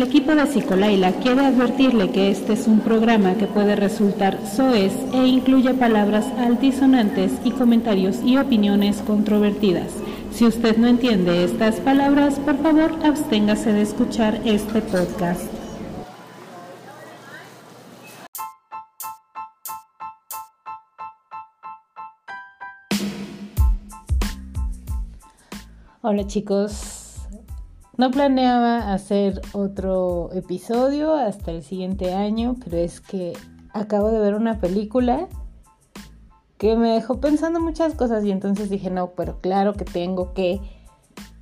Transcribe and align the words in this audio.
El 0.00 0.06
equipo 0.06 0.34
de 0.34 0.46
Psicolaila 0.46 1.12
quiere 1.12 1.44
advertirle 1.44 2.10
que 2.10 2.30
este 2.30 2.54
es 2.54 2.66
un 2.66 2.80
programa 2.80 3.34
que 3.34 3.46
puede 3.46 3.76
resultar 3.76 4.38
soez 4.46 4.94
e 5.12 5.26
incluye 5.26 5.74
palabras 5.74 6.24
altisonantes 6.38 7.32
y 7.44 7.50
comentarios 7.50 8.16
y 8.24 8.38
opiniones 8.38 9.02
controvertidas. 9.02 9.92
Si 10.32 10.46
usted 10.46 10.78
no 10.78 10.86
entiende 10.86 11.44
estas 11.44 11.80
palabras, 11.80 12.38
por 12.38 12.56
favor 12.62 12.92
absténgase 13.04 13.74
de 13.74 13.82
escuchar 13.82 14.40
este 14.46 14.80
podcast. 14.80 15.44
Hola 26.00 26.26
chicos, 26.26 26.99
no 28.00 28.10
planeaba 28.10 28.94
hacer 28.94 29.42
otro 29.52 30.30
episodio 30.32 31.12
hasta 31.12 31.50
el 31.50 31.62
siguiente 31.62 32.14
año, 32.14 32.56
pero 32.64 32.78
es 32.78 33.02
que 33.02 33.34
acabo 33.74 34.10
de 34.10 34.18
ver 34.18 34.34
una 34.34 34.58
película 34.58 35.28
que 36.56 36.76
me 36.76 36.94
dejó 36.94 37.20
pensando 37.20 37.60
muchas 37.60 37.94
cosas 37.94 38.24
y 38.24 38.30
entonces 38.30 38.70
dije, 38.70 38.88
no, 38.88 39.10
pero 39.10 39.38
claro 39.42 39.74
que 39.74 39.84
tengo 39.84 40.32
que 40.32 40.62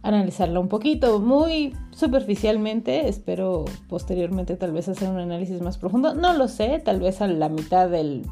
analizarla 0.03 0.59
un 0.59 0.67
poquito, 0.67 1.21
muy 1.21 1.77
superficialmente, 1.93 3.06
espero 3.06 3.65
posteriormente 3.89 4.56
tal 4.56 4.73
vez 4.73 4.89
hacer 4.89 5.11
un 5.11 5.19
análisis 5.19 5.61
más 5.61 5.79
profundo, 5.79 6.15
no 6.15 6.33
lo 6.33 6.48
sé, 6.48 6.83
tal 6.84 6.98
vez 6.98 7.23
a 7.23 7.29
la 7.29 7.48
mitad 7.48 7.89
de 7.89 8.23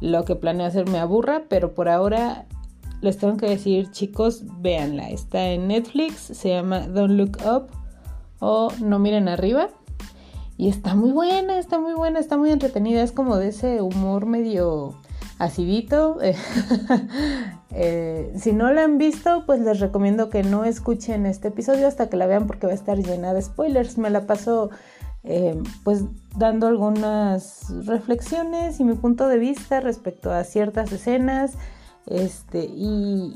lo 0.00 0.24
que 0.24 0.36
planeo 0.36 0.68
hacer 0.68 0.88
me 0.88 1.00
aburra, 1.00 1.42
pero 1.48 1.74
por 1.74 1.88
ahora 1.88 2.46
les 3.00 3.18
tengo 3.18 3.36
que 3.36 3.46
decir, 3.46 3.90
chicos, 3.90 4.44
véanla. 4.60 5.10
Está 5.10 5.48
en 5.48 5.68
Netflix, 5.68 6.16
se 6.16 6.50
llama 6.50 6.86
Don't 6.88 7.14
Look 7.14 7.38
Up 7.44 7.68
o 8.40 8.72
No 8.80 8.98
Miren 8.98 9.28
Arriba. 9.28 9.68
Y 10.58 10.68
está 10.68 10.94
muy 10.94 11.12
buena, 11.12 11.58
está 11.58 11.78
muy 11.78 11.92
buena, 11.92 12.18
está 12.18 12.36
muy 12.36 12.50
entretenida. 12.50 13.02
Es 13.02 13.12
como 13.12 13.36
de 13.36 13.48
ese 13.48 13.82
humor 13.82 14.26
medio 14.26 14.94
acidito. 15.38 16.18
Eh, 17.78 18.32
si 18.38 18.52
no 18.52 18.72
la 18.72 18.84
han 18.84 18.96
visto, 18.96 19.42
pues 19.44 19.60
les 19.60 19.80
recomiendo 19.80 20.30
que 20.30 20.42
no 20.42 20.64
escuchen 20.64 21.26
este 21.26 21.48
episodio 21.48 21.86
hasta 21.86 22.08
que 22.08 22.16
la 22.16 22.26
vean 22.26 22.46
porque 22.46 22.66
va 22.66 22.72
a 22.72 22.76
estar 22.76 22.96
llena 22.96 23.34
de 23.34 23.42
spoilers. 23.42 23.98
Me 23.98 24.08
la 24.08 24.26
paso 24.26 24.70
eh, 25.24 25.60
pues 25.84 26.04
dando 26.36 26.68
algunas 26.68 27.66
reflexiones 27.84 28.80
y 28.80 28.84
mi 28.84 28.94
punto 28.94 29.28
de 29.28 29.36
vista 29.36 29.80
respecto 29.80 30.32
a 30.32 30.44
ciertas 30.44 30.90
escenas 30.90 31.58
este, 32.06 32.64
y, 32.64 33.34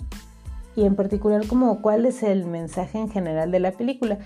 en 0.76 0.96
particular 0.96 1.46
como 1.46 1.82
cuál 1.82 2.06
es 2.06 2.22
el 2.22 2.46
mensaje 2.46 2.98
en 2.98 3.10
general 3.10 3.50
de 3.50 3.60
la 3.60 3.72
película. 3.72 4.18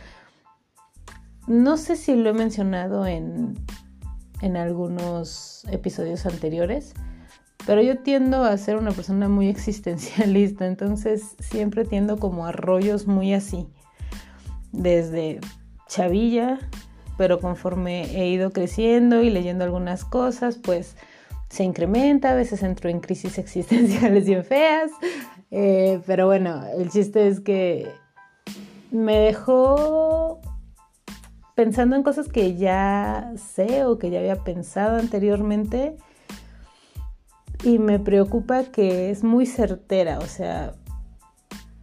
No 1.47 1.77
sé 1.77 1.97
si 1.97 2.15
lo 2.15 2.31
he 2.31 2.33
mencionado 2.33 3.07
en, 3.07 3.55
en 4.41 4.57
algunos 4.57 5.65
episodios 5.71 6.27
anteriores, 6.27 6.95
pero 7.67 7.83
yo 7.83 7.99
tiendo 7.99 8.45
a 8.45 8.57
ser 8.57 8.77
una 8.77 8.93
persona 8.93 9.29
muy 9.29 9.49
existencialista, 9.51 10.67
entonces 10.67 11.35
siempre 11.39 11.85
tiendo 11.85 12.19
como 12.19 12.47
a 12.47 12.53
rollos 12.53 13.07
muy 13.07 13.35
así, 13.35 13.67
desde 14.73 15.41
chavilla, 15.89 16.59
pero 17.17 17.41
conforme 17.41 18.05
he 18.17 18.29
ido 18.29 18.51
creciendo 18.51 19.23
y 19.23 19.31
leyendo 19.31 19.65
algunas 19.65 20.05
cosas, 20.05 20.59
pues 20.59 20.97
se 21.55 21.63
incrementa, 21.63 22.33
a 22.33 22.35
veces 22.35 22.65
entro 22.65 22.91
en 22.91 22.99
crisis 22.99 23.39
existenciales 23.39 24.27
bien 24.27 24.45
feas, 24.45 24.91
eh, 25.53 26.01
pero 26.05 26.27
bueno, 26.27 26.65
el 26.77 26.91
chiste 26.91 27.29
es 27.29 27.41
que 27.41 27.89
me 28.91 29.19
dejó 29.19 30.41
pensando 31.55 31.95
en 31.95 32.03
cosas 32.03 32.29
que 32.29 32.57
ya 32.57 33.33
sé 33.37 33.85
o 33.85 33.99
que 33.99 34.11
ya 34.11 34.19
había 34.19 34.43
pensado 34.43 34.97
anteriormente 34.97 35.97
y 37.63 37.79
me 37.79 38.01
preocupa 38.01 38.65
que 38.65 39.11
es 39.11 39.23
muy 39.23 39.47
certera, 39.47 40.19
o 40.19 40.27
sea, 40.27 40.75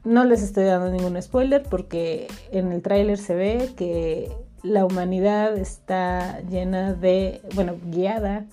no 0.04 0.26
les 0.26 0.42
estoy 0.44 0.66
dando 0.66 0.90
ningún 0.90 1.22
spoiler 1.22 1.64
porque 1.64 2.28
en 2.52 2.74
el 2.74 2.82
tráiler 2.82 3.18
se 3.18 3.36
ve 3.36 3.70
que 3.78 4.36
la 4.64 4.84
humanidad 4.84 5.58
está 5.58 6.42
llena 6.42 6.94
de, 6.94 7.42
bueno, 7.56 7.78
guiada 7.86 8.48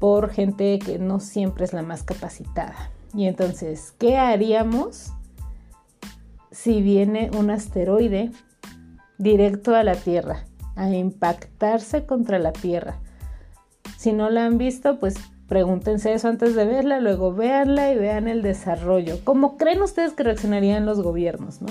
por 0.00 0.30
gente 0.30 0.78
que 0.78 0.98
no 0.98 1.20
siempre 1.20 1.64
es 1.64 1.72
la 1.72 1.82
más 1.82 2.02
capacitada. 2.02 2.90
Y 3.14 3.26
entonces, 3.26 3.92
¿qué 3.98 4.16
haríamos 4.16 5.12
si 6.50 6.82
viene 6.82 7.30
un 7.38 7.50
asteroide 7.50 8.32
directo 9.18 9.76
a 9.76 9.84
la 9.84 9.94
Tierra, 9.94 10.46
a 10.74 10.90
impactarse 10.90 12.06
contra 12.06 12.38
la 12.38 12.52
Tierra? 12.52 12.98
Si 13.98 14.12
no 14.12 14.30
la 14.30 14.46
han 14.46 14.56
visto, 14.56 14.98
pues 14.98 15.16
pregúntense 15.46 16.14
eso 16.14 16.28
antes 16.28 16.54
de 16.54 16.64
verla, 16.64 17.00
luego 17.00 17.34
véanla 17.34 17.92
y 17.92 17.98
vean 17.98 18.26
el 18.26 18.40
desarrollo. 18.40 19.18
¿Cómo 19.24 19.58
creen 19.58 19.82
ustedes 19.82 20.14
que 20.14 20.22
reaccionarían 20.22 20.86
los 20.86 21.02
gobiernos? 21.02 21.60
¿no? 21.60 21.68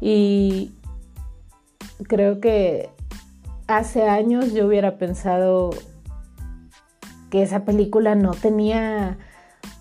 Y 0.00 0.72
creo 2.08 2.40
que 2.40 2.88
hace 3.66 4.04
años 4.04 4.54
yo 4.54 4.66
hubiera 4.66 4.96
pensado 4.96 5.70
que 7.32 7.42
esa 7.42 7.64
película 7.64 8.14
no 8.14 8.32
tenía 8.32 9.16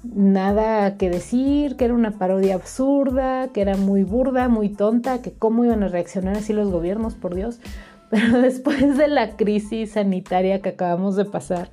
nada 0.06 0.96
que 0.96 1.10
decir, 1.10 1.76
que 1.76 1.84
era 1.84 1.94
una 1.94 2.12
parodia 2.12 2.56
absurda, 2.56 3.50
que 3.50 3.60
era 3.60 3.76
muy 3.76 4.06
burda, 4.06 4.48
muy 4.48 4.70
tonta, 4.70 5.22
que 5.22 5.34
cómo 5.34 5.66
iban 5.66 5.84
a 5.84 5.90
reaccionar 5.90 6.38
así 6.38 6.54
los 6.54 6.72
gobiernos, 6.72 7.16
por 7.16 7.36
Dios. 7.36 7.60
Pero 8.10 8.40
después 8.40 8.98
de 8.98 9.10
la 9.10 9.36
crisis 9.36 9.92
sanitaria 9.92 10.62
que 10.62 10.70
acabamos 10.70 11.18
de 11.18 11.26
pasar, 11.26 11.72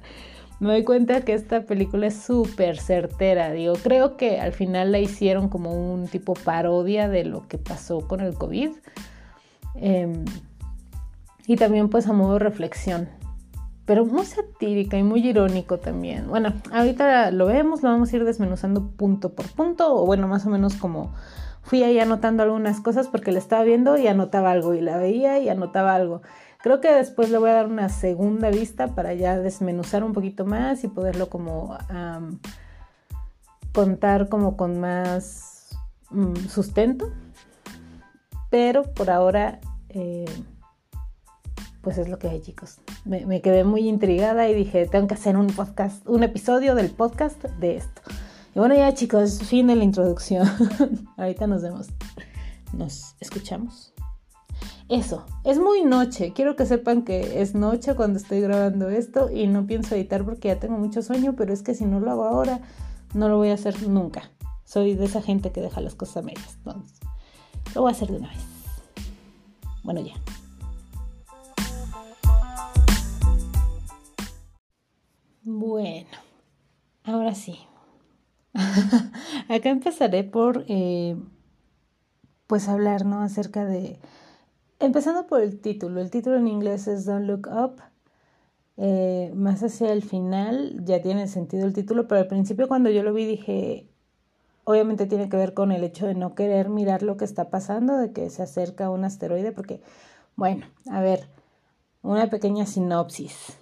me 0.59 0.71
doy 0.71 0.83
cuenta 0.83 1.21
que 1.21 1.33
esta 1.33 1.63
película 1.63 2.09
es 2.09 2.17
súper 2.17 2.79
certera. 2.79 3.53
Digo, 3.53 3.75
creo 3.75 4.17
que 4.17 4.41
al 4.41 4.55
final 4.55 4.91
la 4.91 4.99
hicieron 4.99 5.49
como 5.49 5.95
un 5.95 6.09
tipo 6.09 6.35
parodia 6.35 7.09
de 7.09 7.23
lo 7.25 7.47
que 7.47 7.57
pasó 7.57 8.01
con 8.01 8.19
el 8.19 8.35
COVID. 8.35 8.71
Em, 9.77 10.25
y 11.47 11.55
también 11.55 11.89
pues 11.89 12.09
a 12.09 12.13
modo 12.13 12.33
de 12.33 12.41
reflexión 12.41 13.09
pero 13.89 14.05
muy 14.05 14.27
satírica 14.27 14.99
y 14.99 15.03
muy 15.03 15.27
irónico 15.27 15.79
también. 15.79 16.29
Bueno, 16.29 16.53
ahorita 16.71 17.31
lo 17.31 17.47
vemos, 17.47 17.83
lo 17.83 17.89
vamos 17.89 18.13
a 18.13 18.17
ir 18.17 18.25
desmenuzando 18.27 18.91
punto 18.91 19.35
por 19.35 19.51
punto, 19.53 19.95
o 19.95 20.05
bueno, 20.05 20.29
más 20.29 20.45
o 20.45 20.51
menos 20.51 20.75
como 20.75 21.15
fui 21.63 21.83
ahí 21.83 21.99
anotando 21.99 22.43
algunas 22.43 22.83
cosas 22.83 23.09
porque 23.09 23.33
la 23.33 23.39
estaba 23.39 23.65
viendo 23.65 23.97
y 23.97 24.07
anotaba 24.07 24.51
algo, 24.51 24.75
y 24.75 24.83
la 24.83 24.99
veía 24.99 25.39
y 25.39 25.49
anotaba 25.49 25.95
algo. 25.95 26.21
Creo 26.61 26.83
que 26.83 26.93
después 26.93 27.31
le 27.31 27.39
voy 27.39 27.49
a 27.49 27.55
dar 27.55 27.67
una 27.67 27.89
segunda 27.89 28.51
vista 28.51 28.89
para 28.89 29.15
ya 29.15 29.39
desmenuzar 29.39 30.05
un 30.05 30.13
poquito 30.13 30.45
más 30.45 30.85
y 30.85 30.89
poderlo 30.89 31.31
como 31.31 31.79
contar 33.73 34.29
como 34.29 34.59
con 34.59 34.79
más 34.81 35.79
mm, 36.11 36.35
sustento. 36.51 37.11
Pero 38.51 38.83
por 38.83 39.09
ahora... 39.09 39.61
Eh, 39.89 40.27
pues 41.81 41.97
es 41.97 42.09
lo 42.11 42.19
que 42.19 42.29
hay, 42.29 42.43
chicos. 42.43 42.81
Me, 43.09 43.41
quedé 43.41 43.65
muy 43.65 43.89
intrigada 43.89 44.51
y 44.51 44.55
dije, 44.55 44.87
tengo 44.87 45.07
que 45.07 45.15
hacer 45.15 45.35
un 45.39 45.47
podcast, 45.47 46.07
un 46.07 46.23
episodio 46.25 46.75
del 46.75 46.91
podcast 46.91 47.43
de 47.43 47.79
esto. 47.79 48.03
Y 48.55 48.59
bueno, 48.59 48.75
ya 48.75 48.93
chicos, 48.93 49.41
fin 49.45 49.67
de 49.69 49.77
la 49.77 49.85
introducción. 49.85 50.47
Ahorita 51.17 51.47
nos 51.47 51.63
vemos. 51.63 51.87
Nos 52.75 53.15
escuchamos. 53.19 53.95
Eso, 54.91 55.25
es 55.45 55.59
muy 55.59 55.85
noche. 55.85 56.35
Quiero 56.35 56.55
que 56.55 56.67
sepan 56.67 57.03
que 57.03 57.41
es 57.41 57.55
noche 57.55 57.95
cuando 57.95 58.19
estoy 58.19 58.43
grabando 58.43 58.91
esto 58.91 59.31
y 59.31 59.47
no 59.47 59.67
pienso 59.67 59.95
editar 59.95 60.23
porque 60.27 60.49
ya 60.49 60.61
tengo 60.61 60.77
mucho 60.77 61.01
sueño, 61.01 61.35
pero 61.35 61.55
es 61.55 61.63
que 61.63 61.75
si 61.75 61.87
no 61.87 62.01
lo 62.01 62.11
hago 62.11 62.25
ahora, 62.25 62.61
no 63.15 63.31
lo 63.31 63.39
voy 63.39 63.49
a 63.49 63.55
hacer 63.55 63.89
nunca. 63.89 64.31
Soy 64.65 64.95
de 64.97 65.07
esa 65.07 65.23
gente 65.23 65.51
que 65.51 65.63
deja 65.63 65.81
las 65.81 65.95
cosas 65.95 66.19
a 66.19 66.23
medias. 66.27 66.57
Entonces, 66.59 67.01
lo 67.75 67.81
voy 67.81 67.91
a 67.91 67.93
hacer 67.93 68.11
de 68.11 68.19
una 68.19 68.29
vez. 68.29 68.45
Bueno, 69.83 70.03
ya. 70.03 70.13
Bueno, 75.43 76.11
ahora 77.05 77.35
sí. 77.35 77.59
Acá 79.49 79.71
empezaré 79.71 80.25
por, 80.25 80.65
eh, 80.69 81.17
pues, 82.47 82.69
hablar, 82.69 83.05
¿no? 83.07 83.21
Acerca 83.23 83.65
de, 83.65 83.99
empezando 84.81 85.27
por 85.27 85.41
el 85.43 85.61
título. 85.61 86.01
El 86.01 86.11
título 86.11 86.37
en 86.37 86.49
inglés 86.49 86.89
es 86.89 87.05
Don't 87.05 87.27
Look 87.27 87.49
Up. 87.49 87.83
Eh, 88.77 89.33
más 89.35 89.63
hacia 89.63 89.93
el 89.93 90.03
final 90.03 90.85
ya 90.85 91.03
tiene 91.03 91.27
sentido 91.29 91.67
el 91.67 91.73
título, 91.75 92.07
pero 92.09 92.21
al 92.21 92.29
principio 92.29 92.69
cuando 92.69 92.91
yo 92.91 93.03
lo 93.03 93.13
vi 93.13 93.27
dije, 93.27 93.89
obviamente 94.65 95.07
tiene 95.07 95.29
que 95.29 95.37
ver 95.37 95.55
con 95.55 95.73
el 95.73 95.85
hecho 95.85 96.07
de 96.07 96.15
no 96.15 96.35
querer 96.35 96.69
mirar 96.69 97.03
lo 97.03 97.17
que 97.17 97.25
está 97.25 97.51
pasando, 97.51 97.97
de 97.99 98.13
que 98.13 98.31
se 98.31 98.43
acerca 98.43 98.91
un 98.91 99.05
asteroide, 99.05 99.53
porque, 99.53 99.83
bueno, 100.37 100.67
a 100.91 101.01
ver, 101.01 101.29
una 102.03 102.31
pequeña 102.31 102.67
sinopsis 102.67 103.59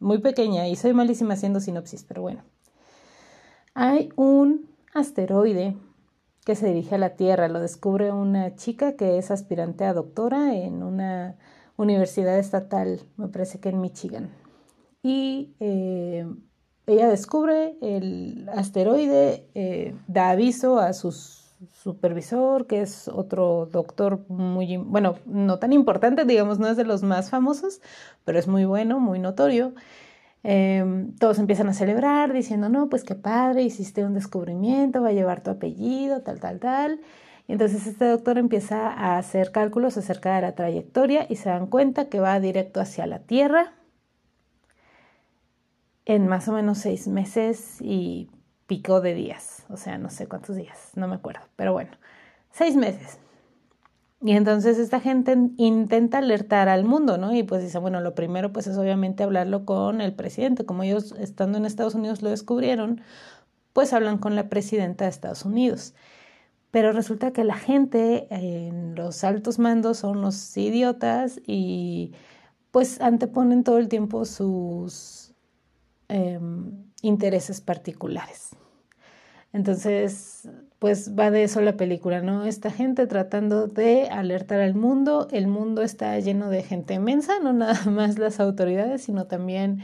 muy 0.00 0.18
pequeña 0.18 0.68
y 0.68 0.76
soy 0.76 0.92
malísima 0.92 1.34
haciendo 1.34 1.60
sinopsis, 1.60 2.04
pero 2.04 2.22
bueno. 2.22 2.42
Hay 3.74 4.10
un 4.16 4.68
asteroide 4.94 5.76
que 6.44 6.54
se 6.54 6.66
dirige 6.68 6.94
a 6.94 6.98
la 6.98 7.14
Tierra, 7.16 7.48
lo 7.48 7.60
descubre 7.60 8.10
una 8.10 8.56
chica 8.56 8.96
que 8.96 9.18
es 9.18 9.30
aspirante 9.30 9.84
a 9.84 9.92
doctora 9.92 10.54
en 10.54 10.82
una 10.82 11.36
universidad 11.76 12.38
estatal, 12.38 13.00
me 13.16 13.28
parece 13.28 13.60
que 13.60 13.68
en 13.68 13.80
Michigan. 13.80 14.30
Y 15.02 15.54
eh, 15.60 16.26
ella 16.86 17.08
descubre 17.08 17.76
el 17.82 18.48
asteroide, 18.52 19.48
eh, 19.54 19.94
da 20.06 20.30
aviso 20.30 20.78
a 20.78 20.92
su 20.94 21.12
supervisor, 21.72 22.66
que 22.66 22.82
es 22.82 23.08
otro 23.08 23.66
doctor 23.66 24.24
muy, 24.28 24.76
bueno, 24.76 25.16
no 25.26 25.58
tan 25.58 25.72
importante, 25.72 26.24
digamos, 26.24 26.58
no 26.58 26.68
es 26.68 26.76
de 26.76 26.84
los 26.84 27.02
más 27.02 27.30
famosos, 27.30 27.80
pero 28.24 28.38
es 28.38 28.48
muy 28.48 28.64
bueno, 28.64 29.00
muy 29.00 29.18
notorio. 29.18 29.74
Em, 30.44 31.14
todos 31.16 31.38
empiezan 31.38 31.68
a 31.68 31.74
celebrar 31.74 32.32
diciendo, 32.32 32.68
no, 32.68 32.88
pues 32.88 33.04
qué 33.04 33.14
padre, 33.14 33.62
hiciste 33.62 34.04
un 34.04 34.14
descubrimiento, 34.14 35.02
va 35.02 35.08
a 35.08 35.12
llevar 35.12 35.42
tu 35.42 35.50
apellido, 35.50 36.22
tal, 36.22 36.40
tal, 36.40 36.60
tal. 36.60 37.00
Y 37.48 37.52
entonces 37.52 37.86
este 37.86 38.04
doctor 38.06 38.38
empieza 38.38 38.88
a 38.88 39.18
hacer 39.18 39.52
cálculos 39.52 39.96
acerca 39.96 40.36
de 40.36 40.42
la 40.42 40.54
trayectoria 40.54 41.26
y 41.28 41.36
se 41.36 41.48
dan 41.48 41.66
cuenta 41.66 42.08
que 42.08 42.20
va 42.20 42.38
directo 42.40 42.80
hacia 42.80 43.06
la 43.06 43.20
Tierra 43.20 43.72
en 46.04 46.26
más 46.26 46.48
o 46.48 46.52
menos 46.52 46.78
seis 46.78 47.06
meses 47.06 47.76
y 47.80 48.30
pico 48.68 49.00
de 49.00 49.14
días. 49.14 49.64
O 49.68 49.76
sea, 49.76 49.98
no 49.98 50.10
sé 50.10 50.28
cuántos 50.28 50.54
días, 50.54 50.92
no 50.94 51.08
me 51.08 51.16
acuerdo, 51.16 51.40
pero 51.56 51.72
bueno, 51.72 51.90
seis 52.52 52.76
meses. 52.76 53.18
Y 54.20 54.32
entonces 54.32 54.78
esta 54.78 55.00
gente 55.00 55.36
intenta 55.56 56.18
alertar 56.18 56.68
al 56.68 56.84
mundo, 56.84 57.18
¿no? 57.18 57.34
Y 57.34 57.44
pues 57.44 57.62
dice, 57.62 57.78
bueno, 57.78 58.00
lo 58.00 58.14
primero 58.14 58.52
pues 58.52 58.66
es 58.66 58.76
obviamente 58.76 59.22
hablarlo 59.22 59.64
con 59.64 60.00
el 60.00 60.12
presidente. 60.12 60.66
Como 60.66 60.82
ellos 60.82 61.12
estando 61.18 61.58
en 61.58 61.64
Estados 61.64 61.94
Unidos 61.94 62.22
lo 62.22 62.30
descubrieron, 62.30 63.00
pues 63.72 63.92
hablan 63.92 64.18
con 64.18 64.36
la 64.36 64.48
presidenta 64.48 65.04
de 65.04 65.10
Estados 65.10 65.44
Unidos. 65.44 65.94
Pero 66.70 66.92
resulta 66.92 67.32
que 67.32 67.44
la 67.44 67.56
gente 67.56 68.26
en 68.30 68.94
los 68.96 69.24
altos 69.24 69.58
mandos 69.58 69.98
son 69.98 70.18
unos 70.18 70.56
idiotas 70.56 71.40
y 71.46 72.12
pues 72.72 73.00
anteponen 73.00 73.64
todo 73.64 73.78
el 73.78 73.88
tiempo 73.88 74.24
sus 74.24 75.32
em, 76.08 76.87
intereses 77.02 77.60
particulares. 77.60 78.50
Entonces, 79.52 80.48
pues 80.78 81.18
va 81.18 81.30
de 81.30 81.42
eso 81.42 81.60
la 81.60 81.76
película, 81.76 82.20
¿no? 82.20 82.44
Esta 82.44 82.70
gente 82.70 83.06
tratando 83.06 83.66
de 83.66 84.08
alertar 84.08 84.60
al 84.60 84.74
mundo, 84.74 85.26
el 85.32 85.48
mundo 85.48 85.82
está 85.82 86.18
lleno 86.20 86.50
de 86.50 86.62
gente 86.62 86.94
inmensa, 86.94 87.40
no 87.40 87.52
nada 87.52 87.78
más 87.90 88.18
las 88.18 88.40
autoridades, 88.40 89.02
sino 89.02 89.26
también, 89.26 89.82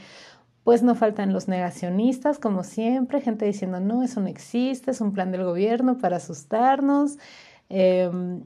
pues 0.64 0.82
no 0.82 0.94
faltan 0.94 1.32
los 1.32 1.48
negacionistas, 1.48 2.38
como 2.38 2.62
siempre, 2.62 3.20
gente 3.20 3.46
diciendo, 3.46 3.80
no, 3.80 4.02
eso 4.02 4.20
no 4.20 4.28
existe, 4.28 4.90
es 4.92 5.00
un 5.00 5.12
plan 5.12 5.32
del 5.32 5.44
gobierno 5.44 5.98
para 5.98 6.16
asustarnos, 6.18 7.18
em, 7.68 8.44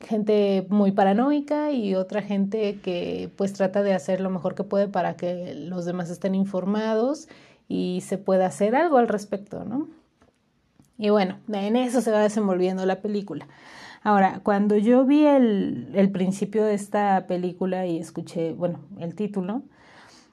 gente 0.00 0.66
muy 0.68 0.92
paranoica 0.92 1.70
y 1.72 1.94
otra 1.94 2.22
gente 2.22 2.80
que 2.80 3.30
pues 3.36 3.52
trata 3.52 3.82
de 3.82 3.94
hacer 3.94 4.20
lo 4.20 4.30
mejor 4.30 4.54
que 4.54 4.64
puede 4.64 4.88
para 4.88 5.16
que 5.16 5.54
los 5.54 5.84
demás 5.86 6.10
estén 6.10 6.34
informados 6.34 7.28
y 7.68 8.02
se 8.02 8.18
pueda 8.18 8.46
hacer 8.46 8.76
algo 8.76 8.98
al 8.98 9.08
respecto, 9.08 9.64
¿no? 9.64 9.88
Y 10.98 11.10
bueno, 11.10 11.38
en 11.52 11.76
eso 11.76 12.00
se 12.00 12.10
va 12.10 12.20
desenvolviendo 12.20 12.86
la 12.86 13.02
película. 13.02 13.46
Ahora, 14.02 14.40
cuando 14.42 14.76
yo 14.76 15.04
vi 15.04 15.26
el, 15.26 16.10
principio 16.12 16.64
de 16.64 16.74
esta 16.74 17.26
película 17.26 17.86
y 17.86 17.98
escuché, 17.98 18.52
bueno, 18.52 18.80
el 18.98 19.14
título, 19.14 19.62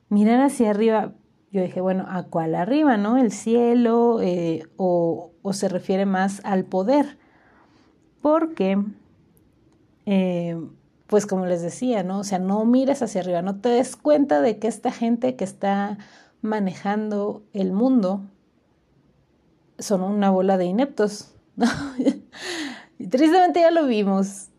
mirar 0.09 0.41
hacia 0.41 0.69
arriba, 0.69 1.13
yo 1.51 1.61
dije, 1.61 1.81
bueno, 1.81 2.05
¿a 2.07 2.23
cuál 2.23 2.55
arriba, 2.55 2.97
no? 2.97 3.17
¿El 3.17 3.31
cielo 3.31 4.21
eh, 4.21 4.63
o, 4.77 5.31
o, 5.41 5.53
se 5.53 5.69
refiere 5.69 6.05
más 6.05 6.39
al 6.45 6.65
poder? 6.65 7.17
Porque, 8.21 8.77
eh, 10.05 10.55
pues 11.07 11.25
como 11.25 11.45
les 11.45 11.61
decía, 11.61 12.03
¿no? 12.03 12.19
O 12.19 12.23
sea, 12.23 12.39
no 12.39 12.63
mires 12.65 13.01
hacia 13.01 13.21
arriba, 13.21 13.41
no 13.41 13.59
te 13.59 13.69
des 13.69 13.95
cuenta 13.95 14.41
de 14.41 14.59
que 14.59 14.67
esta 14.67 14.91
gente 14.91 15.35
que 15.35 15.43
está 15.43 15.97
manejando 16.43 17.41
el 17.53 17.71
mundo 17.71 18.21
son 19.79 20.03
una 20.03 20.29
bola 20.29 20.57
de 20.57 20.65
ineptos. 20.65 21.31
y 22.99 23.07
tristemente 23.07 23.61
ya 23.61 23.71
lo 23.71 23.87
vimos. 23.87 24.49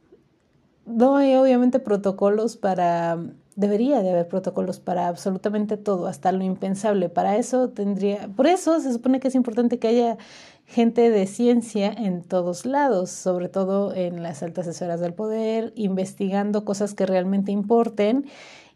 No 0.86 1.16
hay 1.16 1.36
obviamente 1.36 1.78
protocolos 1.78 2.56
para... 2.56 3.18
Debería 3.56 4.02
de 4.02 4.10
haber 4.10 4.26
protocolos 4.26 4.80
para 4.80 5.06
absolutamente 5.06 5.76
todo, 5.76 6.08
hasta 6.08 6.32
lo 6.32 6.42
impensable. 6.42 7.08
Para 7.08 7.36
eso 7.36 7.68
tendría... 7.68 8.28
Por 8.34 8.48
eso 8.48 8.80
se 8.80 8.92
supone 8.92 9.20
que 9.20 9.28
es 9.28 9.36
importante 9.36 9.78
que 9.78 9.86
haya 9.86 10.18
gente 10.66 11.10
de 11.10 11.26
ciencia 11.26 11.92
en 11.92 12.22
todos 12.22 12.66
lados, 12.66 13.10
sobre 13.10 13.48
todo 13.48 13.94
en 13.94 14.22
las 14.22 14.42
altas 14.42 14.66
esferas 14.66 15.00
del 15.00 15.14
poder, 15.14 15.72
investigando 15.76 16.64
cosas 16.64 16.94
que 16.94 17.06
realmente 17.06 17.52
importen 17.52 18.26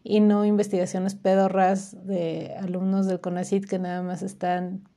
y 0.03 0.19
no 0.19 0.45
investigaciones 0.45 1.15
pedorras 1.15 2.05
de 2.05 2.55
alumnos 2.59 3.05
del 3.05 3.19
CONACYT 3.19 3.65
que 3.65 3.79
nada 3.79 4.01
más 4.01 4.21
están 4.21 4.87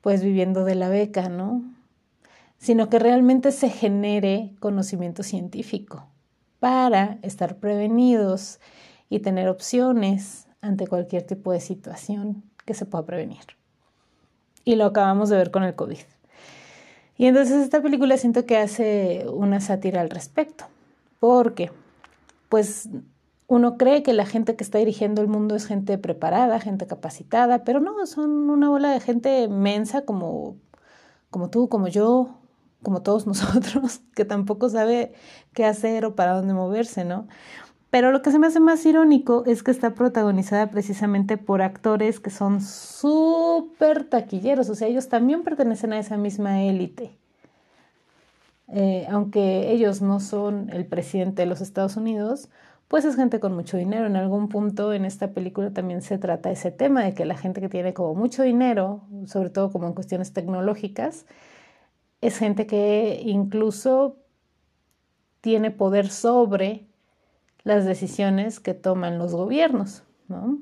pues 0.00 0.22
viviendo 0.22 0.64
de 0.64 0.74
la 0.74 0.88
beca, 0.88 1.28
¿no? 1.28 1.64
Sino 2.58 2.88
que 2.88 2.98
realmente 2.98 3.52
se 3.52 3.70
genere 3.70 4.52
conocimiento 4.60 5.22
científico 5.22 6.06
para 6.60 7.18
estar 7.22 7.56
prevenidos 7.56 8.60
y 9.08 9.20
tener 9.20 9.48
opciones 9.48 10.46
ante 10.60 10.86
cualquier 10.86 11.22
tipo 11.22 11.52
de 11.52 11.60
situación 11.60 12.42
que 12.64 12.74
se 12.74 12.86
pueda 12.86 13.04
prevenir. 13.04 13.44
Y 14.64 14.76
lo 14.76 14.86
acabamos 14.86 15.28
de 15.28 15.36
ver 15.36 15.50
con 15.50 15.62
el 15.62 15.74
COVID. 15.74 15.98
Y 17.16 17.26
entonces 17.26 17.62
esta 17.62 17.82
película 17.82 18.16
siento 18.16 18.46
que 18.46 18.56
hace 18.56 19.26
una 19.30 19.60
sátira 19.60 20.00
al 20.00 20.10
respecto, 20.10 20.64
porque 21.20 21.70
pues 22.48 22.88
uno 23.46 23.76
cree 23.76 24.02
que 24.02 24.12
la 24.12 24.26
gente 24.26 24.56
que 24.56 24.64
está 24.64 24.78
dirigiendo 24.78 25.20
el 25.20 25.28
mundo 25.28 25.54
es 25.54 25.66
gente 25.66 25.98
preparada, 25.98 26.60
gente 26.60 26.86
capacitada, 26.86 27.64
pero 27.64 27.80
no, 27.80 28.06
son 28.06 28.50
una 28.50 28.68
bola 28.68 28.90
de 28.90 29.00
gente 29.00 29.48
mensa 29.48 30.02
como, 30.02 30.56
como 31.30 31.50
tú, 31.50 31.68
como 31.68 31.88
yo, 31.88 32.38
como 32.82 33.02
todos 33.02 33.26
nosotros, 33.28 34.00
que 34.14 34.24
tampoco 34.24 34.68
sabe 34.68 35.12
qué 35.52 35.64
hacer 35.64 36.04
o 36.04 36.14
para 36.14 36.34
dónde 36.34 36.54
moverse, 36.54 37.04
¿no? 37.04 37.26
Pero 37.90 38.10
lo 38.10 38.22
que 38.22 38.32
se 38.32 38.40
me 38.40 38.48
hace 38.48 38.58
más 38.58 38.84
irónico 38.86 39.44
es 39.46 39.62
que 39.62 39.70
está 39.70 39.94
protagonizada 39.94 40.68
precisamente 40.68 41.36
por 41.36 41.62
actores 41.62 42.18
que 42.18 42.30
son 42.30 42.60
súper 42.60 44.04
taquilleros, 44.04 44.68
o 44.68 44.74
sea, 44.74 44.88
ellos 44.88 45.08
también 45.08 45.44
pertenecen 45.44 45.92
a 45.92 46.00
esa 46.00 46.16
misma 46.16 46.62
élite. 46.62 47.16
Eh, 48.68 49.06
aunque 49.10 49.70
ellos 49.70 50.02
no 50.02 50.18
son 50.18 50.70
el 50.70 50.86
presidente 50.86 51.42
de 51.42 51.46
los 51.46 51.60
Estados 51.60 51.96
Unidos, 51.96 52.48
pues 52.88 53.04
es 53.04 53.16
gente 53.16 53.40
con 53.40 53.54
mucho 53.54 53.76
dinero. 53.76 54.06
En 54.06 54.16
algún 54.16 54.48
punto 54.48 54.92
en 54.92 55.04
esta 55.04 55.32
película 55.32 55.70
también 55.70 56.02
se 56.02 56.18
trata 56.18 56.50
ese 56.50 56.70
tema 56.70 57.02
de 57.02 57.14
que 57.14 57.24
la 57.24 57.36
gente 57.36 57.60
que 57.60 57.68
tiene 57.68 57.94
como 57.94 58.14
mucho 58.14 58.42
dinero, 58.42 59.02
sobre 59.26 59.50
todo 59.50 59.72
como 59.72 59.86
en 59.86 59.94
cuestiones 59.94 60.32
tecnológicas, 60.32 61.26
es 62.20 62.38
gente 62.38 62.66
que 62.66 63.20
incluso 63.24 64.16
tiene 65.40 65.70
poder 65.70 66.08
sobre 66.08 66.86
las 67.64 67.84
decisiones 67.84 68.60
que 68.60 68.74
toman 68.74 69.18
los 69.18 69.34
gobiernos, 69.34 70.04
¿no? 70.28 70.58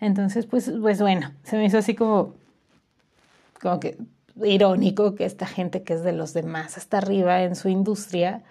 Entonces, 0.00 0.46
pues, 0.46 0.70
pues 0.80 1.00
bueno, 1.00 1.32
se 1.42 1.56
me 1.56 1.64
hizo 1.64 1.78
así 1.78 1.94
como, 1.94 2.34
como 3.60 3.80
que 3.80 3.98
irónico 4.44 5.14
que 5.14 5.24
esta 5.24 5.46
gente 5.46 5.82
que 5.82 5.94
es 5.94 6.02
de 6.02 6.12
los 6.12 6.32
demás 6.32 6.76
hasta 6.76 6.98
arriba 6.98 7.42
en 7.42 7.56
su 7.56 7.68
industria, 7.68 8.44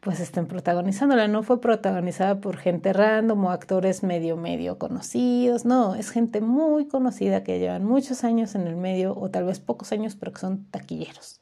pues 0.00 0.20
estén 0.20 0.46
protagonizándola. 0.46 1.28
No 1.28 1.42
fue 1.42 1.60
protagonizada 1.60 2.40
por 2.40 2.56
gente 2.56 2.92
random 2.92 3.44
o 3.44 3.50
actores 3.50 4.02
medio, 4.02 4.36
medio 4.36 4.78
conocidos. 4.78 5.64
No, 5.64 5.94
es 5.94 6.10
gente 6.10 6.40
muy 6.40 6.86
conocida 6.86 7.42
que 7.42 7.58
llevan 7.58 7.84
muchos 7.84 8.24
años 8.24 8.54
en 8.54 8.66
el 8.66 8.76
medio 8.76 9.16
o 9.16 9.30
tal 9.30 9.44
vez 9.44 9.60
pocos 9.60 9.92
años, 9.92 10.16
pero 10.16 10.32
que 10.32 10.40
son 10.40 10.64
taquilleros. 10.70 11.40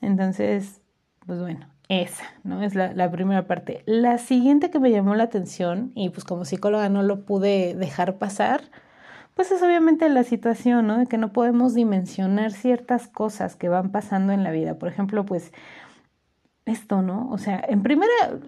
Entonces, 0.00 0.80
pues 1.26 1.40
bueno, 1.40 1.68
esa, 1.88 2.24
¿no? 2.42 2.62
Es 2.62 2.74
la, 2.74 2.92
la 2.94 3.10
primera 3.10 3.46
parte. 3.46 3.82
La 3.86 4.18
siguiente 4.18 4.70
que 4.70 4.80
me 4.80 4.90
llamó 4.90 5.14
la 5.14 5.24
atención, 5.24 5.92
y 5.94 6.10
pues 6.10 6.24
como 6.24 6.44
psicóloga 6.44 6.88
no 6.88 7.02
lo 7.02 7.24
pude 7.24 7.74
dejar 7.74 8.18
pasar, 8.18 8.62
pues 9.34 9.50
es 9.50 9.62
obviamente 9.62 10.08
la 10.08 10.24
situación, 10.24 10.86
¿no? 10.86 10.98
De 10.98 11.06
que 11.06 11.16
no 11.16 11.32
podemos 11.32 11.74
dimensionar 11.74 12.52
ciertas 12.52 13.08
cosas 13.08 13.56
que 13.56 13.68
van 13.68 13.90
pasando 13.90 14.32
en 14.32 14.42
la 14.42 14.50
vida. 14.50 14.74
Por 14.74 14.88
ejemplo, 14.88 15.24
pues 15.24 15.52
esto, 16.66 17.02
¿no? 17.02 17.30
O 17.30 17.38
sea, 17.38 17.62
en 17.68 17.82
primera, 17.82 18.40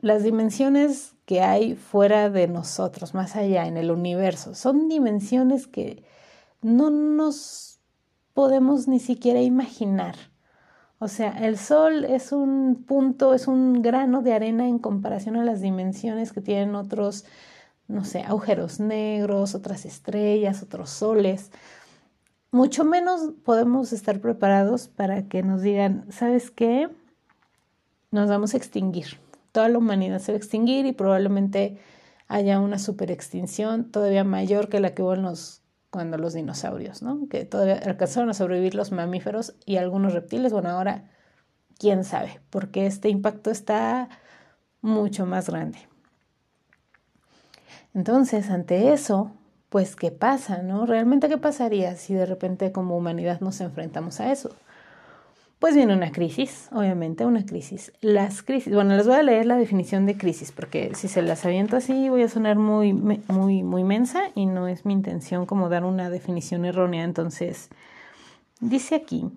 las 0.00 0.24
dimensiones 0.24 1.14
que 1.24 1.40
hay 1.40 1.76
fuera 1.76 2.28
de 2.30 2.48
nosotros, 2.48 3.14
más 3.14 3.36
allá 3.36 3.66
en 3.66 3.76
el 3.76 3.90
universo, 3.90 4.54
son 4.54 4.88
dimensiones 4.88 5.66
que 5.66 6.04
no 6.60 6.90
nos 6.90 7.80
podemos 8.34 8.88
ni 8.88 8.98
siquiera 8.98 9.40
imaginar. 9.40 10.16
O 10.98 11.08
sea, 11.08 11.30
el 11.30 11.58
Sol 11.58 12.04
es 12.04 12.32
un 12.32 12.84
punto, 12.86 13.34
es 13.34 13.48
un 13.48 13.82
grano 13.82 14.22
de 14.22 14.34
arena 14.34 14.68
en 14.68 14.78
comparación 14.78 15.36
a 15.36 15.44
las 15.44 15.60
dimensiones 15.60 16.32
que 16.32 16.40
tienen 16.40 16.76
otros, 16.76 17.24
no 17.88 18.04
sé, 18.04 18.22
agujeros 18.22 18.78
negros, 18.78 19.54
otras 19.54 19.84
estrellas, 19.84 20.62
otros 20.62 20.90
soles. 20.90 21.50
Mucho 22.52 22.84
menos 22.84 23.32
podemos 23.44 23.92
estar 23.92 24.20
preparados 24.20 24.86
para 24.88 25.26
que 25.28 25.42
nos 25.42 25.62
digan, 25.62 26.06
¿sabes 26.10 26.50
qué? 26.50 26.88
Nos 28.12 28.28
vamos 28.28 28.54
a 28.54 28.56
extinguir. 28.56 29.18
toda 29.50 29.68
la 29.68 29.78
humanidad 29.78 30.18
se 30.20 30.32
va 30.32 30.36
a 30.36 30.38
extinguir 30.38 30.86
y 30.86 30.92
probablemente 30.92 31.78
haya 32.28 32.60
una 32.60 32.78
superextinción 32.78 33.90
todavía 33.90 34.24
mayor 34.24 34.68
que 34.68 34.80
la 34.80 34.94
que 34.94 35.02
hubo 35.02 35.14
cuando 35.90 36.16
los 36.16 36.32
dinosaurios, 36.32 37.02
¿no? 37.02 37.28
Que 37.28 37.44
todavía 37.44 37.74
alcanzaron 37.84 38.30
a 38.30 38.34
sobrevivir 38.34 38.74
los 38.74 38.92
mamíferos 38.92 39.54
y 39.66 39.76
algunos 39.76 40.14
reptiles. 40.14 40.52
Bueno, 40.52 40.70
ahora, 40.70 41.10
quién 41.78 42.04
sabe, 42.04 42.40
porque 42.48 42.86
este 42.86 43.10
impacto 43.10 43.50
está 43.50 44.08
mucho 44.80 45.26
más 45.26 45.50
grande. 45.50 45.78
Entonces, 47.92 48.48
ante 48.48 48.94
eso, 48.94 49.32
pues, 49.68 49.96
¿qué 49.96 50.10
pasa, 50.10 50.62
no? 50.62 50.86
¿Realmente 50.86 51.28
qué 51.28 51.36
pasaría 51.36 51.96
si 51.96 52.14
de 52.14 52.24
repente 52.24 52.72
como 52.72 52.96
humanidad 52.96 53.40
nos 53.40 53.60
enfrentamos 53.60 54.20
a 54.20 54.32
eso? 54.32 54.56
Pues 55.62 55.76
viene 55.76 55.94
una 55.94 56.10
crisis, 56.10 56.68
obviamente, 56.72 57.24
una 57.24 57.46
crisis. 57.46 57.92
Las 58.00 58.42
crisis, 58.42 58.74
bueno, 58.74 58.96
les 58.96 59.06
voy 59.06 59.14
a 59.14 59.22
leer 59.22 59.46
la 59.46 59.54
definición 59.54 60.06
de 60.06 60.16
crisis, 60.16 60.50
porque 60.50 60.90
si 60.96 61.06
se 61.06 61.22
las 61.22 61.44
aviento 61.44 61.76
así 61.76 62.08
voy 62.08 62.24
a 62.24 62.28
sonar 62.28 62.56
muy, 62.56 62.92
muy, 62.92 63.62
muy 63.62 63.84
mensa 63.84 64.24
y 64.34 64.46
no 64.46 64.66
es 64.66 64.84
mi 64.84 64.92
intención 64.92 65.46
como 65.46 65.68
dar 65.68 65.84
una 65.84 66.10
definición 66.10 66.64
errónea. 66.64 67.04
Entonces, 67.04 67.68
dice 68.58 68.96
aquí 68.96 69.30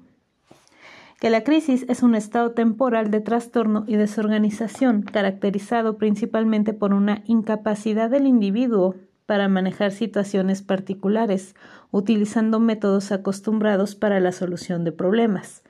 que 1.19 1.29
la 1.29 1.43
crisis 1.43 1.85
es 1.89 2.01
un 2.01 2.15
estado 2.15 2.53
temporal 2.53 3.11
de 3.11 3.21
trastorno 3.21 3.83
y 3.85 3.95
desorganización 3.95 5.03
caracterizado 5.03 5.99
principalmente 5.99 6.73
por 6.73 6.95
una 6.95 7.21
incapacidad 7.27 8.09
del 8.09 8.25
individuo 8.25 8.95
para 9.27 9.47
manejar 9.47 9.91
situaciones 9.91 10.63
particulares, 10.63 11.53
utilizando 11.91 12.59
métodos 12.59 13.11
acostumbrados 13.11 13.93
para 13.93 14.19
la 14.19 14.31
solución 14.31 14.83
de 14.85 14.91
problemas 14.91 15.61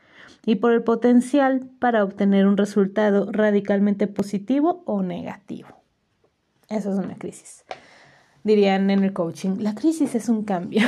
y 0.46 0.56
por 0.56 0.72
el 0.72 0.84
potencial 0.84 1.68
para 1.80 2.04
obtener 2.04 2.46
un 2.46 2.58
resultado 2.58 3.32
radicalmente 3.32 4.08
positivo 4.08 4.84
o 4.86 5.02
negativo. 5.02 5.70
Eso 6.70 6.92
es 6.92 7.00
una 7.00 7.16
crisis. 7.16 7.66
Dirían 8.44 8.90
en 8.92 9.04
el 9.04 9.12
coaching, 9.12 9.58
la 9.60 9.74
crisis 9.74 10.14
es 10.14 10.30
un 10.30 10.44
cambio. 10.44 10.88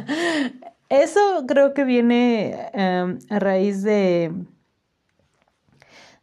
Eso 0.90 1.20
creo 1.48 1.72
que 1.72 1.84
viene 1.84 2.68
em, 2.74 3.18
a 3.30 3.38
raíz 3.38 3.82
de, 3.82 4.32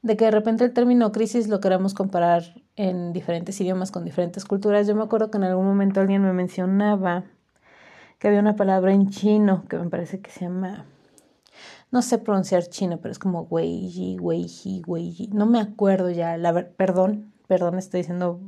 de 0.04 0.18
que 0.18 0.26
de 0.26 0.32
repente 0.32 0.64
el 0.64 0.72
término 0.72 1.12
crisis 1.12 1.48
lo 1.48 1.60
queramos 1.60 1.96
comparar 1.96 2.44
en 2.76 3.12
diferentes 3.12 3.60
idiomas 3.60 3.92
con 3.92 4.06
diferentes 4.06 4.46
culturas. 4.46 4.88
Yo 4.88 4.96
me 4.96 5.04
acuerdo 5.04 5.32
que 5.32 5.38
en 5.38 5.46
algún 5.46 5.66
momento 5.66 6.00
alguien 6.00 6.22
me 6.22 6.32
mencionaba 6.32 7.24
que 8.20 8.28
había 8.28 8.40
una 8.40 8.56
palabra 8.56 8.94
en 8.94 9.10
chino 9.10 9.66
que 9.68 9.78
me 9.78 9.90
parece 9.90 10.22
que 10.22 10.30
se 10.30 10.42
llama 10.42 10.86
no 11.92 12.02
sé 12.02 12.18
pronunciar 12.18 12.68
chino, 12.68 12.98
pero 12.98 13.12
es 13.12 13.20
como 13.20 13.42
Weiji, 13.44 14.18
Weiji, 14.20 14.82
Weiji. 14.88 15.28
No 15.34 15.46
me 15.46 15.60
acuerdo 15.60 16.10
ya, 16.10 16.38
la 16.38 16.54
perdón, 16.78 17.34
perdón, 17.48 17.78
estoy 17.78 18.02
diciendo 18.02 18.40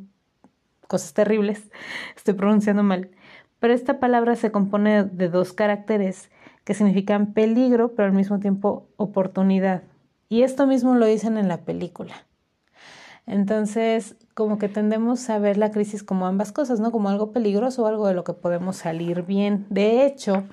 cosas 0.87 1.13
terribles, 1.13 1.69
estoy 2.15 2.33
pronunciando 2.33 2.83
mal. 2.83 3.11
Pero 3.59 3.73
esta 3.73 3.99
palabra 3.99 4.35
se 4.35 4.51
compone 4.51 5.03
de 5.03 5.29
dos 5.29 5.53
caracteres 5.53 6.29
que 6.63 6.73
significan 6.73 7.33
peligro, 7.33 7.93
pero 7.95 8.07
al 8.07 8.13
mismo 8.13 8.39
tiempo 8.39 8.87
oportunidad. 8.95 9.83
Y 10.29 10.43
esto 10.43 10.65
mismo 10.65 10.95
lo 10.95 11.05
dicen 11.05 11.37
en 11.37 11.47
la 11.47 11.57
película. 11.57 12.13
Entonces, 13.25 14.15
como 14.33 14.57
que 14.57 14.67
tendemos 14.67 15.29
a 15.29 15.39
ver 15.39 15.57
la 15.57 15.71
crisis 15.71 16.03
como 16.03 16.25
ambas 16.27 16.51
cosas, 16.51 16.79
¿no? 16.79 16.91
Como 16.91 17.09
algo 17.09 17.31
peligroso 17.31 17.83
o 17.83 17.87
algo 17.87 18.07
de 18.07 18.13
lo 18.13 18.23
que 18.23 18.33
podemos 18.33 18.77
salir 18.77 19.23
bien. 19.23 19.65
De 19.69 20.05
hecho, 20.05 20.43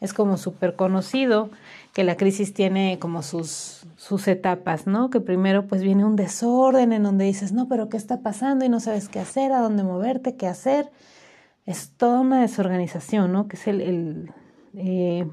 es 0.00 0.14
como 0.14 0.36
súper 0.36 0.76
conocido 0.76 1.50
que 1.94 2.02
la 2.02 2.16
crisis 2.16 2.52
tiene 2.52 2.98
como 2.98 3.22
sus, 3.22 3.86
sus 3.96 4.26
etapas, 4.26 4.88
¿no? 4.88 5.10
Que 5.10 5.20
primero 5.20 5.68
pues 5.68 5.80
viene 5.80 6.04
un 6.04 6.16
desorden 6.16 6.92
en 6.92 7.04
donde 7.04 7.24
dices, 7.24 7.52
no, 7.52 7.68
pero 7.68 7.88
¿qué 7.88 7.96
está 7.96 8.20
pasando? 8.20 8.64
Y 8.64 8.68
no 8.68 8.80
sabes 8.80 9.08
qué 9.08 9.20
hacer, 9.20 9.52
a 9.52 9.60
dónde 9.60 9.84
moverte, 9.84 10.36
qué 10.36 10.48
hacer. 10.48 10.90
Es 11.66 11.92
toda 11.96 12.18
una 12.18 12.42
desorganización, 12.42 13.32
¿no? 13.32 13.46
Que 13.46 13.56
es 13.56 13.68
el, 13.68 13.80
el 13.80 14.30
eh, 14.76 15.30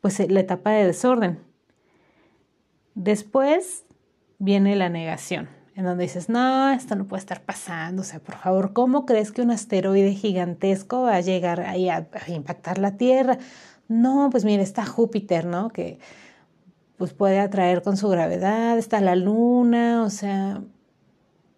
pues 0.00 0.18
la 0.30 0.40
etapa 0.40 0.70
de 0.70 0.86
desorden. 0.86 1.40
Después 2.94 3.84
viene 4.38 4.76
la 4.76 4.88
negación, 4.88 5.50
en 5.74 5.84
donde 5.84 6.04
dices, 6.04 6.30
no, 6.30 6.70
esto 6.70 6.96
no 6.96 7.06
puede 7.06 7.20
estar 7.20 7.42
pasando, 7.42 8.00
o 8.00 8.04
sea, 8.04 8.18
por 8.18 8.36
favor, 8.36 8.72
¿cómo 8.72 9.04
crees 9.04 9.30
que 9.30 9.42
un 9.42 9.50
asteroide 9.50 10.14
gigantesco 10.14 11.02
va 11.02 11.16
a 11.16 11.20
llegar 11.20 11.60
ahí 11.60 11.90
a 11.90 12.08
impactar 12.28 12.78
la 12.78 12.96
Tierra? 12.96 13.38
No, 13.92 14.30
pues 14.30 14.46
mire, 14.46 14.62
está 14.62 14.86
Júpiter, 14.86 15.44
¿no? 15.44 15.68
Que 15.68 15.98
pues 16.96 17.12
puede 17.12 17.40
atraer 17.40 17.82
con 17.82 17.98
su 17.98 18.08
gravedad, 18.08 18.78
está 18.78 19.00
la 19.00 19.16
luna, 19.16 20.02
o 20.04 20.10
sea, 20.10 20.62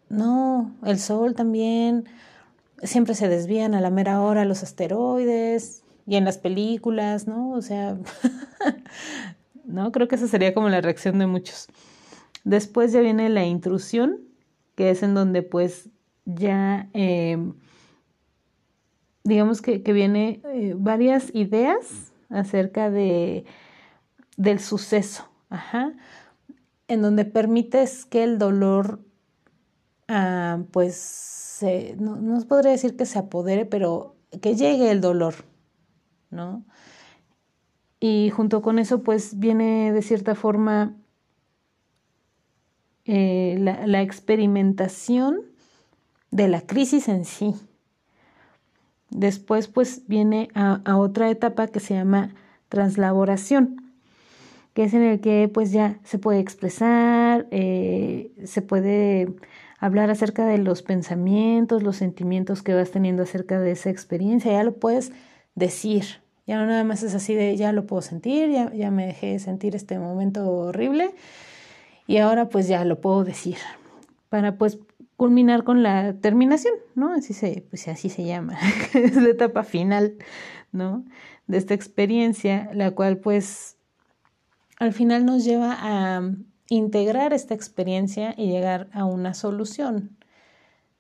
no, 0.08 0.74
el 0.84 0.98
sol 0.98 1.34
también, 1.34 2.08
siempre 2.82 3.14
se 3.14 3.28
desvían 3.28 3.74
a 3.74 3.80
la 3.80 3.90
mera 3.90 4.20
hora 4.20 4.44
los 4.44 4.64
asteroides 4.64 5.84
y 6.06 6.16
en 6.16 6.24
las 6.24 6.38
películas, 6.38 7.28
¿no? 7.28 7.52
O 7.52 7.62
sea, 7.62 7.96
no, 9.64 9.92
creo 9.92 10.08
que 10.08 10.16
esa 10.16 10.26
sería 10.26 10.54
como 10.54 10.68
la 10.70 10.80
reacción 10.80 11.18
de 11.20 11.26
muchos. 11.26 11.68
Después 12.42 12.92
ya 12.92 13.00
viene 13.00 13.28
la 13.28 13.44
intrusión, 13.44 14.22
que 14.74 14.90
es 14.90 15.04
en 15.04 15.14
donde 15.14 15.42
pues 15.42 15.88
ya, 16.24 16.88
eh, 16.94 17.38
digamos 19.22 19.62
que, 19.62 19.82
que 19.82 19.92
viene 19.92 20.40
eh, 20.52 20.74
varias 20.76 21.32
ideas 21.32 22.12
acerca 22.31 22.90
de, 22.90 23.45
del 24.37 24.61
suceso, 24.61 25.28
ajá, 25.50 25.93
en 26.88 27.02
donde 27.02 27.25
permites 27.25 28.04
que 28.04 28.25
el 28.25 28.38
dolor, 28.38 29.00
ah, 30.09 30.62
pues, 30.71 31.64
no, 31.99 32.16
no 32.16 32.40
podría 32.43 32.73
decir 32.73 32.97
que 32.97 33.07
se 33.07 33.19
apodere, 33.19 33.64
pero 33.64 34.16
que 34.43 34.54
llegue 34.54 34.90
el 34.90 35.00
dolor, 35.00 35.35
¿no? 36.31 36.64
Y 38.00 38.31
junto 38.31 38.61
con 38.61 38.78
eso, 38.78 39.02
pues, 39.02 39.38
viene 39.38 39.93
de 39.93 40.02
cierta 40.02 40.35
forma 40.35 40.95
eh, 43.07 43.57
la, 43.59 44.00
experimentación 44.00 45.43
de 46.31 46.49
la 46.49 46.62
crisis 46.62 47.09
en 47.09 47.26
sí, 47.26 47.54
Después 49.14 49.68
pues 49.68 50.02
viene 50.09 50.49
a, 50.54 50.97
otra 50.97 51.30
etapa 51.30 51.68
que 51.68 51.78
se 51.78 51.94
llama 51.94 52.35
translaboración, 52.68 53.92
que 54.75 54.83
es 54.83 54.92
en 54.92 55.02
el 55.02 55.21
que 55.21 55.49
pues 55.54 55.71
ya 55.71 56.00
se 56.02 56.18
puede 56.18 56.40
expresar, 56.40 57.47
eh, 57.52 58.33
se 58.42 58.61
puede 58.61 59.33
hablar 59.78 60.11
acerca 60.11 60.44
de 60.47 60.59
los 60.59 60.83
pensamientos, 60.83 61.85
los 61.85 61.94
sentimientos 61.94 62.64
que 62.64 62.75
vas 62.75 62.90
teniendo 62.90 63.23
acerca 63.23 63.61
de 63.61 63.71
esa 63.71 63.88
experiencia, 63.88 64.50
ya 64.50 64.64
lo 64.64 64.75
puedes 64.75 65.12
decir, 65.54 66.21
ya 66.44 66.59
no 66.59 66.66
nada 66.66 66.83
más 66.83 67.04
es 67.04 67.14
así 67.14 67.37
de 67.37 67.56
ya 67.56 67.71
lo 67.71 67.87
puedo 67.87 68.02
sentir, 68.02 68.50
ya, 68.50 68.75
ya 68.75 68.90
me 68.90 69.06
dejé 69.06 69.38
sentir 69.38 69.76
este 69.76 69.97
momento 70.00 70.50
horrible 70.50 71.14
y 72.09 72.16
ahora 72.16 72.49
pues 72.49 72.66
ya 72.66 72.85
lo 72.85 73.00
puedo 73.00 73.23
decir, 73.23 73.59
para 74.28 74.59
pues 74.59 74.80
culminar 75.16 75.64
con 75.64 75.83
la 75.83 76.14
terminación, 76.14 76.75
¿no? 76.94 77.12
Así 77.12 77.35
se, 77.35 77.64
pues 77.71 77.88
así 77.88 78.09
se 78.09 78.25
llama, 78.25 78.59
es 78.94 79.16
la 79.16 79.28
etapa 79.28 79.62
final, 79.62 80.16
¿no? 80.73 81.04
De 81.47 81.59
esta 81.59 81.75
experiencia, 81.75 82.71
la 82.73 82.90
cual 82.92 83.18
pues 83.18 83.76
al 84.78 84.92
final 84.92 85.25
nos 85.25 85.44
lleva 85.44 85.76
a 85.78 86.23
integrar 86.68 87.33
esta 87.33 87.54
experiencia 87.54 88.35
y 88.37 88.49
llegar 88.49 88.88
a 88.92 89.04
una 89.04 89.35
solución, 89.35 90.16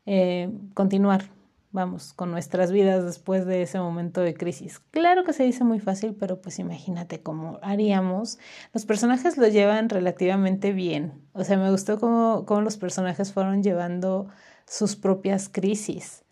eh, 0.06 0.50
continuar, 0.74 1.30
vamos, 1.74 2.12
con 2.12 2.30
nuestras 2.30 2.70
vidas 2.70 3.04
después 3.04 3.46
de 3.46 3.62
ese 3.62 3.80
momento 3.80 4.20
de 4.20 4.32
crisis. 4.32 4.80
Claro 4.92 5.24
que 5.24 5.32
se 5.32 5.42
dice 5.42 5.64
muy 5.64 5.80
fácil, 5.80 6.14
pero 6.14 6.40
pues 6.40 6.60
imagínate 6.60 7.20
cómo 7.20 7.58
haríamos. 7.62 8.38
Los 8.72 8.86
personajes 8.86 9.36
lo 9.36 9.48
llevan 9.48 9.88
relativamente 9.88 10.72
bien. 10.72 11.20
O 11.32 11.42
sea, 11.42 11.58
me 11.58 11.68
gustó 11.72 11.98
cómo, 11.98 12.44
cómo 12.46 12.60
los 12.60 12.76
personajes 12.76 13.32
fueron 13.32 13.64
llevando 13.64 14.28
sus 14.66 14.94
propias 14.94 15.48
crisis, 15.48 16.22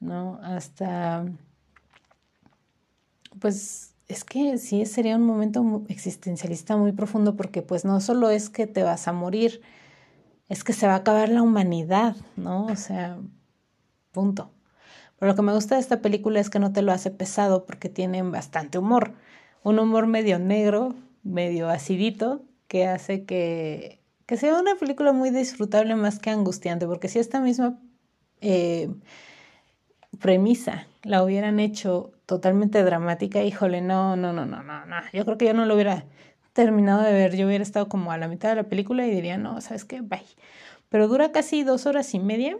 ¿no? 0.00 0.40
Hasta, 0.42 1.26
pues 3.38 3.92
es 4.08 4.24
que 4.24 4.56
sí 4.56 4.86
sería 4.86 5.16
un 5.16 5.26
momento 5.26 5.84
existencialista 5.88 6.78
muy 6.78 6.92
profundo 6.92 7.36
porque 7.36 7.60
pues 7.60 7.84
no 7.84 8.00
solo 8.00 8.30
es 8.30 8.48
que 8.48 8.66
te 8.66 8.82
vas 8.82 9.06
a 9.06 9.12
morir, 9.12 9.60
es 10.48 10.64
que 10.64 10.72
se 10.72 10.86
va 10.86 10.94
a 10.94 10.96
acabar 10.96 11.28
la 11.28 11.42
humanidad, 11.42 12.16
¿no? 12.36 12.64
O 12.64 12.76
sea, 12.76 13.18
Punto. 14.16 14.50
Pero 15.18 15.30
lo 15.30 15.36
que 15.36 15.42
me 15.42 15.52
gusta 15.52 15.74
de 15.74 15.82
esta 15.82 16.00
película 16.00 16.40
es 16.40 16.48
que 16.48 16.58
no 16.58 16.72
te 16.72 16.80
lo 16.80 16.90
hace 16.90 17.10
pesado 17.10 17.66
porque 17.66 17.90
tiene 17.90 18.22
bastante 18.22 18.78
humor. 18.78 19.12
Un 19.62 19.78
humor 19.78 20.06
medio 20.06 20.38
negro, 20.38 20.94
medio 21.22 21.68
acidito, 21.68 22.40
que 22.66 22.86
hace 22.86 23.26
que, 23.26 24.00
que 24.24 24.38
sea 24.38 24.58
una 24.58 24.74
película 24.76 25.12
muy 25.12 25.28
disfrutable 25.28 25.94
más 25.96 26.18
que 26.18 26.30
angustiante. 26.30 26.86
Porque 26.86 27.08
si 27.08 27.18
esta 27.18 27.40
misma 27.40 27.78
eh, 28.40 28.88
premisa 30.18 30.86
la 31.02 31.22
hubieran 31.22 31.60
hecho 31.60 32.12
totalmente 32.24 32.82
dramática, 32.84 33.42
híjole, 33.42 33.82
no, 33.82 34.16
no, 34.16 34.32
no, 34.32 34.46
no, 34.46 34.62
no, 34.62 34.86
no. 34.86 34.96
Yo 35.12 35.26
creo 35.26 35.36
que 35.36 35.44
yo 35.44 35.52
no 35.52 35.66
lo 35.66 35.74
hubiera 35.74 36.06
terminado 36.54 37.02
de 37.02 37.12
ver. 37.12 37.36
Yo 37.36 37.46
hubiera 37.46 37.62
estado 37.62 37.90
como 37.90 38.12
a 38.12 38.16
la 38.16 38.28
mitad 38.28 38.48
de 38.48 38.56
la 38.56 38.64
película 38.64 39.06
y 39.06 39.10
diría, 39.10 39.36
no, 39.36 39.60
¿sabes 39.60 39.84
qué? 39.84 40.00
Bye. 40.00 40.22
pero 40.88 41.06
dura 41.06 41.32
casi 41.32 41.64
dos 41.64 41.84
horas 41.84 42.14
y 42.14 42.18
media 42.18 42.56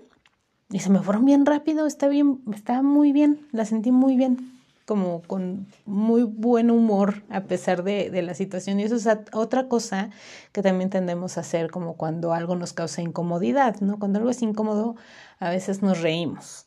y 0.71 0.81
se 0.81 0.91
me 0.91 1.01
fueron 1.01 1.25
bien 1.25 1.47
rápido, 1.47 1.87
está 1.87 2.09
bien, 2.09 2.43
está 2.53 2.83
muy 2.83 3.13
bien, 3.13 3.47
la 3.53 3.65
sentí 3.65 3.93
muy 3.93 4.17
bien, 4.17 4.57
como 4.85 5.23
con 5.23 5.67
muy 5.85 6.23
buen 6.23 6.71
humor 6.71 7.23
a 7.29 7.43
pesar 7.43 7.83
de, 7.83 8.11
de 8.11 8.23
la 8.23 8.35
situación. 8.35 8.81
Y 8.81 8.85
eso 8.85 8.97
es 8.97 9.09
otra 9.33 9.69
cosa 9.69 10.11
que 10.53 10.63
también 10.63 10.91
tendemos 10.91 11.37
a 11.37 11.41
hacer 11.41 11.71
como 11.71 11.97
cuando 11.97 12.33
algo 12.33 12.57
nos 12.57 12.73
causa 12.73 13.03
incomodidad, 13.03 13.81
¿no? 13.81 13.99
Cuando 13.99 14.19
algo 14.19 14.31
es 14.31 14.43
incómodo, 14.43 14.97
a 15.39 15.51
veces 15.51 15.83
nos 15.83 16.01
reímos 16.01 16.67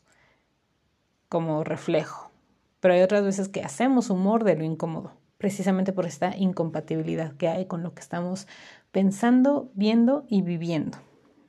como 1.27 1.63
reflejo, 1.63 2.32
pero 2.79 2.94
hay 2.94 3.01
otras 3.01 3.24
veces 3.24 3.50
que 3.50 3.63
hacemos 3.63 4.10
humor 4.10 4.44
de 4.44 4.56
lo 4.56 4.63
incómodo, 4.63 5.13
precisamente 5.38 5.94
por 5.94 6.06
esta 6.06 6.36
incompatibilidad 6.36 7.34
que 7.34 7.48
hay 7.50 7.65
con 7.65 7.84
lo 7.84 7.94
que 7.94 8.01
estamos 8.01 8.48
pensando, 8.91 9.70
viendo 9.75 10.25
y 10.27 10.41
viviendo, 10.41 10.98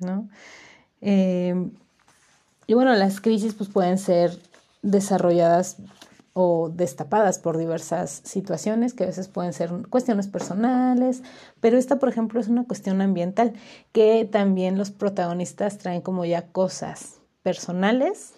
¿no? 0.01 0.29
Eh, 1.01 1.71
y 2.71 2.75
bueno, 2.75 2.95
las 2.95 3.21
crisis 3.21 3.55
pues 3.55 3.69
pueden 3.69 3.99
ser 3.99 4.39
desarrolladas 4.83 5.79
o 6.35 6.71
destapadas 6.73 7.41
por 7.41 7.59
diversas 7.59 8.21
situaciones 8.23 8.95
que 8.95 9.03
a 9.03 9.09
veces 9.09 9.27
pueden 9.27 9.53
ser 9.53 9.73
cuestiones 9.91 10.29
personales, 10.29 11.25
pero 11.59 11.79
esta, 11.79 11.99
por 11.99 12.11
ejemplo, 12.11 12.39
es 12.39 12.47
una 12.47 12.63
cuestión 12.63 13.01
ambiental 13.01 13.55
que 13.91 14.25
también 14.25 14.79
los 14.79 14.93
protagonistas 14.93 15.79
traen 15.79 16.01
como 16.01 16.25
ya 16.25 16.47
cosas 16.47 17.17
personales 17.43 18.35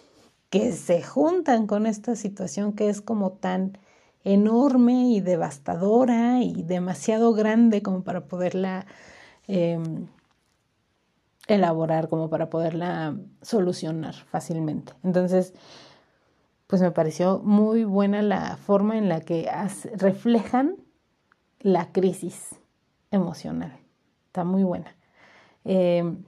que 0.49 0.71
se 0.71 1.03
juntan 1.03 1.67
con 1.67 1.85
esta 1.85 2.15
situación 2.15 2.73
que 2.73 2.89
es 2.89 3.01
como 3.01 3.33
tan 3.33 3.77
enorme 4.23 5.09
y 5.09 5.21
devastadora 5.21 6.41
y 6.41 6.63
demasiado 6.63 7.35
grande 7.35 7.83
como 7.83 8.01
para 8.01 8.21
poderla 8.21 8.87
em, 9.47 10.07
elaborar 11.47 12.07
como 12.07 12.29
para 12.29 12.49
poderla 12.49 13.15
solucionar 13.41 14.13
fácilmente. 14.13 14.93
Entonces, 15.03 15.53
pues 16.67 16.81
me 16.81 16.91
pareció 16.91 17.39
muy 17.39 17.83
buena 17.83 18.21
la 18.21 18.57
forma 18.57 18.97
en 18.97 19.09
la 19.09 19.21
que 19.21 19.49
reflejan 19.95 20.77
la 21.59 21.91
crisis 21.91 22.55
emocional. 23.11 23.77
Está 24.27 24.43
muy 24.43 24.63
buena. 24.63 24.95
Em, 25.65 26.23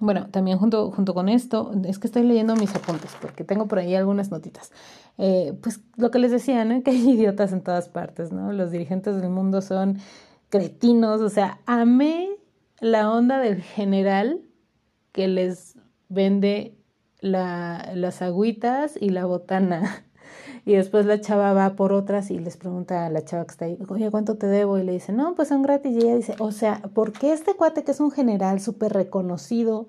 bueno, 0.00 0.28
también 0.30 0.58
junto, 0.58 0.90
junto 0.90 1.14
con 1.14 1.28
esto, 1.28 1.72
es 1.84 1.98
que 1.98 2.06
estoy 2.06 2.22
leyendo 2.22 2.56
mis 2.56 2.74
apuntes 2.74 3.16
porque 3.20 3.44
tengo 3.44 3.66
por 3.66 3.78
ahí 3.78 3.94
algunas 3.94 4.30
notitas. 4.30 4.72
Eh, 5.18 5.54
pues 5.62 5.80
lo 5.96 6.10
que 6.10 6.18
les 6.18 6.30
decía, 6.30 6.64
¿no? 6.64 6.82
Que 6.84 6.90
hay 6.90 7.10
idiotas 7.10 7.52
en 7.52 7.60
todas 7.62 7.88
partes, 7.88 8.32
¿no? 8.32 8.52
Los 8.52 8.70
dirigentes 8.70 9.20
del 9.20 9.30
mundo 9.30 9.60
son 9.60 9.98
cretinos, 10.48 11.20
o 11.20 11.28
sea, 11.28 11.60
amé 11.66 12.29
la 12.80 13.10
onda 13.10 13.38
del 13.38 13.62
general 13.62 14.40
que 15.12 15.28
les 15.28 15.76
vende 16.08 16.76
la, 17.20 17.90
las 17.94 18.22
agüitas 18.22 18.96
y 19.00 19.10
la 19.10 19.26
botana. 19.26 20.04
Y 20.66 20.74
después 20.74 21.06
la 21.06 21.20
chava 21.20 21.54
va 21.54 21.74
por 21.74 21.92
otras 21.92 22.30
y 22.30 22.38
les 22.38 22.58
pregunta 22.58 23.06
a 23.06 23.10
la 23.10 23.24
chava 23.24 23.44
que 23.46 23.50
está 23.50 23.64
ahí, 23.64 23.78
oye, 23.88 24.10
¿cuánto 24.10 24.36
te 24.36 24.46
debo? 24.46 24.78
Y 24.78 24.84
le 24.84 24.92
dice, 24.92 25.10
no, 25.10 25.34
pues 25.34 25.48
son 25.48 25.62
gratis. 25.62 25.96
Y 25.96 26.00
ella 26.00 26.14
dice, 26.14 26.34
o 26.38 26.52
sea, 26.52 26.82
¿por 26.94 27.12
qué 27.12 27.32
este 27.32 27.54
cuate 27.54 27.82
que 27.82 27.92
es 27.92 27.98
un 27.98 28.10
general 28.10 28.60
súper 28.60 28.92
reconocido 28.92 29.88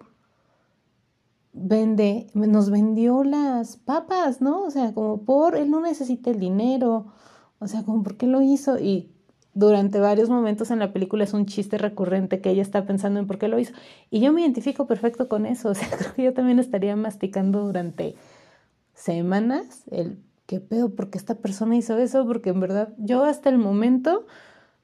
vende, 1.53 2.27
nos 2.33 2.69
vendió 2.69 3.23
las 3.23 3.77
papas, 3.77 4.41
¿no? 4.41 4.63
O 4.63 4.71
sea, 4.71 4.93
como 4.93 5.23
por, 5.23 5.55
él 5.55 5.69
no 5.69 5.81
necesita 5.81 6.29
el 6.31 6.39
dinero. 6.39 7.07
O 7.59 7.67
sea, 7.67 7.83
como, 7.83 8.03
¿por 8.03 8.17
qué 8.17 8.27
lo 8.27 8.41
hizo? 8.41 8.79
Y 8.79 9.10
durante 9.53 9.99
varios 9.99 10.29
momentos 10.29 10.71
en 10.71 10.79
la 10.79 10.93
película 10.93 11.23
es 11.23 11.33
un 11.33 11.45
chiste 11.45 11.77
recurrente 11.77 12.39
que 12.41 12.49
ella 12.49 12.61
está 12.61 12.85
pensando 12.85 13.19
en 13.19 13.27
por 13.27 13.37
qué 13.37 13.47
lo 13.47 13.59
hizo. 13.59 13.73
Y 14.09 14.21
yo 14.21 14.31
me 14.31 14.41
identifico 14.41 14.87
perfecto 14.87 15.27
con 15.27 15.45
eso. 15.45 15.69
O 15.71 15.75
sea, 15.75 15.89
creo 15.89 16.13
que 16.13 16.23
yo 16.23 16.33
también 16.33 16.59
estaría 16.59 16.95
masticando 16.95 17.63
durante 17.65 18.15
semanas 18.93 19.83
el 19.91 20.19
qué 20.45 20.59
pedo, 20.59 20.95
porque 20.95 21.17
esta 21.17 21.35
persona 21.35 21.75
hizo 21.77 21.97
eso, 21.97 22.25
porque 22.25 22.49
en 22.49 22.59
verdad 22.59 22.93
yo 22.97 23.23
hasta 23.23 23.49
el 23.49 23.57
momento 23.57 24.25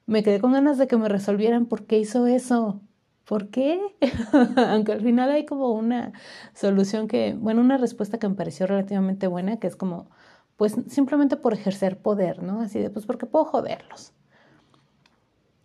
me 0.06 0.22
quedé 0.22 0.40
con 0.40 0.52
ganas 0.52 0.78
de 0.78 0.86
que 0.88 0.96
me 0.96 1.08
resolvieran 1.08 1.66
por 1.66 1.86
qué 1.86 1.98
hizo 1.98 2.26
eso. 2.26 2.80
¿Por 3.26 3.50
qué? 3.50 3.80
Aunque 4.56 4.92
al 4.92 5.02
final 5.02 5.30
hay 5.30 5.44
como 5.46 5.72
una 5.72 6.12
solución 6.54 7.08
que, 7.08 7.34
bueno, 7.38 7.60
una 7.60 7.76
respuesta 7.78 8.18
que 8.18 8.28
me 8.28 8.34
pareció 8.34 8.66
relativamente 8.66 9.26
buena, 9.26 9.58
que 9.58 9.66
es 9.66 9.76
como, 9.76 10.10
pues 10.56 10.76
simplemente 10.88 11.36
por 11.36 11.54
ejercer 11.54 11.98
poder, 12.00 12.42
¿no? 12.42 12.60
Así 12.60 12.78
de, 12.80 12.90
pues 12.90 13.06
porque 13.06 13.26
puedo 13.26 13.44
joderlos 13.44 14.14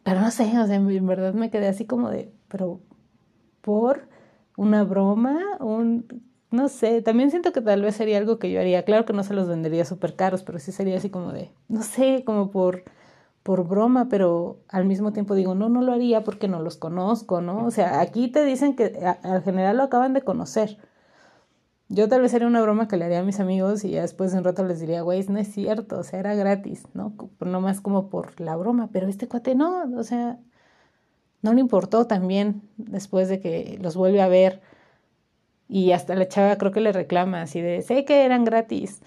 pero 0.03 0.21
no 0.21 0.31
sé, 0.31 0.43
o 0.59 0.67
sea, 0.67 0.75
en 0.75 1.07
verdad 1.07 1.33
me 1.33 1.49
quedé 1.49 1.67
así 1.67 1.85
como 1.85 2.09
de, 2.09 2.33
pero 2.49 2.81
por 3.61 4.07
una 4.57 4.83
broma, 4.83 5.39
un, 5.59 6.05
no 6.51 6.67
sé, 6.69 7.01
también 7.01 7.31
siento 7.31 7.51
que 7.53 7.61
tal 7.61 7.81
vez 7.81 7.95
sería 7.95 8.17
algo 8.17 8.37
que 8.37 8.51
yo 8.51 8.59
haría. 8.59 8.83
Claro 8.85 9.05
que 9.05 9.13
no 9.13 9.23
se 9.23 9.33
los 9.33 9.47
vendería 9.47 9.85
súper 9.85 10.15
caros, 10.15 10.43
pero 10.43 10.59
sí 10.59 10.71
sería 10.71 10.97
así 10.97 11.09
como 11.09 11.31
de, 11.31 11.51
no 11.67 11.81
sé, 11.81 12.23
como 12.25 12.51
por, 12.51 12.83
por 13.43 13.67
broma, 13.67 14.07
pero 14.09 14.59
al 14.69 14.85
mismo 14.85 15.13
tiempo 15.13 15.35
digo, 15.35 15.55
no, 15.55 15.69
no 15.69 15.81
lo 15.81 15.93
haría 15.93 16.23
porque 16.23 16.47
no 16.47 16.61
los 16.61 16.77
conozco, 16.77 17.41
¿no? 17.41 17.65
O 17.65 17.71
sea, 17.71 18.01
aquí 18.01 18.27
te 18.29 18.45
dicen 18.45 18.75
que 18.75 18.93
al 19.23 19.41
general 19.43 19.77
lo 19.77 19.83
acaban 19.83 20.13
de 20.13 20.21
conocer. 20.21 20.77
Yo 21.93 22.09
tal 22.09 22.21
vez 22.21 22.33
haría 22.33 22.47
una 22.47 22.61
broma 22.63 22.87
que 22.87 22.97
le 22.97 23.05
haría 23.05 23.19
a 23.19 23.23
mis 23.23 23.39
amigos 23.39 23.83
y 23.83 23.91
ya 23.91 24.01
después 24.01 24.31
de 24.31 24.39
un 24.39 24.43
rato 24.43 24.65
les 24.65 24.79
diría, 24.79 25.03
güey, 25.03 25.23
no 25.27 25.37
es 25.37 25.53
cierto, 25.53 25.99
o 25.99 26.03
sea, 26.03 26.19
era 26.19 26.33
gratis, 26.33 26.85
¿no? 26.95 27.13
No 27.39 27.61
más 27.61 27.81
como 27.81 28.09
por 28.09 28.41
la 28.41 28.55
broma, 28.55 28.89
pero 28.91 29.07
este 29.07 29.27
cuate 29.27 29.53
no, 29.53 29.83
o 29.95 30.03
sea, 30.03 30.39
no 31.43 31.53
le 31.53 31.59
importó 31.59 32.07
también 32.07 32.63
después 32.77 33.29
de 33.29 33.39
que 33.39 33.77
los 33.79 33.95
vuelve 33.95 34.23
a 34.23 34.27
ver 34.27 34.59
y 35.69 35.91
hasta 35.91 36.15
la 36.15 36.27
chava 36.27 36.57
creo 36.57 36.71
que 36.71 36.81
le 36.81 36.93
reclama 36.93 37.43
así 37.43 37.61
de, 37.61 37.83
sé 37.83 38.05
que 38.05 38.25
eran 38.25 38.43
gratis 38.43 39.01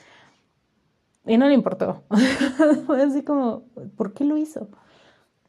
y 1.26 1.38
no 1.38 1.48
le 1.48 1.54
importó. 1.54 2.04
Así 3.04 3.24
como, 3.24 3.64
¿por 3.96 4.12
qué 4.14 4.24
lo 4.24 4.36
hizo? 4.36 4.68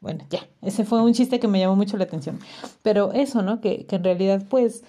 Bueno, 0.00 0.24
ya, 0.28 0.40
ese 0.60 0.84
fue 0.84 1.00
un 1.00 1.12
chiste 1.12 1.38
que 1.38 1.46
me 1.46 1.60
llamó 1.60 1.76
mucho 1.76 1.96
la 1.96 2.04
atención. 2.04 2.40
Pero 2.82 3.12
eso, 3.12 3.42
¿no? 3.42 3.60
Que, 3.60 3.86
que 3.86 3.94
en 3.94 4.02
realidad, 4.02 4.42
pues, 4.50 4.82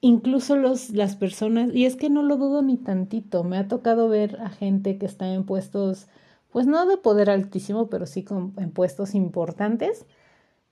incluso 0.00 0.56
los, 0.56 0.90
las 0.90 1.16
personas, 1.16 1.74
y 1.74 1.84
es 1.84 1.96
que 1.96 2.10
no 2.10 2.22
lo 2.22 2.36
dudo 2.36 2.62
ni 2.62 2.76
tantito, 2.76 3.44
me 3.44 3.58
ha 3.58 3.68
tocado 3.68 4.08
ver 4.08 4.40
a 4.40 4.50
gente 4.50 4.98
que 4.98 5.06
está 5.06 5.32
en 5.32 5.44
puestos, 5.44 6.06
pues 6.50 6.66
no 6.66 6.86
de 6.86 6.96
poder 6.96 7.30
altísimo, 7.30 7.88
pero 7.88 8.06
sí 8.06 8.22
con, 8.22 8.54
en 8.58 8.70
puestos 8.70 9.14
importantes, 9.14 10.06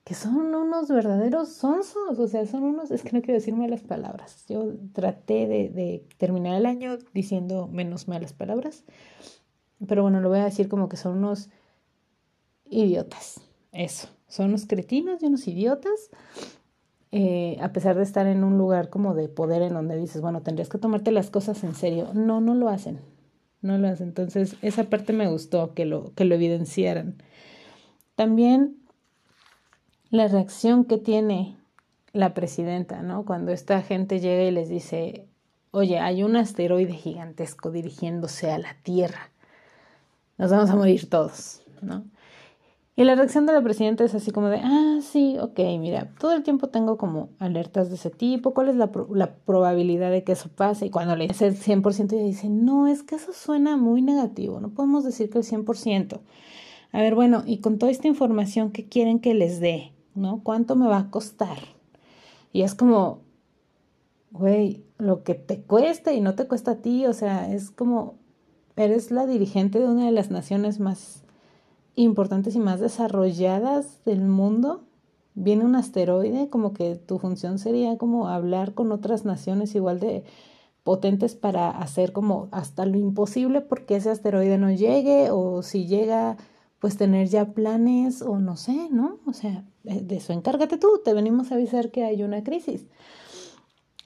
que 0.05 0.15
son 0.15 0.55
unos 0.55 0.89
verdaderos 0.89 1.49
sonsos, 1.49 2.19
o 2.19 2.29
sea, 2.29 2.47
son 2.47 2.62
unos, 2.62 2.93
es 2.93 3.03
que 3.03 3.11
no 3.12 3.23
quiero 3.23 3.35
decir 3.41 3.55
malas 3.55 3.83
palabras, 3.83 4.45
yo 4.49 4.75
traté 4.93 5.49
de, 5.49 5.69
de 5.69 6.07
terminar 6.17 6.57
el 6.57 6.67
año 6.67 6.99
diciendo 7.12 7.67
menos 7.67 8.07
malas 8.07 8.33
palabras, 8.33 8.85
pero 9.87 10.03
bueno, 10.03 10.21
lo 10.21 10.29
voy 10.29 10.39
a 10.39 10.45
decir 10.45 10.69
como 10.69 10.89
que 10.89 10.97
son 10.97 11.19
unos 11.19 11.51
idiotas, 12.71 13.41
eso, 13.73 14.09
son 14.29 14.51
unos 14.51 14.67
cretinos 14.67 15.23
y 15.23 15.27
unos 15.27 15.49
idiotas 15.49 16.11
eh, 17.18 17.57
a 17.62 17.72
pesar 17.72 17.96
de 17.96 18.02
estar 18.02 18.26
en 18.26 18.44
un 18.44 18.59
lugar 18.59 18.90
como 18.90 19.14
de 19.14 19.31
poder 19.31 19.62
en 19.62 19.72
donde 19.72 19.96
dices, 19.96 20.20
bueno, 20.20 20.42
tendrías 20.42 20.68
que 20.68 20.76
tomarte 20.76 21.12
las 21.12 21.31
cosas 21.31 21.64
en 21.64 21.74
serio. 21.74 22.11
No, 22.12 22.42
no 22.42 22.55
lo 22.55 22.68
hacen. 22.68 23.00
No 23.62 23.79
lo 23.79 23.88
hacen. 23.88 24.09
Entonces, 24.09 24.57
esa 24.61 24.85
parte 24.85 25.14
me 25.14 25.26
gustó 25.26 25.72
que 25.72 25.87
lo, 25.87 26.12
que 26.14 26.26
lo 26.26 26.35
evidenciaran. 26.35 27.14
También 28.16 28.76
la 30.11 30.29
reacción 30.29 30.85
que 30.85 30.98
tiene 30.98 31.57
la 32.12 32.35
presidenta, 32.35 33.00
¿no? 33.00 33.24
Cuando 33.24 33.50
esta 33.50 33.81
gente 33.81 34.20
llega 34.20 34.42
y 34.42 34.50
les 34.50 34.68
dice, 34.68 35.26
oye, 35.70 35.98
hay 35.98 36.22
un 36.22 36.37
asteroide 36.37 36.92
gigantesco 36.92 37.70
dirigiéndose 37.70 38.50
a 38.50 38.59
la 38.59 38.76
Tierra. 38.83 39.31
Nos 40.37 40.50
vamos 40.50 40.68
a 40.68 40.76
morir 40.76 41.09
todos, 41.09 41.62
¿no? 41.81 42.05
Y 42.98 43.04
la 43.04 43.14
reacción 43.14 43.44
de 43.44 43.52
la 43.52 43.61
presidenta 43.61 44.04
es 44.04 44.14
así 44.14 44.30
como 44.30 44.48
de, 44.48 44.61
ah, 44.64 45.00
sí, 45.02 45.37
ok, 45.38 45.59
mira, 45.78 46.11
todo 46.18 46.32
el 46.32 46.42
tiempo 46.42 46.68
tengo 46.68 46.96
como 46.96 47.28
alertas 47.38 47.90
de 47.90 47.96
ese 47.96 48.09
tipo, 48.09 48.54
¿cuál 48.54 48.70
es 48.70 48.76
la, 48.76 48.90
la 49.12 49.35
probabilidad 49.35 50.11
de 50.11 50.24
que 50.24 50.32
eso 50.32 50.48
pase? 50.48 50.87
Y 50.87 50.90
cuando 50.90 51.14
le 51.14 51.28
dice 51.28 51.46
el 51.46 51.56
100%, 51.56 52.14
ella 52.14 52.24
dice, 52.24 52.48
no, 52.48 52.87
es 52.88 53.02
que 53.02 53.16
eso 53.16 53.35
suena 53.35 53.76
muy 53.76 54.00
negativo, 54.00 54.61
no 54.61 54.70
podemos 54.70 55.04
decir 55.04 55.28
que 55.28 55.37
el 55.37 55.44
100%. 55.44 56.20
A 56.92 57.00
ver, 57.02 57.14
bueno, 57.14 57.42
y 57.44 57.59
con 57.59 57.76
toda 57.78 57.92
esta 57.92 58.09
información, 58.09 58.70
¿qué 58.70 58.88
quieren 58.88 59.20
que 59.20 59.35
les 59.35 59.61
dé? 59.61 59.92
¿No? 60.14 60.40
¿Cuánto 60.42 60.74
me 60.74 60.87
va 60.87 60.96
a 60.96 61.11
costar? 61.11 61.59
Y 62.54 62.62
es 62.62 62.74
como, 62.74 63.20
güey, 64.30 64.87
lo 64.96 65.22
que 65.22 65.35
te 65.35 65.61
cuesta 65.61 66.14
y 66.14 66.22
no 66.22 66.35
te 66.35 66.48
cuesta 66.48 66.70
a 66.70 66.76
ti, 66.76 67.04
o 67.04 67.12
sea, 67.12 67.52
es 67.52 67.70
como, 67.70 68.14
eres 68.74 69.11
la 69.11 69.26
dirigente 69.26 69.80
de 69.80 69.87
una 69.87 70.06
de 70.06 70.12
las 70.12 70.30
naciones 70.30 70.80
más 70.80 71.26
importantes 71.96 72.54
y 72.54 72.61
más 72.61 72.78
desarrolladas 72.80 74.04
del 74.04 74.20
mundo, 74.22 74.85
viene 75.35 75.64
un 75.64 75.74
asteroide, 75.74 76.48
como 76.48 76.72
que 76.72 76.96
tu 76.96 77.18
función 77.18 77.59
sería 77.59 77.98
como 77.98 78.28
hablar 78.28 78.74
con 78.74 78.92
otras 78.92 79.24
naciones 79.24 79.74
igual 79.74 79.98
de 79.98 80.24
potentes 80.85 81.35
para 81.35 81.70
hacer 81.70 82.12
como 82.12 82.48
hasta 82.52 82.87
lo 82.87 82.96
imposible 82.96 83.61
porque 83.61 83.96
ese 83.96 84.11
asteroide 84.11 84.56
no 84.56 84.70
llegue 84.70 85.30
o 85.32 85.62
si 85.62 85.87
llega, 85.87 86.37
pues 86.78 86.96
tener 86.96 87.28
ya 87.28 87.52
planes 87.52 88.22
o 88.22 88.38
no 88.38 88.56
sé, 88.56 88.88
¿no? 88.90 89.18
O 89.26 89.32
sea, 89.32 89.64
de 89.82 90.16
eso 90.16 90.32
encárgate 90.32 90.78
tú, 90.78 91.00
te 91.04 91.12
venimos 91.12 91.50
a 91.50 91.56
avisar 91.56 91.90
que 91.90 92.04
hay 92.04 92.22
una 92.22 92.44
crisis. 92.44 92.87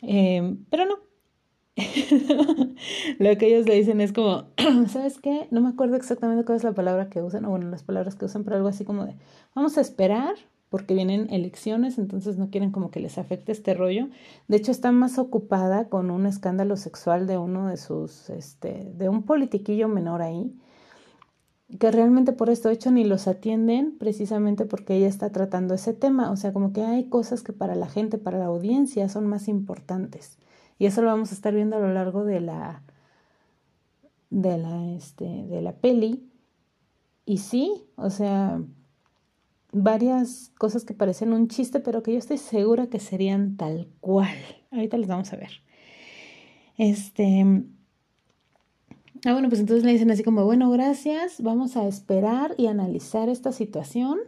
Em, 0.03 0.65
pero 0.71 0.87
no. 0.87 1.10
Lo 3.19 3.37
que 3.39 3.47
ellos 3.47 3.67
le 3.67 3.75
dicen 3.75 4.01
es 4.01 4.13
como, 4.13 4.45
¿sabes 4.89 5.19
qué? 5.19 5.49
No 5.51 5.61
me 5.61 5.69
acuerdo 5.69 5.97
exactamente 5.97 6.45
cuál 6.45 6.57
es 6.57 6.65
la 6.65 6.73
palabra 6.73 7.09
que 7.09 7.23
usan, 7.23 7.45
o 7.45 7.51
bueno, 7.51 7.69
las 7.69 7.83
palabras 7.83 8.15
que 8.15 8.25
usan, 8.25 8.45
pero 8.45 8.57
algo 8.57 8.69
así 8.69 8.85
como 8.85 9.07
de, 9.07 9.15
vamos 9.55 9.79
a 9.79 9.81
esperar 9.81 10.35
porque 10.71 10.95
vienen 10.95 11.29
elecciones, 11.31 11.99
entonces 11.99 12.39
no 12.39 12.49
quieren 12.49 12.71
como 12.71 12.93
que 12.93 13.01
les 13.01 13.19
afecte 13.19 13.51
este 13.51 13.75
rollo. 13.75 14.09
De 14.47 14.57
hecho, 14.57 14.71
está 14.71 14.93
más 14.93 15.19
ocupada 15.19 15.89
con 15.89 16.13
un 16.13 16.27
escándalo 16.27 16.77
sexual 16.77 17.27
de 17.27 17.39
uno 17.39 17.67
de 17.67 17.77
sus, 17.77 18.31
este, 18.31 18.93
de 18.97 19.09
un 19.09 19.25
politiquillo 19.25 19.89
menor 19.89 20.23
ahí, 20.23 20.55
que 21.79 21.91
realmente 21.91 22.33
por 22.33 22.51
esto 22.51 22.69
hecho 22.69 22.91
ni 22.91 23.05
los 23.05 23.29
atienden 23.29 23.97
precisamente 23.99 24.65
porque 24.65 24.97
ella 24.97 25.09
está 25.09 25.31
tratando 25.31 25.75
ese 25.75 25.93
tema. 25.93 26.31
O 26.31 26.37
sea, 26.37 26.53
como 26.53 26.73
que 26.73 26.83
hay 26.83 27.09
cosas 27.09 27.43
que 27.43 27.53
para 27.53 27.75
la 27.75 27.89
gente, 27.89 28.19
para 28.19 28.39
la 28.39 28.47
audiencia 28.47 29.09
son 29.09 29.27
más 29.27 29.49
importantes. 29.49 30.39
Y 30.81 30.87
eso 30.87 31.03
lo 31.03 31.09
vamos 31.09 31.31
a 31.31 31.35
estar 31.35 31.55
viendo 31.55 31.77
a 31.77 31.81
lo 31.81 31.93
largo 31.93 32.25
de 32.25 32.41
la, 32.41 32.83
de 34.31 34.57
la, 34.57 34.93
este, 34.95 35.27
de 35.27 35.61
la 35.61 35.73
peli. 35.73 36.27
Y 37.27 37.37
sí, 37.37 37.85
o 37.97 38.09
sea, 38.09 38.63
varias 39.73 40.53
cosas 40.57 40.87
que 40.87 40.95
parecen 40.95 41.35
un 41.35 41.49
chiste, 41.49 41.81
pero 41.81 42.03
que 42.03 42.15
yo 42.15 42.19
estoy 42.19 42.39
segura 42.39 42.87
que 42.87 42.99
serían 42.99 43.59
tal 43.59 43.89
cual. 44.01 44.35
Ahorita 44.71 44.97
les 44.97 45.07
vamos 45.07 45.31
a 45.35 45.37
ver. 45.37 45.51
Este. 46.79 47.45
Ah, 49.27 49.35
bueno, 49.35 49.51
pues 49.51 49.61
entonces 49.61 49.85
le 49.85 49.93
dicen 49.93 50.11
así 50.11 50.23
como, 50.23 50.47
bueno, 50.47 50.71
gracias, 50.71 51.43
vamos 51.43 51.77
a 51.77 51.87
esperar 51.87 52.55
y 52.57 52.69
analizar 52.69 53.29
esta 53.29 53.53
situación, 53.53 54.19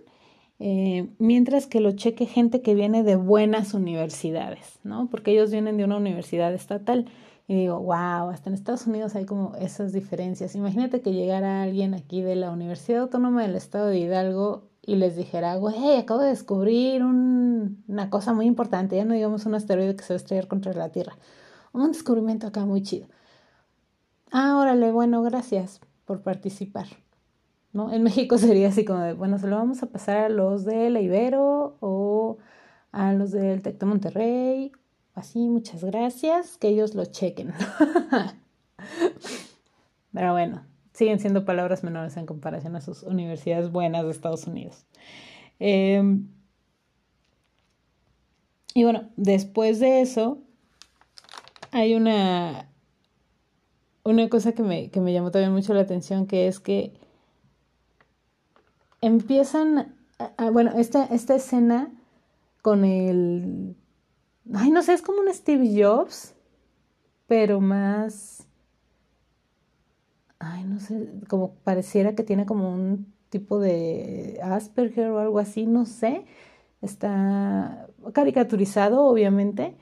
eh, 0.64 1.09
mientras 1.18 1.66
que 1.66 1.81
lo 1.81 1.90
cheque 1.90 2.25
gente 2.25 2.62
que 2.62 2.77
viene 2.77 3.03
de 3.03 3.16
buenas 3.16 3.75
universidades, 3.75 4.79
¿no? 4.85 5.09
Porque 5.11 5.33
ellos 5.33 5.51
vienen 5.51 5.77
de 5.77 5.83
una 5.83 5.96
universidad 5.96 6.55
estatal. 6.55 7.07
Y 7.48 7.57
digo, 7.57 7.81
wow, 7.81 8.31
hasta 8.31 8.48
en 8.48 8.55
Estados 8.55 8.87
Unidos 8.87 9.16
hay 9.16 9.25
como 9.25 9.57
esas 9.57 9.92
diferencias. 9.92 10.55
Imagínate 10.55 11.01
que 11.01 11.12
llegara 11.12 11.62
alguien 11.62 11.94
aquí 11.94 12.22
de 12.22 12.37
la 12.37 12.53
Universidad 12.53 13.03
Autónoma 13.03 13.42
del 13.42 13.57
Estado 13.57 13.88
de 13.88 13.98
Hidalgo 13.98 14.68
y 14.87 14.94
les 14.94 15.16
dijera, 15.16 15.57
güey, 15.57 15.96
acabo 15.96 16.20
de 16.20 16.29
descubrir 16.29 17.03
una 17.03 18.09
cosa 18.09 18.33
muy 18.33 18.46
importante, 18.46 18.94
ya 18.94 19.05
no 19.05 19.14
digamos 19.14 19.44
un 19.46 19.57
asteroide 19.57 19.96
que 19.96 20.05
se 20.05 20.12
va 20.12 20.16
a 20.16 20.22
estrellar 20.22 20.46
contra 20.46 20.72
la 20.75 20.90
Tierra, 20.90 21.16
un 21.72 21.90
descubrimiento 21.90 22.46
acá 22.46 22.64
muy 22.64 22.83
chido. 22.83 23.09
Ah, 24.31 24.59
órale, 24.59 24.92
bueno, 24.92 25.22
gracias 25.22 25.81
por 26.05 26.22
participar. 26.22 26.87
En 27.75 28.03
México 28.03 28.39
sería 28.39 28.69
así 28.69 28.85
como 28.85 29.01
de, 29.01 29.15
bueno, 29.15 29.39
se 29.39 29.47
lo 29.47 29.57
vamos 29.57 29.83
a 29.83 29.87
pasar 29.87 30.19
a 30.19 30.29
los 30.29 30.65
de 30.65 30.91
la 30.91 31.01
Ibero 31.01 31.77
o 31.81 32.39
a 32.93 33.13
los 33.13 33.31
del 33.31 33.63
Tec 33.63 33.79
de 33.79 33.87
Monterrey, 33.87 34.73
así, 35.15 35.49
muchas 35.49 35.83
gracias, 35.83 36.59
que 36.59 36.69
ellos 36.69 36.95
lo 36.95 37.07
chequen. 37.07 37.55
Pero 40.13 40.33
bueno, 40.33 40.67
siguen 40.93 41.19
siendo 41.19 41.47
palabras 41.47 41.83
menores 41.83 42.17
en 42.19 42.27
comparación 42.27 42.77
a 42.77 42.83
sus 42.83 43.03
universidades 43.03 43.73
buenas 43.73 44.05
de 44.05 44.11
Estados 44.11 44.47
Unidos. 44.47 44.85
Em, 45.59 46.29
y 48.75 48.85
bueno, 48.85 49.09
después 49.17 49.81
de 49.81 50.03
eso, 50.03 50.39
hay 51.71 51.95
una, 51.95 52.69
una 54.05 54.29
cosa 54.29 54.53
que 54.53 54.63
me, 54.63 54.91
que 54.91 55.01
me 55.01 55.15
llamó 55.15 55.31
también 55.31 55.53
mucho 55.53 55.73
la 55.73 55.81
atención, 55.81 56.27
que 56.27 56.47
es 56.49 56.61
que 56.61 56.93
empiezan, 59.03 59.95
bueno, 60.53 60.73
esta, 60.79 61.05
esta 61.05 61.35
escena 61.35 61.93
con 62.62 62.85
el, 62.87 63.77
ay, 64.55 64.71
no 64.71 64.83
sé, 64.83 64.95
es 64.95 65.03
como 65.03 65.21
un 65.21 65.33
Steve 65.35 65.71
Jobs, 65.83 66.35
pero 67.27 67.61
más 67.61 68.47
ay, 70.43 70.65
no 70.65 70.81
sé, 70.81 71.09
como 71.29 71.55
pareciera 71.65 72.15
que 72.15 72.25
tiene 72.25 72.47
como 72.47 72.73
un 72.73 73.12
tipo 73.31 73.59
de 73.61 74.41
Asperger 74.43 75.11
o 75.11 75.21
algo 75.21 75.38
así, 75.38 75.67
no 75.67 75.87
sé. 75.87 76.25
Está 76.83 77.88
caricaturizado, 78.12 79.05
obviamente. 79.07 79.77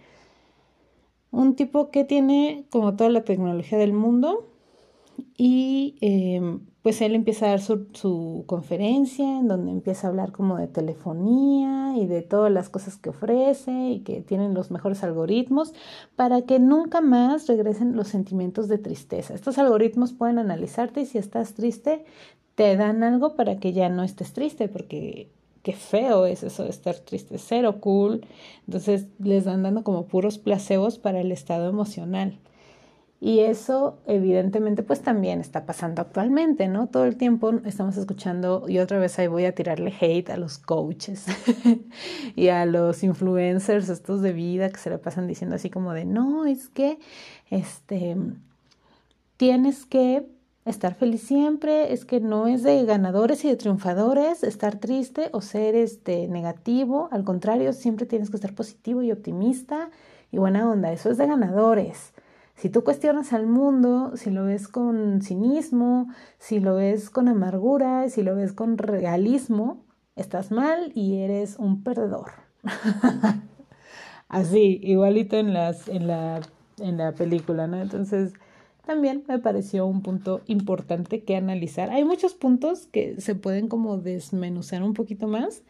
Un 1.30 1.56
tipo 1.56 1.90
que 1.90 2.04
tiene 2.04 2.66
como 2.70 2.94
toda 2.96 3.10
la 3.10 3.24
tecnología 3.24 3.78
del 3.78 3.92
mundo 3.92 4.49
y 5.36 5.96
em, 6.00 6.60
pues 6.82 7.00
él 7.02 7.14
empieza 7.14 7.46
a 7.46 7.48
dar 7.50 7.60
su, 7.60 8.44
conferencia 8.46 9.38
en 9.38 9.48
donde 9.48 9.70
empieza 9.70 10.06
a 10.06 10.10
hablar 10.10 10.32
como 10.32 10.56
de 10.56 10.66
telefonía 10.66 11.94
y 11.96 12.06
de 12.06 12.22
todas 12.22 12.50
las 12.50 12.68
cosas 12.68 12.96
que 12.96 13.10
ofrece 13.10 13.90
y 13.90 14.00
que 14.00 14.22
tienen 14.22 14.54
los 14.54 14.70
mejores 14.70 15.04
algoritmos 15.04 15.74
para 16.16 16.42
que 16.42 16.58
nunca 16.58 17.00
más 17.00 17.46
regresen 17.46 17.96
los 17.96 18.08
sentimientos 18.08 18.68
de 18.68 18.78
tristeza. 18.78 19.34
Estos 19.34 19.58
algoritmos 19.58 20.12
pueden 20.12 20.38
analizarte 20.38 21.02
y 21.02 21.06
si 21.06 21.18
estás 21.18 21.54
triste 21.54 22.04
te 22.54 22.76
dan 22.76 23.02
algo 23.02 23.36
para 23.36 23.58
que 23.58 23.72
ya 23.72 23.88
no 23.88 24.02
estés 24.02 24.32
triste 24.32 24.68
porque 24.68 25.30
qué 25.62 25.72
feo 25.72 26.26
es 26.26 26.42
eso 26.42 26.64
de 26.64 26.70
estar 26.70 26.96
triste, 26.96 27.38
cero 27.38 27.80
cool. 27.80 28.26
Entonces 28.66 29.06
les 29.18 29.44
dan 29.44 29.62
dando 29.62 29.84
como 29.84 30.06
puros 30.06 30.38
placebos 30.38 30.98
para 30.98 31.20
el 31.20 31.32
estado 31.32 31.68
emocional. 31.68 32.38
Y 33.22 33.40
eso 33.40 33.98
evidentemente 34.06 34.82
pues 34.82 35.02
también 35.02 35.40
está 35.40 35.66
pasando 35.66 36.00
actualmente, 36.00 36.68
¿no? 36.68 36.86
Todo 36.86 37.04
el 37.04 37.16
tiempo 37.16 37.52
estamos 37.66 37.98
escuchando 37.98 38.64
y 38.66 38.78
otra 38.78 38.98
vez 38.98 39.18
ahí 39.18 39.26
voy 39.26 39.44
a 39.44 39.54
tirarle 39.54 39.92
hate 40.00 40.30
a 40.30 40.38
los 40.38 40.56
coaches 40.56 41.26
y 42.34 42.48
a 42.48 42.64
los 42.64 43.02
influencers 43.04 43.90
estos 43.90 44.22
de 44.22 44.32
vida 44.32 44.70
que 44.70 44.78
se 44.78 44.88
le 44.88 44.96
pasan 44.96 45.26
diciendo 45.26 45.56
así 45.56 45.68
como 45.68 45.92
de, 45.92 46.06
no, 46.06 46.46
es 46.46 46.70
que 46.70 46.98
este 47.50 48.16
tienes 49.36 49.84
que 49.84 50.26
estar 50.64 50.94
feliz 50.94 51.22
siempre, 51.22 51.92
es 51.92 52.06
que 52.06 52.20
no 52.20 52.46
es 52.46 52.62
de 52.62 52.84
ganadores 52.84 53.44
y 53.44 53.48
de 53.48 53.56
triunfadores 53.56 54.42
estar 54.44 54.78
triste 54.78 55.28
o 55.32 55.42
ser 55.42 55.74
este 55.74 56.26
negativo, 56.28 57.08
al 57.12 57.24
contrario, 57.24 57.72
siempre 57.74 58.06
tienes 58.06 58.30
que 58.30 58.36
estar 58.36 58.54
positivo 58.54 59.02
y 59.02 59.12
optimista 59.12 59.90
y 60.32 60.38
buena 60.38 60.70
onda, 60.70 60.92
eso 60.92 61.10
es 61.10 61.18
de 61.18 61.26
ganadores. 61.26 62.12
Si 62.60 62.68
tú 62.68 62.84
cuestionas 62.84 63.32
al 63.32 63.46
mundo, 63.46 64.12
si 64.16 64.28
lo 64.28 64.44
ves 64.44 64.68
con 64.68 65.22
cinismo, 65.22 66.08
si 66.38 66.60
lo 66.60 66.74
ves 66.74 67.08
con 67.08 67.26
amargura, 67.26 68.10
si 68.10 68.22
lo 68.22 68.36
ves 68.36 68.52
con 68.52 68.76
realismo, 68.76 69.86
estás 70.14 70.50
mal 70.50 70.92
y 70.94 71.20
eres 71.22 71.56
un 71.58 71.82
perdedor. 71.82 72.32
Así, 74.28 74.78
igualito 74.82 75.38
en, 75.38 75.54
las, 75.54 75.88
en, 75.88 76.06
la, 76.06 76.42
en 76.78 76.98
la 76.98 77.12
película, 77.12 77.66
¿no? 77.66 77.80
Entonces, 77.80 78.34
también 78.84 79.24
me 79.26 79.38
pareció 79.38 79.86
un 79.86 80.02
punto 80.02 80.42
importante 80.46 81.24
que 81.24 81.36
analizar. 81.36 81.88
Hay 81.88 82.04
muchos 82.04 82.34
puntos 82.34 82.86
que 82.88 83.18
se 83.22 83.34
pueden 83.34 83.68
como 83.68 83.96
desmenuzar 83.96 84.82
un 84.82 84.92
poquito 84.92 85.28
más, 85.28 85.62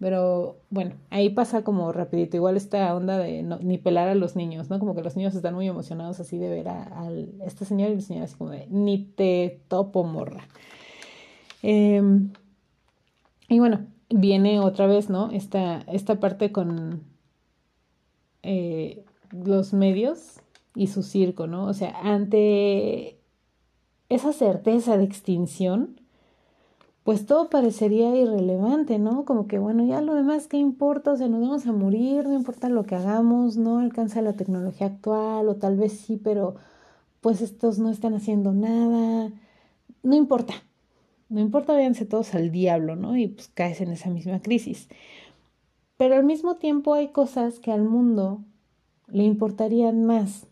pero 0.00 0.56
bueno, 0.70 0.94
ahí 1.10 1.28
pasa 1.28 1.62
como 1.62 1.92
rapidito, 1.92 2.36
igual 2.38 2.56
esta 2.56 2.94
onda 2.96 3.18
de 3.18 3.42
ni 3.42 3.76
pelar 3.76 4.08
a 4.08 4.14
los 4.14 4.34
niños, 4.34 4.70
¿no? 4.70 4.78
Como 4.78 4.94
que 4.94 5.02
los 5.02 5.14
niños 5.14 5.34
están 5.34 5.54
muy 5.54 5.68
emocionados 5.68 6.18
así 6.20 6.38
de 6.38 6.48
ver 6.48 6.68
a, 6.68 7.10
este 7.46 7.66
señor 7.66 7.90
y 7.90 7.94
el 7.94 8.02
señor 8.02 8.24
así 8.24 8.34
como 8.34 8.50
de 8.50 8.66
ni 8.70 9.04
te 9.04 9.60
topo 9.68 10.02
morra. 10.04 10.48
Em, 11.62 12.32
y 13.48 13.58
bueno, 13.58 13.86
viene 14.08 14.60
otra 14.60 14.86
vez, 14.86 15.10
¿no? 15.10 15.30
Esta, 15.32 15.80
esta 15.82 16.18
parte 16.18 16.50
con 16.50 17.02
eh, 18.42 19.04
los 19.32 19.74
medios 19.74 20.40
y 20.74 20.86
su 20.86 21.02
circo, 21.02 21.46
¿no? 21.46 21.66
O 21.66 21.74
sea, 21.74 21.90
ante 22.02 23.18
esa 24.08 24.32
certeza 24.32 24.96
de 24.96 25.04
extinción, 25.04 25.99
pues 27.04 27.26
todo 27.26 27.50
parecería 27.50 28.14
irrelevante, 28.16 28.98
¿no? 28.98 29.24
Como 29.24 29.46
que, 29.48 29.58
bueno, 29.58 29.84
ya 29.86 30.00
lo 30.00 30.14
demás, 30.14 30.46
¿qué 30.46 30.58
importa? 30.58 31.12
O 31.12 31.16
sea, 31.16 31.28
nos 31.28 31.40
vamos 31.40 31.66
a 31.66 31.72
morir, 31.72 32.26
no 32.26 32.34
importa 32.34 32.68
lo 32.68 32.84
que 32.84 32.94
hagamos, 32.94 33.56
no 33.56 33.78
alcanza 33.78 34.22
la 34.22 34.34
tecnología 34.34 34.88
actual, 34.88 35.48
o 35.48 35.56
tal 35.56 35.76
vez 35.76 35.92
sí, 35.92 36.20
pero 36.22 36.56
pues 37.20 37.40
estos 37.42 37.78
no 37.78 37.90
están 37.90 38.14
haciendo 38.14 38.52
nada, 38.52 39.32
no 40.02 40.14
importa, 40.16 40.54
no 41.28 41.40
importa, 41.40 41.72
váyanse 41.74 42.06
todos 42.06 42.34
al 42.34 42.50
diablo, 42.50 42.96
¿no? 42.96 43.16
Y 43.16 43.28
pues 43.28 43.48
caes 43.48 43.80
en 43.80 43.92
esa 43.92 44.10
misma 44.10 44.40
crisis. 44.42 44.88
Pero 45.96 46.16
al 46.16 46.24
mismo 46.24 46.56
tiempo 46.56 46.94
hay 46.94 47.08
cosas 47.08 47.60
que 47.60 47.72
al 47.72 47.84
mundo 47.84 48.42
le 49.08 49.24
importarían 49.24 50.04
más 50.04 50.46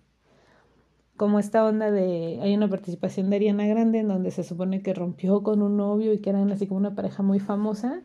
como 1.18 1.38
esta 1.38 1.66
onda 1.66 1.90
de, 1.90 2.38
hay 2.40 2.54
una 2.54 2.68
participación 2.70 3.28
de 3.28 3.36
Ariana 3.36 3.66
Grande 3.66 3.98
en 3.98 4.08
donde 4.08 4.30
se 4.30 4.44
supone 4.44 4.82
que 4.82 4.94
rompió 4.94 5.42
con 5.42 5.62
un 5.62 5.76
novio 5.76 6.14
y 6.14 6.20
que 6.20 6.30
eran 6.30 6.50
así 6.50 6.66
como 6.66 6.78
una 6.78 6.94
pareja 6.94 7.22
muy 7.22 7.40
famosa, 7.40 8.02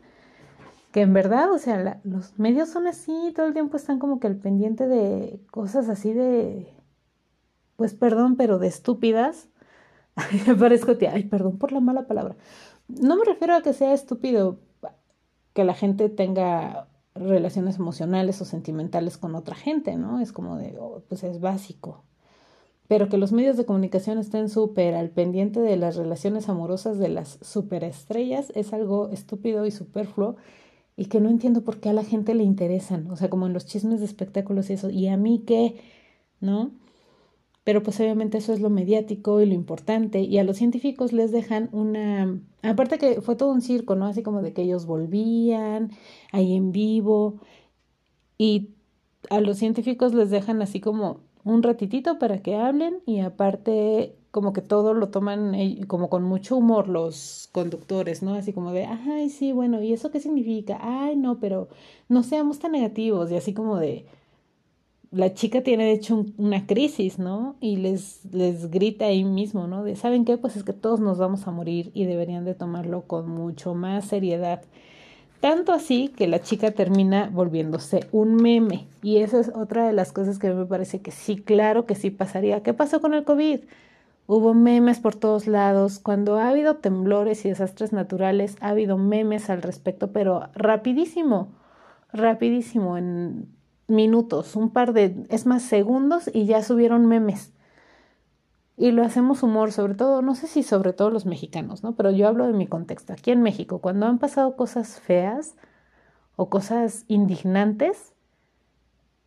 que 0.92 1.02
en 1.02 1.14
verdad, 1.14 1.52
o 1.52 1.58
sea, 1.58 2.00
los 2.04 2.38
medios 2.38 2.68
son 2.68 2.86
así, 2.86 3.32
todo 3.34 3.46
el 3.46 3.54
tiempo 3.54 3.76
están 3.76 3.98
como 3.98 4.20
que 4.20 4.26
al 4.26 4.36
pendiente 4.36 4.86
de 4.88 5.40
cosas 5.50 5.88
así 5.88 6.12
de, 6.12 6.74
pues 7.76 7.94
perdón, 7.94 8.36
pero 8.36 8.58
de 8.58 8.68
estúpidas. 8.68 9.48
Me 10.46 10.54
parezco, 10.56 10.96
tía, 10.96 11.12
ay, 11.14 11.24
perdón 11.24 11.58
por 11.58 11.72
la 11.72 11.80
mala 11.80 12.06
palabra, 12.06 12.36
no 12.88 13.16
me 13.16 13.24
refiero 13.24 13.54
a 13.54 13.62
que 13.62 13.72
sea 13.72 13.94
estúpido 13.94 14.60
que 15.54 15.64
la 15.64 15.74
gente 15.74 16.08
tenga 16.08 16.88
relaciones 17.14 17.76
emocionales 17.76 18.40
o 18.40 18.44
sentimentales 18.44 19.18
con 19.18 19.34
otra 19.36 19.54
gente, 19.56 19.96
¿no? 19.96 20.20
Es 20.20 20.32
como 20.32 20.56
de, 20.56 20.76
oh, 20.78 21.02
pues 21.08 21.24
es 21.24 21.40
básico. 21.40 22.04
Pero 22.86 23.08
que 23.08 23.16
los 23.16 23.32
medios 23.32 23.56
de 23.56 23.64
comunicación 23.64 24.18
estén 24.18 24.48
súper 24.48 24.94
al 24.94 25.10
pendiente 25.10 25.60
de 25.60 25.76
las 25.76 25.96
relaciones 25.96 26.48
amorosas 26.48 26.98
de 26.98 27.08
las 27.08 27.38
superestrellas 27.40 28.52
es 28.54 28.72
algo 28.72 29.08
estúpido 29.08 29.64
y 29.64 29.70
superfluo 29.70 30.36
y 30.96 31.06
que 31.06 31.20
no 31.20 31.28
entiendo 31.28 31.62
por 31.62 31.80
qué 31.80 31.88
a 31.88 31.94
la 31.94 32.04
gente 32.04 32.34
le 32.34 32.44
interesan, 32.44 33.10
o 33.10 33.16
sea, 33.16 33.28
como 33.30 33.46
en 33.46 33.52
los 33.52 33.66
chismes 33.66 34.00
de 34.00 34.06
espectáculos 34.06 34.70
y 34.70 34.74
eso, 34.74 34.90
y 34.90 35.08
a 35.08 35.16
mí 35.16 35.42
qué, 35.46 35.76
¿no? 36.40 36.70
Pero 37.64 37.82
pues 37.82 37.98
obviamente 38.00 38.38
eso 38.38 38.52
es 38.52 38.60
lo 38.60 38.70
mediático 38.70 39.40
y 39.40 39.46
lo 39.46 39.54
importante, 39.54 40.20
y 40.20 40.38
a 40.38 40.44
los 40.44 40.58
científicos 40.58 41.12
les 41.12 41.32
dejan 41.32 41.68
una, 41.72 42.38
aparte 42.62 42.98
que 42.98 43.22
fue 43.22 43.36
todo 43.36 43.50
un 43.50 43.62
circo, 43.62 43.96
¿no? 43.96 44.06
Así 44.06 44.22
como 44.22 44.42
de 44.42 44.52
que 44.52 44.62
ellos 44.62 44.86
volvían 44.86 45.90
ahí 46.30 46.54
en 46.54 46.72
vivo, 46.72 47.40
y 48.38 48.70
a 49.30 49.40
los 49.40 49.58
científicos 49.58 50.14
les 50.14 50.30
dejan 50.30 50.62
así 50.62 50.80
como 50.80 51.20
un 51.44 51.62
ratitito 51.62 52.18
para 52.18 52.38
que 52.38 52.56
hablen 52.56 53.02
y 53.06 53.20
aparte 53.20 54.16
como 54.30 54.52
que 54.52 54.62
todo 54.62 54.94
lo 54.94 55.10
toman 55.10 55.54
eh, 55.54 55.80
como 55.86 56.10
con 56.10 56.24
mucho 56.24 56.56
humor 56.56 56.88
los 56.88 57.48
conductores, 57.52 58.22
¿no? 58.22 58.34
Así 58.34 58.52
como 58.52 58.72
de, 58.72 58.86
ay, 58.86 59.30
sí, 59.30 59.52
bueno, 59.52 59.82
¿y 59.82 59.92
eso 59.92 60.10
qué 60.10 60.20
significa? 60.20 60.78
Ay, 60.80 61.16
no, 61.16 61.38
pero 61.38 61.68
no 62.08 62.22
seamos 62.22 62.58
tan 62.58 62.72
negativos 62.72 63.30
y 63.30 63.36
así 63.36 63.54
como 63.54 63.78
de, 63.78 64.06
la 65.14 65.32
chica 65.32 65.62
tiene 65.62 65.84
de 65.84 65.92
hecho 65.92 66.26
una 66.38 66.66
crisis, 66.66 67.18
¿no? 67.20 67.54
Y 67.60 67.76
les, 67.76 68.24
les 68.32 68.68
grita 68.70 69.06
ahí 69.06 69.22
mismo, 69.22 69.68
¿no? 69.68 69.84
De, 69.84 69.94
¿saben 69.94 70.24
qué? 70.24 70.36
Pues 70.36 70.56
es 70.56 70.64
que 70.64 70.72
todos 70.72 70.98
nos 70.98 71.18
vamos 71.18 71.46
a 71.46 71.52
morir 71.52 71.92
y 71.94 72.04
deberían 72.04 72.44
de 72.44 72.54
tomarlo 72.54 73.02
con 73.06 73.28
mucho 73.28 73.74
más 73.74 74.06
seriedad. 74.06 74.62
Tanto 75.44 75.74
así 75.74 76.08
que 76.08 76.26
la 76.26 76.40
chica 76.40 76.70
termina 76.70 77.28
volviéndose 77.30 78.08
un 78.12 78.36
meme. 78.36 78.86
Y 79.02 79.18
esa 79.18 79.40
es 79.40 79.52
otra 79.54 79.86
de 79.86 79.92
las 79.92 80.10
cosas 80.10 80.38
que 80.38 80.50
me 80.50 80.64
parece 80.64 81.02
que 81.02 81.10
sí, 81.10 81.36
claro 81.36 81.84
que 81.84 81.94
sí 81.94 82.08
pasaría. 82.08 82.62
¿Qué 82.62 82.72
pasó 82.72 83.02
con 83.02 83.12
el 83.12 83.24
COVID? 83.24 83.60
Hubo 84.26 84.54
memes 84.54 85.00
por 85.00 85.16
todos 85.16 85.46
lados. 85.46 85.98
Cuando 85.98 86.38
ha 86.38 86.48
habido 86.48 86.76
temblores 86.76 87.44
y 87.44 87.50
desastres 87.50 87.92
naturales, 87.92 88.56
ha 88.62 88.70
habido 88.70 88.96
memes 88.96 89.50
al 89.50 89.60
respecto, 89.60 90.12
pero 90.12 90.48
rapidísimo, 90.54 91.48
rapidísimo, 92.10 92.96
en 92.96 93.46
minutos, 93.86 94.56
un 94.56 94.70
par 94.70 94.94
de, 94.94 95.26
es 95.28 95.44
más, 95.44 95.62
segundos 95.62 96.30
y 96.32 96.46
ya 96.46 96.62
subieron 96.62 97.04
memes. 97.04 97.52
Y 98.76 98.90
lo 98.90 99.04
hacemos 99.04 99.42
humor, 99.42 99.70
sobre 99.70 99.94
todo, 99.94 100.20
no 100.22 100.34
sé 100.34 100.46
si 100.46 100.62
sobre 100.62 100.92
todo 100.92 101.10
los 101.10 101.26
mexicanos, 101.26 101.82
¿no? 101.82 101.94
Pero 101.94 102.10
yo 102.10 102.26
hablo 102.26 102.46
de 102.46 102.52
mi 102.52 102.66
contexto. 102.66 103.12
Aquí 103.12 103.30
en 103.30 103.42
México, 103.42 103.78
cuando 103.78 104.06
han 104.06 104.18
pasado 104.18 104.56
cosas 104.56 105.00
feas 105.00 105.54
o 106.36 106.48
cosas 106.48 107.04
indignantes, 107.06 108.12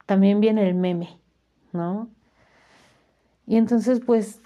también 0.05 0.41
viene 0.41 0.67
el 0.67 0.75
meme, 0.75 1.19
¿no? 1.71 2.09
Y 3.45 3.55
entonces, 3.55 4.01
pues, 4.05 4.41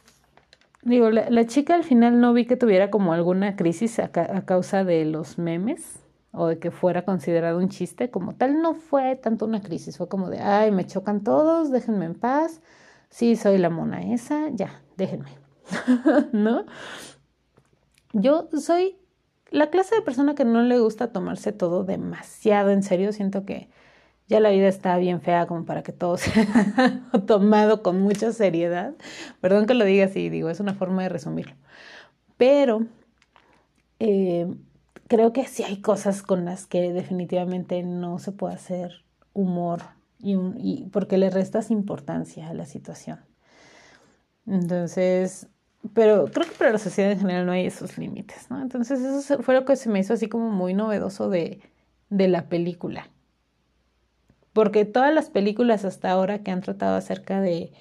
Digo, 0.83 1.11
la, 1.11 1.45
chica 1.45 1.75
al 1.75 1.83
final 1.83 2.19
no 2.19 2.33
vi 2.33 2.45
que 2.45 2.57
tuviera 2.57 2.89
como 2.89 3.13
alguna 3.13 3.55
crisis 3.55 3.99
a, 3.99 4.09
causa 4.09 4.83
de 4.83 5.05
los 5.05 5.37
memes 5.37 5.99
o 6.31 6.47
de 6.47 6.57
que 6.57 6.71
fuera 6.71 7.05
considerado 7.05 7.59
un 7.59 7.69
chiste, 7.69 8.09
como 8.09 8.33
tal 8.33 8.61
no 8.61 8.73
fue 8.73 9.15
tanto 9.15 9.45
una 9.45 9.61
crisis, 9.61 9.97
fue 9.97 10.07
como 10.07 10.29
de, 10.29 10.39
ay, 10.39 10.71
me 10.71 10.87
chocan 10.87 11.23
todos, 11.23 11.71
déjenme 11.71 12.05
en 12.05 12.15
paz, 12.15 12.61
sí, 13.12 13.36
soy 13.36 13.60
la 13.60 13.69
mona 13.69 14.02
esa, 14.12 14.50
ya, 14.50 14.82
déjenme, 14.97 15.30
¿no? 16.32 16.65
Yo 18.13 18.50
soy 18.58 18.97
la 19.52 19.69
clase 19.69 19.95
de 19.95 20.02
persona 20.02 20.34
que 20.34 20.45
no 20.45 20.63
le 20.63 20.80
gusta 20.80 21.12
tomarse 21.12 21.52
todo 21.52 21.84
demasiado 21.84 22.71
en 22.71 22.82
serio, 22.82 23.13
siento 23.13 23.45
que 23.45 23.69
ya 24.28 24.39
la 24.39 24.50
vida 24.50 24.69
está 24.69 24.97
bien 24.97 25.21
fea 25.21 25.45
como 25.45 25.65
para 25.65 25.84
que 25.84 25.91
todo 25.91 26.17
sea 26.17 27.04
tomado 27.28 27.84
con 27.84 28.02
mucha 28.02 28.32
seriedad. 28.32 28.93
Perdón 29.41 29.65
que 29.65 29.74
lo 29.74 29.84
diga 29.84 30.06
así, 30.06 30.30
digo, 30.30 30.50
es 30.50 30.62
una 30.62 30.74
forma 30.74 31.04
de 31.04 31.10
resumirlo. 31.10 31.56
Pero 32.38 32.88
eh, 34.00 34.47
creo 35.08 35.34
que 35.34 35.45
sí 35.45 35.63
hay 35.63 35.82
cosas 35.82 36.24
con 36.24 36.45
las 36.45 36.65
que 36.65 36.93
definitivamente 36.93 37.84
no 37.84 38.19
se 38.19 38.32
puede 38.32 38.56
hacer 38.56 39.04
humor 39.34 39.82
y, 40.21 40.36
y 40.57 40.89
porque 40.91 41.17
le 41.17 41.29
restas 41.29 41.71
importancia 41.71 42.49
a 42.49 42.53
la 42.53 42.65
situación. 42.65 43.19
Entonces, 44.47 45.47
pero 45.93 46.25
creo 46.25 46.47
que 46.47 46.55
para 46.55 46.71
la 46.71 46.79
sociedad 46.79 47.12
en 47.12 47.19
general 47.19 47.45
no 47.45 47.51
hay 47.51 47.65
esos 47.65 47.97
límites, 47.97 48.49
¿no? 48.49 48.62
Entonces 48.62 48.99
eso 48.99 49.41
fue 49.43 49.53
lo 49.53 49.65
que 49.65 49.75
se 49.75 49.89
me 49.89 49.99
hizo 49.99 50.13
así 50.13 50.27
como 50.27 50.49
muy 50.49 50.73
novedoso 50.73 51.29
de, 51.29 51.62
de 52.10 52.27
la 52.27 52.49
película 52.49 53.10
porque 54.53 54.86
todas 54.86 55.13
las 55.13 55.29
películas 55.29 55.86
hasta 55.86 56.12
ahora 56.12 56.39
que 56.39 56.51
han 56.51 56.62
tratado 56.62 56.97
acerca 56.97 57.41
de 57.41 57.71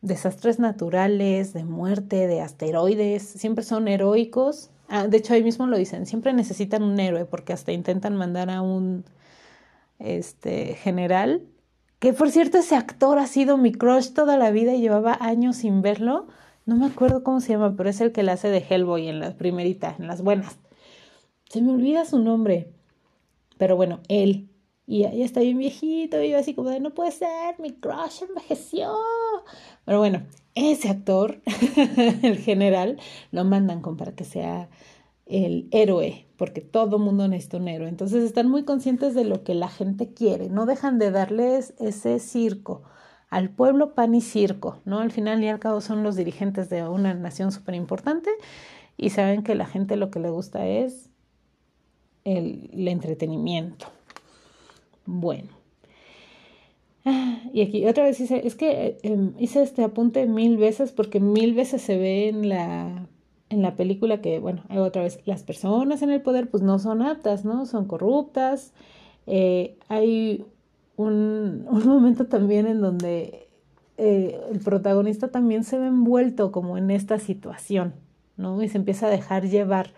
desastres 0.00 0.58
naturales, 0.58 1.52
de 1.52 1.64
muerte, 1.64 2.26
de 2.26 2.40
asteroides, 2.40 3.22
siempre 3.22 3.64
son 3.64 3.88
heroicos. 3.88 4.70
Ah, 4.88 5.08
de 5.08 5.16
hecho, 5.16 5.34
ahí 5.34 5.42
mismo 5.42 5.66
lo 5.66 5.76
dicen, 5.76 6.06
siempre 6.06 6.32
necesitan 6.32 6.82
un 6.82 6.98
héroe 7.00 7.24
porque 7.24 7.52
hasta 7.52 7.72
intentan 7.72 8.16
mandar 8.16 8.50
a 8.50 8.62
un 8.62 9.04
este 9.98 10.74
general, 10.74 11.46
que 11.98 12.12
por 12.12 12.30
cierto 12.30 12.58
ese 12.58 12.76
actor 12.76 13.18
ha 13.18 13.26
sido 13.26 13.56
mi 13.56 13.72
crush 13.72 14.12
toda 14.12 14.36
la 14.36 14.50
vida 14.50 14.74
y 14.74 14.80
llevaba 14.80 15.16
años 15.20 15.56
sin 15.56 15.82
verlo. 15.82 16.28
No 16.66 16.76
me 16.76 16.86
acuerdo 16.86 17.24
cómo 17.24 17.40
se 17.40 17.52
llama, 17.52 17.74
pero 17.76 17.90
es 17.90 18.00
el 18.00 18.12
que 18.12 18.22
la 18.22 18.32
hace 18.32 18.48
de 18.48 18.64
Hellboy 18.68 19.08
en 19.08 19.20
las 19.20 19.34
primeritas, 19.34 19.98
en 19.98 20.06
las 20.06 20.22
buenas. 20.22 20.58
Se 21.48 21.62
me 21.62 21.72
olvida 21.72 22.04
su 22.04 22.18
nombre. 22.18 22.72
Pero 23.56 23.74
bueno, 23.74 24.00
él 24.08 24.48
y 24.90 25.00
ya 25.00 25.10
está 25.10 25.40
bien 25.40 25.58
viejito, 25.58 26.22
y 26.22 26.30
yo 26.30 26.38
así 26.38 26.54
como 26.54 26.70
de, 26.70 26.80
no 26.80 26.94
puede 26.94 27.12
ser, 27.12 27.60
mi 27.60 27.72
crush 27.72 28.22
envejeció. 28.26 28.90
Pero 29.84 29.98
bueno, 29.98 30.22
ese 30.54 30.88
actor, 30.88 31.42
el 32.22 32.38
general, 32.38 32.98
lo 33.30 33.44
mandan 33.44 33.82
con 33.82 33.98
para 33.98 34.14
que 34.14 34.24
sea 34.24 34.70
el 35.26 35.68
héroe, 35.72 36.26
porque 36.38 36.60
todo 36.60 36.98
mundo 37.00 37.26
necesita 37.28 37.58
un 37.58 37.68
héroe. 37.68 37.88
Entonces 37.88 38.24
están 38.24 38.48
muy 38.48 38.64
conscientes 38.64 39.14
de 39.14 39.24
lo 39.24 39.42
que 39.42 39.54
la 39.54 39.68
gente 39.68 40.14
quiere, 40.14 40.48
no 40.48 40.64
dejan 40.64 40.98
de 40.98 41.10
darles 41.10 41.74
ese 41.78 42.18
circo. 42.20 42.84
Al 43.28 43.50
pueblo 43.50 43.94
pan 43.94 44.14
y 44.14 44.22
circo, 44.22 44.78
¿no? 44.86 45.00
Al 45.00 45.10
final 45.10 45.44
y 45.44 45.48
al 45.48 45.58
cabo 45.58 45.82
son 45.82 46.02
los 46.02 46.16
dirigentes 46.16 46.70
de 46.70 46.88
una 46.88 47.12
nación 47.12 47.52
súper 47.52 47.74
importante 47.74 48.30
y 48.96 49.10
saben 49.10 49.42
que 49.42 49.54
la 49.54 49.66
gente 49.66 49.96
lo 49.96 50.10
que 50.10 50.20
le 50.20 50.30
gusta 50.30 50.66
es 50.66 51.10
el, 52.24 52.88
entretenimiento. 52.88 53.86
Bueno. 55.04 55.50
Ah, 57.04 57.40
y 57.52 57.62
aquí 57.62 57.84
otra 57.86 58.04
vez 58.04 58.18
hice, 58.20 58.46
es 58.46 58.54
que 58.54 58.98
em, 59.02 59.34
hice 59.38 59.62
este 59.62 59.82
apunte 59.82 60.26
mil 60.26 60.56
veces 60.56 60.92
porque 60.92 61.20
mil 61.20 61.52
veces 61.54 61.82
se 61.82 61.98
ve 61.98 62.28
en 62.28 62.48
la, 62.48 63.08
en 63.50 63.62
la 63.62 63.76
película 63.76 64.20
que, 64.20 64.38
bueno, 64.38 64.62
otra 64.76 65.02
vez, 65.02 65.20
las 65.24 65.42
personas 65.42 66.02
en 66.02 66.10
el 66.10 66.22
poder 66.22 66.50
pues 66.50 66.62
no 66.62 66.78
son 66.78 67.02
aptas, 67.02 67.44
¿no? 67.44 67.66
Son 67.66 67.86
corruptas. 67.86 68.72
Eh, 69.26 69.78
hay 69.88 70.44
un, 70.96 71.66
un, 71.70 71.86
momento 71.86 72.26
también 72.26 72.66
en 72.66 72.80
donde 72.80 73.48
eh, 73.96 74.40
el 74.50 74.58
protagonista 74.60 75.28
también 75.28 75.64
se 75.64 75.78
ve 75.78 75.86
envuelto 75.86 76.52
como 76.52 76.78
en 76.78 76.90
esta 76.90 77.18
situación, 77.18 77.94
¿no? 78.36 78.62
Y 78.62 78.68
se 78.68 78.78
empieza 78.78 79.06
a 79.06 79.10
dejar 79.10 79.48
llevar 79.48 79.92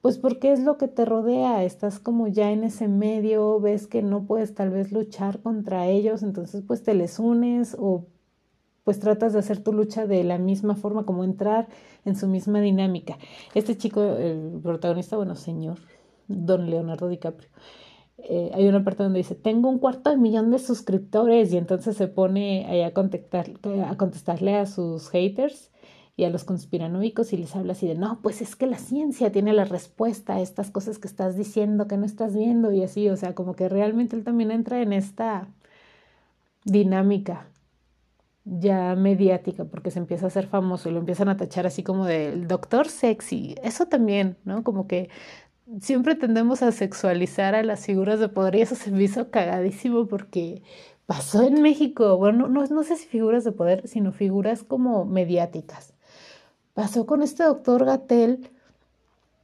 pues 0.00 0.16
porque 0.16 0.52
es 0.52 0.60
lo 0.60 0.78
que 0.78 0.88
te 0.88 1.04
rodea, 1.04 1.62
estás 1.62 1.98
como 1.98 2.26
ya 2.26 2.50
en 2.52 2.64
ese 2.64 2.88
medio, 2.88 3.60
ves 3.60 3.86
que 3.86 4.02
no 4.02 4.24
puedes 4.24 4.54
tal 4.54 4.70
vez 4.70 4.92
luchar 4.92 5.40
contra 5.40 5.86
ellos, 5.88 6.22
entonces 6.22 6.62
pues 6.66 6.82
te 6.82 6.94
les 6.94 7.18
unes 7.18 7.76
o 7.78 8.06
pues 8.84 8.98
tratas 8.98 9.32
de 9.32 9.38
hacer 9.38 9.62
tu 9.62 9.72
lucha 9.72 10.06
de 10.06 10.24
la 10.24 10.38
misma 10.38 10.74
forma, 10.74 11.04
como 11.04 11.24
entrar 11.24 11.68
en 12.04 12.16
su 12.16 12.28
misma 12.28 12.60
dinámica. 12.60 13.18
Este 13.54 13.76
chico, 13.76 14.02
el 14.02 14.60
protagonista, 14.62 15.16
bueno, 15.16 15.34
señor, 15.36 15.78
don 16.28 16.70
Leonardo 16.70 17.08
DiCaprio, 17.08 17.48
eh, 18.18 18.50
hay 18.54 18.66
una 18.66 18.84
parte 18.84 19.02
donde 19.02 19.18
dice, 19.18 19.34
tengo 19.34 19.68
un 19.68 19.78
cuarto 19.78 20.10
de 20.10 20.16
millón 20.16 20.50
de 20.50 20.58
suscriptores 20.58 21.52
y 21.52 21.56
entonces 21.56 21.96
se 21.96 22.08
pone 22.08 22.66
ahí 22.66 22.82
a, 22.82 22.92
contestar, 22.92 23.46
a 23.86 23.96
contestarle 23.96 24.56
a 24.56 24.66
sus 24.66 25.08
haters 25.08 25.70
y 26.16 26.24
a 26.24 26.30
los 26.30 26.44
conspiranoicos 26.44 27.32
y 27.32 27.38
les 27.38 27.56
habla 27.56 27.72
así 27.72 27.86
de, 27.86 27.94
no, 27.94 28.20
pues 28.22 28.42
es 28.42 28.56
que 28.56 28.66
la 28.66 28.78
ciencia 28.78 29.32
tiene 29.32 29.54
la 29.54 29.64
respuesta 29.64 30.36
a 30.36 30.40
estas 30.40 30.70
cosas 30.70 30.98
que 30.98 31.08
estás 31.08 31.36
diciendo, 31.36 31.86
que 31.86 31.96
no 31.96 32.04
estás 32.04 32.36
viendo 32.36 32.72
y 32.72 32.82
así, 32.82 33.08
o 33.08 33.16
sea, 33.16 33.34
como 33.34 33.54
que 33.54 33.68
realmente 33.68 34.16
él 34.16 34.24
también 34.24 34.50
entra 34.50 34.82
en 34.82 34.92
esta 34.92 35.48
dinámica 36.64 37.49
ya 38.44 38.94
mediática 38.96 39.64
porque 39.64 39.90
se 39.90 39.98
empieza 39.98 40.26
a 40.26 40.28
hacer 40.28 40.46
famoso 40.46 40.88
y 40.88 40.92
lo 40.92 40.98
empiezan 41.00 41.28
a 41.28 41.36
tachar 41.36 41.66
así 41.66 41.82
como 41.82 42.06
del 42.06 42.48
doctor 42.48 42.88
sexy, 42.88 43.54
eso 43.62 43.86
también, 43.86 44.36
¿no? 44.44 44.64
Como 44.64 44.86
que 44.86 45.10
siempre 45.80 46.14
tendemos 46.16 46.62
a 46.62 46.72
sexualizar 46.72 47.54
a 47.54 47.62
las 47.62 47.86
figuras 47.86 48.20
de 48.20 48.28
poder 48.28 48.56
y 48.56 48.62
eso 48.62 48.74
se 48.74 48.90
me 48.90 49.02
hizo 49.02 49.30
cagadísimo 49.30 50.06
porque 50.08 50.62
pasó 51.06 51.42
en 51.42 51.62
México, 51.62 52.16
bueno, 52.16 52.48
no, 52.48 52.66
no 52.66 52.82
sé 52.82 52.96
si 52.96 53.06
figuras 53.06 53.44
de 53.44 53.52
poder, 53.52 53.86
sino 53.88 54.12
figuras 54.12 54.62
como 54.64 55.04
mediáticas 55.04 55.94
pasó 56.74 57.06
con 57.06 57.22
este 57.22 57.44
doctor 57.44 57.84
Gatel 57.84 58.50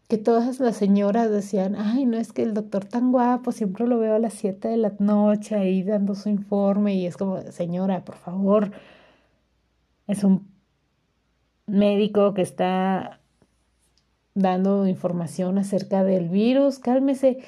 que 0.08 0.18
todas 0.18 0.60
las 0.60 0.76
señoras 0.76 1.30
decían, 1.30 1.74
ay, 1.76 2.06
no 2.06 2.16
es 2.16 2.32
que 2.32 2.42
el 2.42 2.54
doctor 2.54 2.84
tan 2.84 3.10
guapo, 3.12 3.52
siempre 3.52 3.86
lo 3.86 3.98
veo 3.98 4.14
a 4.14 4.18
las 4.18 4.34
7 4.34 4.68
de 4.68 4.76
la 4.76 4.92
noche 4.98 5.56
ahí 5.56 5.82
dando 5.82 6.14
su 6.14 6.28
informe 6.28 6.94
y 6.94 7.06
es 7.06 7.16
como, 7.16 7.40
señora, 7.50 8.04
por 8.04 8.16
favor, 8.16 8.70
es 10.06 10.22
un 10.24 10.48
médico 11.66 12.34
que 12.34 12.42
está 12.42 13.20
dando 14.34 14.86
información 14.86 15.58
acerca 15.58 16.04
del 16.04 16.28
virus, 16.28 16.78
cálmese. 16.78 17.38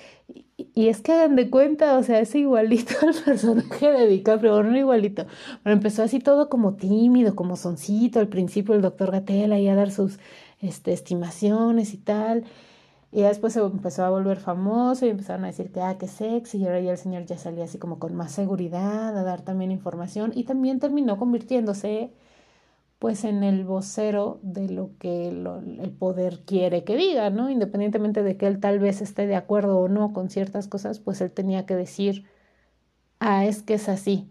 Y, 0.56 0.88
es 0.88 1.02
que 1.02 1.12
hagan 1.12 1.36
de 1.36 1.50
cuenta, 1.50 1.96
o 1.98 2.02
sea, 2.02 2.18
es 2.18 2.34
igualito 2.34 2.94
al 3.06 3.14
personaje 3.14 3.90
de 3.90 4.08
DiCaprio, 4.08 4.62
no 4.62 4.76
igualito, 4.76 5.26
pero 5.62 5.74
empezó 5.74 6.02
así 6.02 6.18
todo 6.18 6.48
como 6.48 6.74
tímido, 6.74 7.36
como 7.36 7.56
soncito 7.56 8.18
al 8.20 8.28
principio 8.28 8.74
el 8.74 8.82
doctor 8.82 9.12
Gatela 9.12 9.56
ahí 9.56 9.68
a 9.68 9.74
dar 9.76 9.90
sus 9.90 10.18
este, 10.60 10.92
estimaciones 10.92 11.94
y 11.94 11.98
tal. 11.98 12.44
Y 13.10 13.22
después 13.22 13.54
se 13.54 13.60
empezó 13.60 14.04
a 14.04 14.10
volver 14.10 14.38
famoso 14.38 15.06
y 15.06 15.10
empezaron 15.10 15.44
a 15.44 15.48
decir 15.48 15.72
que, 15.72 15.80
ah, 15.80 15.96
qué 15.98 16.08
sexy. 16.08 16.58
Y 16.58 16.66
ahora 16.66 16.80
ya 16.80 16.92
el 16.92 16.98
señor 16.98 17.24
ya 17.24 17.38
salía 17.38 17.64
así 17.64 17.78
como 17.78 17.98
con 17.98 18.14
más 18.14 18.32
seguridad 18.32 19.16
a 19.16 19.22
dar 19.22 19.42
también 19.42 19.70
información. 19.72 20.32
Y 20.34 20.44
también 20.44 20.78
terminó 20.80 21.16
convirtiéndose, 21.18 22.12
pues, 22.98 23.24
en 23.24 23.44
el 23.44 23.64
vocero 23.64 24.40
de 24.42 24.68
lo 24.68 24.90
que 24.98 25.28
el 25.28 25.90
poder 25.98 26.40
quiere 26.44 26.84
que 26.84 26.96
diga, 26.96 27.30
¿no? 27.30 27.50
Independientemente 27.50 28.22
de 28.22 28.36
que 28.36 28.46
él 28.46 28.60
tal 28.60 28.78
vez 28.80 29.00
esté 29.02 29.26
de 29.26 29.36
acuerdo 29.36 29.78
o 29.80 29.88
no 29.88 30.12
con 30.12 30.30
ciertas 30.30 30.68
cosas, 30.68 31.00
pues 31.00 31.20
él 31.20 31.32
tenía 31.32 31.66
que 31.66 31.76
decir, 31.76 32.24
ah, 33.20 33.46
es 33.46 33.62
que 33.62 33.74
es 33.74 33.88
así 33.88 34.28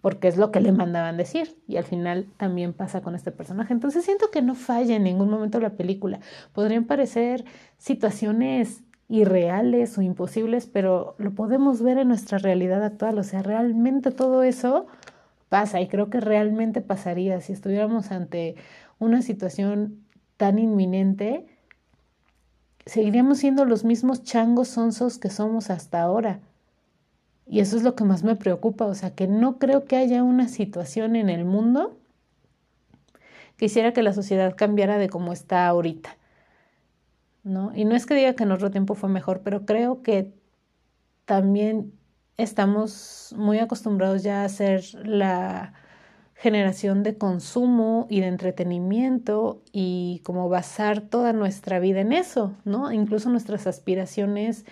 porque 0.00 0.28
es 0.28 0.36
lo 0.36 0.50
que 0.50 0.60
le 0.60 0.72
mandaban 0.72 1.16
decir 1.16 1.56
y 1.66 1.76
al 1.76 1.84
final 1.84 2.26
también 2.36 2.72
pasa 2.72 3.02
con 3.02 3.14
este 3.14 3.32
personaje. 3.32 3.72
Entonces 3.72 4.04
siento 4.04 4.30
que 4.30 4.42
no 4.42 4.54
falla 4.54 4.96
en 4.96 5.04
ningún 5.04 5.30
momento 5.30 5.60
la 5.60 5.70
película. 5.70 6.20
Podrían 6.52 6.84
parecer 6.84 7.44
situaciones 7.78 8.82
irreales 9.08 9.98
o 9.98 10.02
imposibles, 10.02 10.66
pero 10.66 11.14
lo 11.18 11.32
podemos 11.32 11.82
ver 11.82 11.98
en 11.98 12.08
nuestra 12.08 12.38
realidad 12.38 12.82
actual. 12.82 13.18
O 13.18 13.24
sea, 13.24 13.42
realmente 13.42 14.10
todo 14.10 14.42
eso 14.42 14.86
pasa 15.48 15.80
y 15.80 15.88
creo 15.88 16.08
que 16.10 16.20
realmente 16.20 16.80
pasaría 16.80 17.40
si 17.40 17.52
estuviéramos 17.52 18.12
ante 18.12 18.54
una 18.98 19.20
situación 19.20 20.04
tan 20.36 20.58
inminente. 20.58 21.46
Seguiríamos 22.86 23.38
siendo 23.38 23.66
los 23.66 23.84
mismos 23.84 24.22
changos 24.22 24.68
sonsos 24.68 25.18
que 25.18 25.28
somos 25.28 25.70
hasta 25.70 26.00
ahora 26.00 26.40
y 27.50 27.58
eso 27.58 27.76
es 27.76 27.82
lo 27.82 27.96
que 27.96 28.04
más 28.04 28.22
me 28.22 28.36
preocupa, 28.36 28.86
o 28.86 28.94
sea, 28.94 29.16
que 29.16 29.26
no 29.26 29.58
creo 29.58 29.84
que 29.84 29.96
haya 29.96 30.22
una 30.22 30.46
situación 30.46 31.16
en 31.16 31.28
el 31.28 31.44
mundo 31.44 31.98
que 33.56 33.64
hiciera 33.64 33.92
que 33.92 34.04
la 34.04 34.12
sociedad 34.12 34.54
cambiara 34.56 34.98
de 34.98 35.08
como 35.08 35.32
está 35.32 35.66
ahorita. 35.66 36.16
¿No? 37.42 37.72
Y 37.74 37.84
no 37.84 37.96
es 37.96 38.06
que 38.06 38.14
diga 38.14 38.34
que 38.34 38.44
en 38.44 38.52
otro 38.52 38.70
tiempo 38.70 38.94
fue 38.94 39.08
mejor, 39.08 39.40
pero 39.42 39.66
creo 39.66 40.02
que 40.02 40.32
también 41.24 41.92
estamos 42.36 43.34
muy 43.36 43.58
acostumbrados 43.58 44.22
ya 44.22 44.44
a 44.44 44.48
ser 44.48 44.84
la 45.04 45.74
generación 46.34 47.02
de 47.02 47.18
consumo 47.18 48.06
y 48.08 48.20
de 48.20 48.28
entretenimiento 48.28 49.64
y 49.72 50.20
como 50.24 50.48
basar 50.48 51.00
toda 51.00 51.32
nuestra 51.32 51.80
vida 51.80 52.00
en 52.00 52.12
eso, 52.12 52.54
¿no? 52.64 52.92
Incluso 52.92 53.28
nuestras 53.28 53.66
aspiraciones 53.66 54.64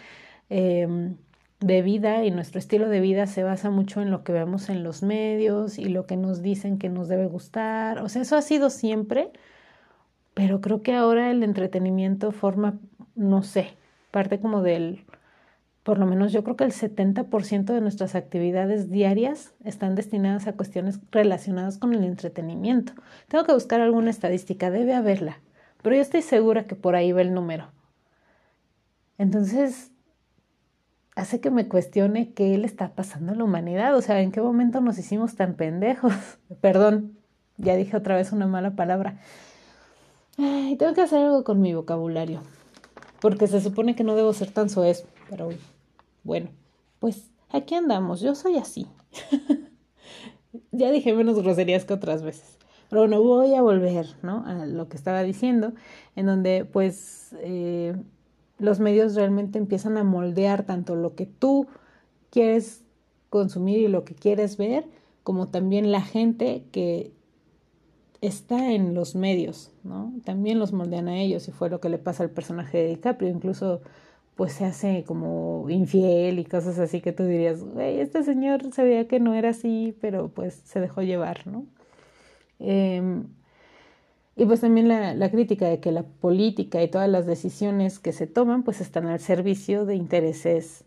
eh, 0.49 1.17
de 1.61 1.83
vida 1.83 2.25
y 2.25 2.31
nuestro 2.31 2.59
estilo 2.59 2.89
de 2.89 3.01
vida 3.01 3.27
se 3.27 3.43
basa 3.43 3.71
mucho 3.71 4.01
en 4.01 4.11
lo 4.11 4.23
que 4.23 4.33
vemos 4.33 4.69
en 4.69 4.85
los 4.85 5.03
medios 5.03 5.79
y 5.79 5.87
lo 5.87 6.07
que 6.07 6.17
nos 6.17 6.41
dicen 6.41 6.79
que 6.79 6.89
nos 6.89 7.09
debe 7.09 7.27
gustar. 7.27 7.99
O 8.01 8.09
sea, 8.09 8.23
eso 8.23 8.37
ha 8.37 8.43
sido 8.43 8.71
siempre, 8.71 9.33
pero 10.35 10.61
creo 10.61 10.83
que 10.83 10.95
ahora 10.95 11.31
el 11.31 11.43
entretenimiento 11.43 12.31
forma, 12.31 12.79
no 13.17 13.43
sé, 13.43 13.77
parte 14.13 14.39
como 14.41 14.63
del, 14.63 15.05
por 15.83 15.99
lo 15.99 16.07
menos 16.07 16.33
yo 16.33 16.45
creo 16.45 16.57
que 16.57 16.65
el 16.65 16.73
70% 16.73 17.65
de 17.65 17.81
nuestras 17.81 18.15
actividades 18.15 18.89
diarias 18.91 19.55
están 19.65 19.97
destinadas 19.97 20.47
a 20.47 20.53
cuestiones 20.53 21.01
relacionadas 21.11 21.79
con 21.79 21.93
el 21.93 22.05
entretenimiento. 22.05 22.93
Tengo 23.27 23.45
que 23.45 23.53
buscar 23.53 23.81
alguna 23.81 24.11
estadística, 24.11 24.71
debe 24.71 24.95
haberla, 24.95 25.41
pero 25.83 25.97
yo 25.97 26.03
estoy 26.03 26.23
segura 26.23 26.69
que 26.69 26.77
por 26.77 26.95
ahí 26.95 27.11
va 27.11 27.23
el 27.23 27.35
número. 27.35 27.73
Entonces, 29.19 29.91
hace 31.19 31.41
que 31.41 31.51
me 31.51 31.67
cuestione 31.67 32.33
qué 32.33 32.57
le 32.57 32.67
está 32.67 32.95
pasando 32.95 33.33
a 33.33 33.35
la 33.35 33.43
humanidad, 33.43 33.97
o 33.97 34.03
sea, 34.03 34.21
en 34.21 34.31
qué 34.31 34.41
momento 34.41 34.81
nos 34.81 34.99
hicimos 34.99 35.35
tan 35.35 35.55
pendejos. 35.55 36.15
Perdón, 36.61 37.19
ya 37.57 37.75
dije 37.75 37.97
otra 37.97 38.15
vez 38.15 38.31
una 38.33 38.47
mala 38.47 38.77
palabra. 38.77 39.19
Ay, 40.39 40.77
tengo 40.77 40.95
que 40.95 41.01
hacer 41.01 41.19
algo 41.19 41.43
con 41.43 41.61
mi 41.61 41.75
vocabulario, 41.75 42.43
porque 43.21 43.49
se 43.49 43.61
supone 43.61 43.97
que 43.97 44.05
no 44.05 44.15
debo 44.15 44.33
ser 44.33 44.53
tan 44.53 44.71
soez, 44.71 45.05
pero 45.29 45.49
bueno, 46.23 46.51
pues 47.01 47.31
aquí 47.51 47.75
andamos, 47.75 48.21
yo 48.21 48.37
soy 48.37 48.57
así. 48.57 48.87
ya 50.71 50.93
dije 50.93 51.13
menos 51.15 51.43
groserías 51.43 51.85
que 51.85 51.95
otras 51.95 52.23
veces. 52.23 52.59
Pero 52.89 53.03
bueno, 53.03 53.21
voy 53.21 53.55
a 53.55 53.61
volver, 53.61 54.07
¿no? 54.23 54.47
A 54.47 54.67
lo 54.67 54.89
que 54.89 54.97
estaba 54.97 55.23
diciendo, 55.23 55.73
en 56.15 56.27
donde 56.27 56.65
pues... 56.65 57.35
Eh, 57.41 57.97
los 58.59 58.81
medios 58.81 59.15
realmente 59.15 59.59
empiezan 59.59 59.97
a 59.97 60.05
moldear 60.05 60.65
tanto 60.65 60.97
lo 60.97 61.15
que 61.15 61.27
tú 61.27 61.67
quieres 62.31 62.83
consumir 63.31 63.79
y 63.79 63.89
lo 63.89 64.05
que 64.05 64.15
quieres 64.15 64.57
ver, 64.57 64.87
como 65.23 65.49
también 65.49 65.93
la 65.93 66.03
gente 66.03 66.65
que 66.73 67.13
está 68.21 68.73
en 68.73 68.95
los 68.95 69.15
medios, 69.15 69.71
¿no? 69.85 70.13
También 70.25 70.59
los 70.59 70.73
moldean 70.73 71.09
a 71.09 71.19
ellos 71.19 71.47
y 71.49 71.53
fue 71.53 71.71
lo 71.71 71.81
que 71.81 71.89
le 71.89 71.99
pasa 71.99 72.25
al 72.25 72.31
personaje 72.31 72.79
de 72.79 72.89
DiCaprio, 72.89 73.29
incluso 73.31 73.81
pues 74.35 74.53
se 74.53 74.65
hace 74.65 75.05
como 75.05 75.69
infiel 75.69 76.39
y 76.39 76.45
cosas 76.45 76.79
así 76.79 77.01
que 77.01 77.13
tú 77.13 77.25
dirías, 77.25 77.63
güey, 77.63 78.01
este 78.01 78.23
señor 78.23 78.73
sabía 78.73 79.07
que 79.09 79.21
no 79.21 79.35
era 79.35 79.51
así, 79.51 79.97
pero 80.01 80.29
pues 80.29 80.55
se 80.65 80.81
dejó 80.81 81.03
llevar, 81.03 81.47
¿no? 81.47 81.67
Eh, 82.61 83.03
y 84.39 84.47
pues 84.47 84.61
también 84.61 84.87
la, 84.87 85.15
la, 85.15 85.31
crítica 85.33 85.67
de 85.67 85.81
que 85.81 85.91
la 85.91 86.05
política 86.05 86.81
y 86.81 86.89
todas 86.89 87.09
las 87.09 87.27
decisiones 87.27 87.99
que 87.99 88.13
se 88.13 88.29
toman 88.29 88.63
pues 88.63 88.81
están 88.81 89.07
al 89.07 89.19
servicio 89.19 89.85
de 89.85 89.97
intereses 89.97 90.85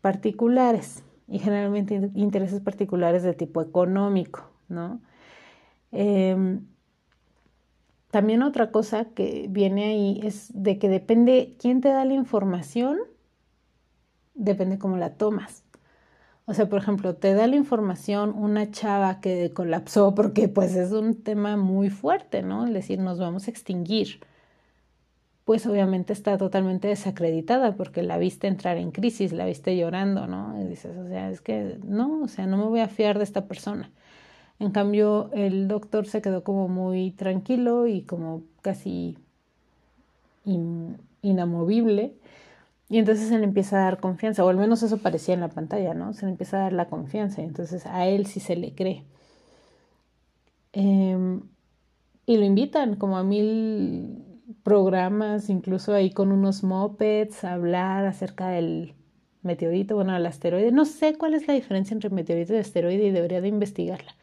particulares 0.00 1.02
y 1.26 1.40
generalmente 1.40 2.12
intereses 2.14 2.60
particulares 2.60 3.24
de 3.24 3.34
tipo 3.34 3.60
económico, 3.62 4.48
¿no? 4.68 5.00
Em, 5.90 6.66
también 8.12 8.44
otra 8.44 8.70
cosa 8.70 9.06
que 9.06 9.46
viene 9.50 9.86
ahí 9.86 10.20
es 10.22 10.52
de 10.54 10.78
que 10.78 10.88
depende 10.88 11.56
quién 11.58 11.80
te 11.80 11.88
da 11.88 12.04
la 12.04 12.14
información, 12.14 12.98
depende 14.34 14.78
cómo 14.78 14.98
la 14.98 15.14
tomas. 15.16 15.63
O 16.46 16.52
sea, 16.52 16.68
por 16.68 16.78
ejemplo, 16.80 17.14
te 17.16 17.32
da 17.34 17.46
la 17.46 17.56
información 17.56 18.34
una 18.36 18.70
chava 18.70 19.20
que 19.20 19.52
colapsó 19.52 20.14
porque 20.14 20.48
pues 20.48 20.74
es 20.76 20.92
un 20.92 21.22
tema 21.22 21.56
muy 21.56 21.88
fuerte, 21.88 22.42
¿no? 22.42 22.66
Es 22.66 22.74
decir, 22.74 22.98
nos 22.98 23.18
vamos 23.18 23.46
a 23.48 23.50
extinguir. 23.50 24.20
Pues 25.44 25.66
obviamente 25.66 26.12
está 26.12 26.38
totalmente 26.38 26.88
desacreditada 26.88 27.76
porque 27.76 28.02
la 28.02 28.18
viste 28.18 28.46
entrar 28.46 28.76
en 28.78 28.92
crisis, 28.92 29.32
la 29.32 29.46
viste 29.46 29.76
llorando, 29.76 30.26
¿no? 30.26 30.58
Y 30.60 30.64
dices, 30.64 30.96
o 30.96 31.06
sea, 31.08 31.30
es 31.30 31.40
que 31.40 31.78
no, 31.84 32.22
o 32.22 32.28
sea, 32.28 32.46
no 32.46 32.56
me 32.58 32.64
voy 32.64 32.80
a 32.80 32.88
fiar 32.88 33.18
de 33.18 33.24
esta 33.24 33.46
persona. 33.46 33.90
En 34.58 34.70
cambio, 34.70 35.30
el 35.34 35.68
doctor 35.68 36.06
se 36.06 36.22
quedó 36.22 36.44
como 36.44 36.68
muy 36.68 37.10
tranquilo 37.12 37.86
y 37.86 38.02
como 38.02 38.42
casi 38.62 39.18
inamovible 41.22 42.14
y 42.88 42.98
entonces 42.98 43.28
se 43.28 43.38
le 43.38 43.44
empieza 43.44 43.78
a 43.78 43.84
dar 43.84 44.00
confianza, 44.00 44.44
o 44.44 44.48
al 44.48 44.56
menos 44.56 44.82
eso 44.82 44.98
parecía 44.98 45.34
en 45.34 45.40
la 45.40 45.48
pantalla, 45.48 45.94
¿no? 45.94 46.12
Se 46.12 46.26
le 46.26 46.32
empieza 46.32 46.58
a 46.58 46.60
dar 46.64 46.72
la 46.72 46.88
confianza, 46.88 47.42
y 47.42 47.44
entonces 47.46 47.86
a 47.86 48.06
él 48.06 48.26
sí 48.26 48.40
se 48.40 48.56
le 48.56 48.74
cree. 48.74 49.04
Em, 50.72 51.42
y 52.26 52.36
lo 52.36 52.44
invitan 52.44 52.96
como 52.96 53.16
a 53.18 53.24
mil 53.24 54.24
programas, 54.62 55.48
incluso 55.50 55.94
ahí 55.94 56.10
con 56.10 56.32
unos 56.32 56.62
mopeds, 56.64 57.44
a 57.44 57.54
hablar 57.54 58.06
acerca 58.06 58.48
del 58.48 58.94
meteorito, 59.42 59.94
bueno, 59.96 60.16
el 60.16 60.26
asteroide. 60.26 60.72
No 60.72 60.84
sé 60.84 61.16
cuál 61.16 61.34
es 61.34 61.46
la 61.48 61.54
diferencia 61.54 61.94
entre 61.94 62.10
meteorito 62.10 62.54
y 62.54 62.58
asteroide 62.58 63.06
y 63.06 63.10
debería 63.10 63.40
de 63.40 63.48
investigarla. 63.48 64.14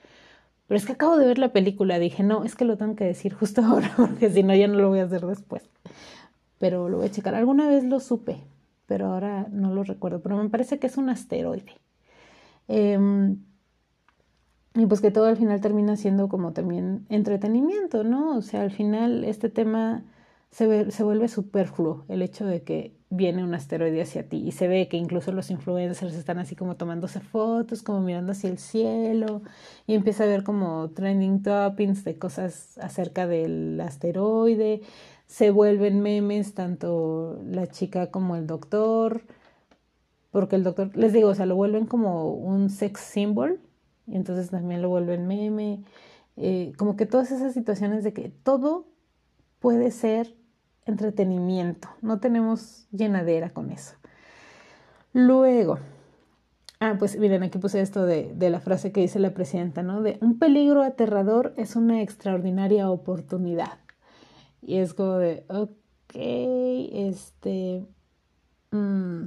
Pero 0.68 0.78
es 0.78 0.86
que 0.86 0.94
acabo 0.94 1.18
de 1.18 1.28
ver 1.28 1.38
la 1.40 1.54
película, 1.54 2.00
dije, 2.00 2.24
no, 2.24 2.44
es 2.46 2.56
que 2.56 2.66
lo 2.66 2.78
tengo 2.78 2.96
que 2.96 3.06
decir 3.06 3.34
justo 3.34 3.62
ahora, 3.66 3.94
porque 3.98 4.30
si 4.32 4.44
no 4.44 4.56
ya 4.56 4.68
no 4.68 4.76
lo 4.76 4.90
voy 4.90 5.00
a 5.00 5.06
hacer 5.06 5.26
después 5.26 5.64
pero 6.62 6.88
lo 6.88 6.98
voy 6.98 7.08
a 7.08 7.12
checar. 7.12 7.36
Alguna 7.36 7.68
vez 7.68 7.84
lo 7.84 8.00
supe, 8.00 8.38
pero 8.92 9.06
ahora 9.14 9.48
no 9.54 9.74
lo 9.74 9.86
recuerdo, 9.86 10.22
pero 10.22 10.36
me 10.36 10.50
parece 10.50 10.78
que 10.78 10.88
es 10.88 10.98
un 10.98 11.08
asteroide. 11.08 11.80
Em, 12.68 13.38
y 14.76 14.86
pues 14.86 15.00
que 15.00 15.12
todo 15.12 15.28
al 15.28 15.38
final 15.38 15.62
termina 15.62 15.96
siendo 15.96 16.28
como 16.28 16.52
también 16.52 17.06
entretenimiento, 17.08 18.04
¿no? 18.04 18.36
O 18.36 18.42
sea, 18.42 18.64
al 18.64 18.72
final 18.72 19.24
este 19.24 19.48
tema 19.48 20.04
se, 20.50 20.92
se 20.92 21.04
vuelve 21.04 21.30
superfluo, 21.30 22.04
el 22.10 22.22
hecho 22.22 22.46
de 22.46 22.64
que 22.64 22.98
viene 23.10 23.46
un 23.46 23.54
asteroide 23.54 24.02
hacia 24.02 24.28
ti 24.28 24.44
y 24.46 24.52
se 24.52 24.68
ve 24.68 24.90
que 24.90 24.98
incluso 24.98 25.32
los 25.32 25.52
influencers 25.52 26.14
están 26.16 26.40
así 26.40 26.58
como 26.58 26.76
tomándose 26.76 27.22
fotos, 27.22 27.84
como 27.84 28.02
mirando 28.02 28.34
hacia 28.34 28.50
el 28.50 28.58
cielo 28.58 29.42
y 29.88 29.96
empieza 29.96 30.26
a 30.26 30.28
ver 30.28 30.44
como 30.44 30.90
trending 30.92 31.44
toppings 31.44 32.04
de 32.04 32.18
cosas 32.18 32.78
acerca 32.80 33.26
del 33.26 33.80
asteroide 33.80 34.82
se 35.32 35.50
vuelven 35.50 36.02
memes 36.02 36.54
tanto 36.56 37.40
la 37.46 37.66
chica 37.68 38.12
como 38.12 38.36
el 38.36 38.48
doctor, 38.48 39.22
porque 40.30 40.58
el 40.58 40.64
doctor, 40.66 40.92
les 40.98 41.14
digo, 41.14 41.30
o 41.30 41.36
sea, 41.36 41.46
lo 41.46 41.56
vuelven 41.56 41.86
como 41.86 42.34
un 42.34 42.70
sex 42.70 43.00
symbol, 43.00 43.62
y 44.08 44.18
entonces 44.18 44.50
también 44.50 44.82
lo 44.82 44.90
vuelven 44.90 45.28
meme, 45.28 45.86
eh, 46.36 46.74
como 46.78 46.98
que 46.98 47.06
todas 47.06 47.32
esas 47.32 47.54
situaciones 47.54 48.04
de 48.04 48.12
que 48.12 48.28
todo 48.44 48.88
puede 49.62 49.92
ser 49.92 50.36
entretenimiento, 50.86 51.88
no 52.02 52.20
tenemos 52.20 52.88
llenadera 52.92 53.52
con 53.52 53.72
eso. 53.72 53.96
Luego, 55.14 55.80
ah, 56.82 56.98
pues 57.00 57.18
miren, 57.18 57.44
aquí 57.44 57.58
puse 57.58 57.80
esto 57.80 58.06
de, 58.06 58.34
de 58.36 58.50
la 58.50 58.60
frase 58.60 58.92
que 58.92 59.00
dice 59.00 59.18
la 59.18 59.34
presidenta, 59.34 59.82
¿no? 59.82 60.02
De 60.02 60.18
un 60.20 60.40
peligro 60.40 60.82
aterrador 60.82 61.54
es 61.56 61.78
una 61.78 62.02
extraordinaria 62.02 62.90
oportunidad. 62.92 63.80
Y 64.62 64.78
es 64.78 64.94
como 64.94 65.18
de, 65.18 65.46
ok, 65.50 66.16
este, 66.16 67.86
mm, 68.72 69.26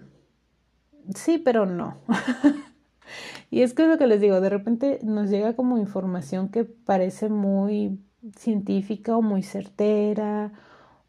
sí, 1.15 1.39
pero 1.39 1.67
no. 1.67 1.99
y 3.51 3.63
es 3.63 3.75
que 3.75 3.83
es 3.83 3.89
lo 3.89 3.99
que 3.99 4.07
les 4.07 4.21
digo, 4.21 4.41
de 4.41 4.51
repente 4.51 5.01
nos 5.03 5.31
llega 5.31 5.55
como 5.57 5.79
información 5.79 6.49
que 6.49 6.65
parece 6.65 7.29
muy 7.29 7.99
científica 8.37 9.17
o 9.17 9.23
muy 9.23 9.43
certera 9.43 10.53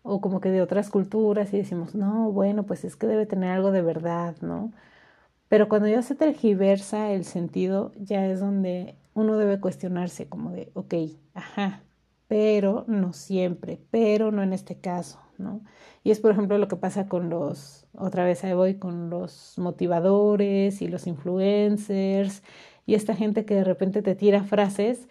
o 0.04 0.22
como 0.22 0.42
que 0.42 0.52
de 0.52 0.62
otras 0.62 0.90
culturas 0.90 1.54
y 1.54 1.58
decimos, 1.58 1.96
no, 1.96 2.32
bueno, 2.32 2.64
pues 2.64 2.86
es 2.86 2.96
que 2.96 3.08
debe 3.08 3.26
tener 3.26 3.52
algo 3.52 3.72
de 3.72 3.82
verdad, 3.82 4.36
¿no? 4.42 4.72
Pero 5.50 5.70
cuando 5.70 5.88
ya 5.88 6.02
se 6.04 6.16
tergiversa 6.16 7.12
el 7.12 7.26
sentido, 7.26 7.92
ya 7.98 8.26
es 8.28 8.40
donde 8.40 8.96
uno 9.16 9.38
debe 9.38 9.60
cuestionarse 9.60 10.28
como 10.30 10.52
de, 10.52 10.72
ok, 10.76 10.96
ajá, 11.36 11.85
pero 12.28 12.86
no 12.88 13.14
siempre, 13.14 13.80
pero 13.92 14.32
no 14.32 14.44
en 14.44 14.54
este 14.54 14.80
caso, 14.80 15.20
¿no? 15.38 15.62
Y 16.04 16.12
es 16.12 16.20
por 16.20 16.32
ejemplo 16.32 16.58
lo 16.58 16.68
que 16.68 16.76
pasa 16.76 17.08
con 17.08 17.30
los, 17.30 17.88
otra 17.94 18.26
vez 18.26 18.44
ahí 18.44 18.54
voy, 18.54 18.76
con 18.76 19.10
los 19.10 19.56
motivadores 19.58 20.82
y 20.82 20.88
los 20.88 21.08
influencers 21.08 22.44
y 22.86 22.96
esta 22.96 23.16
gente 23.16 23.46
que 23.46 23.56
de 23.56 23.64
repente 23.64 24.02
te 24.02 24.16
tira 24.16 24.44
frases 24.44 25.08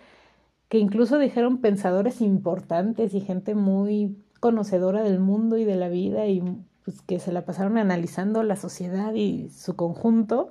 que 0.68 0.78
incluso 0.78 1.18
dijeron 1.18 1.58
pensadores 1.58 2.20
importantes 2.20 3.14
y 3.14 3.20
gente 3.20 3.54
muy 3.54 4.16
conocedora 4.40 5.04
del 5.04 5.20
mundo 5.20 5.56
y 5.56 5.64
de 5.64 5.76
la 5.76 5.88
vida 5.88 6.26
y 6.26 6.42
pues 6.84 7.00
que 7.00 7.20
se 7.20 7.30
la 7.30 7.44
pasaron 7.44 7.78
analizando 7.78 8.42
la 8.42 8.56
sociedad 8.56 9.14
y 9.14 9.48
su 9.50 9.76
conjunto. 9.76 10.50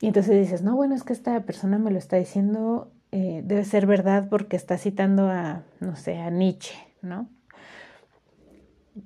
Y 0.00 0.06
entonces 0.06 0.38
dices, 0.38 0.62
no, 0.62 0.76
bueno, 0.76 0.94
es 0.94 1.02
que 1.02 1.12
esta 1.12 1.40
persona 1.42 1.78
me 1.78 1.90
lo 1.90 1.98
está 1.98 2.16
diciendo 2.16 2.91
eh, 3.12 3.42
debe 3.44 3.64
ser 3.64 3.84
verdad 3.86 4.28
porque 4.30 4.56
está 4.56 4.78
citando 4.78 5.28
a, 5.28 5.64
no 5.80 5.96
sé, 5.96 6.18
a 6.18 6.30
Nietzsche, 6.30 6.74
¿no? 7.02 7.28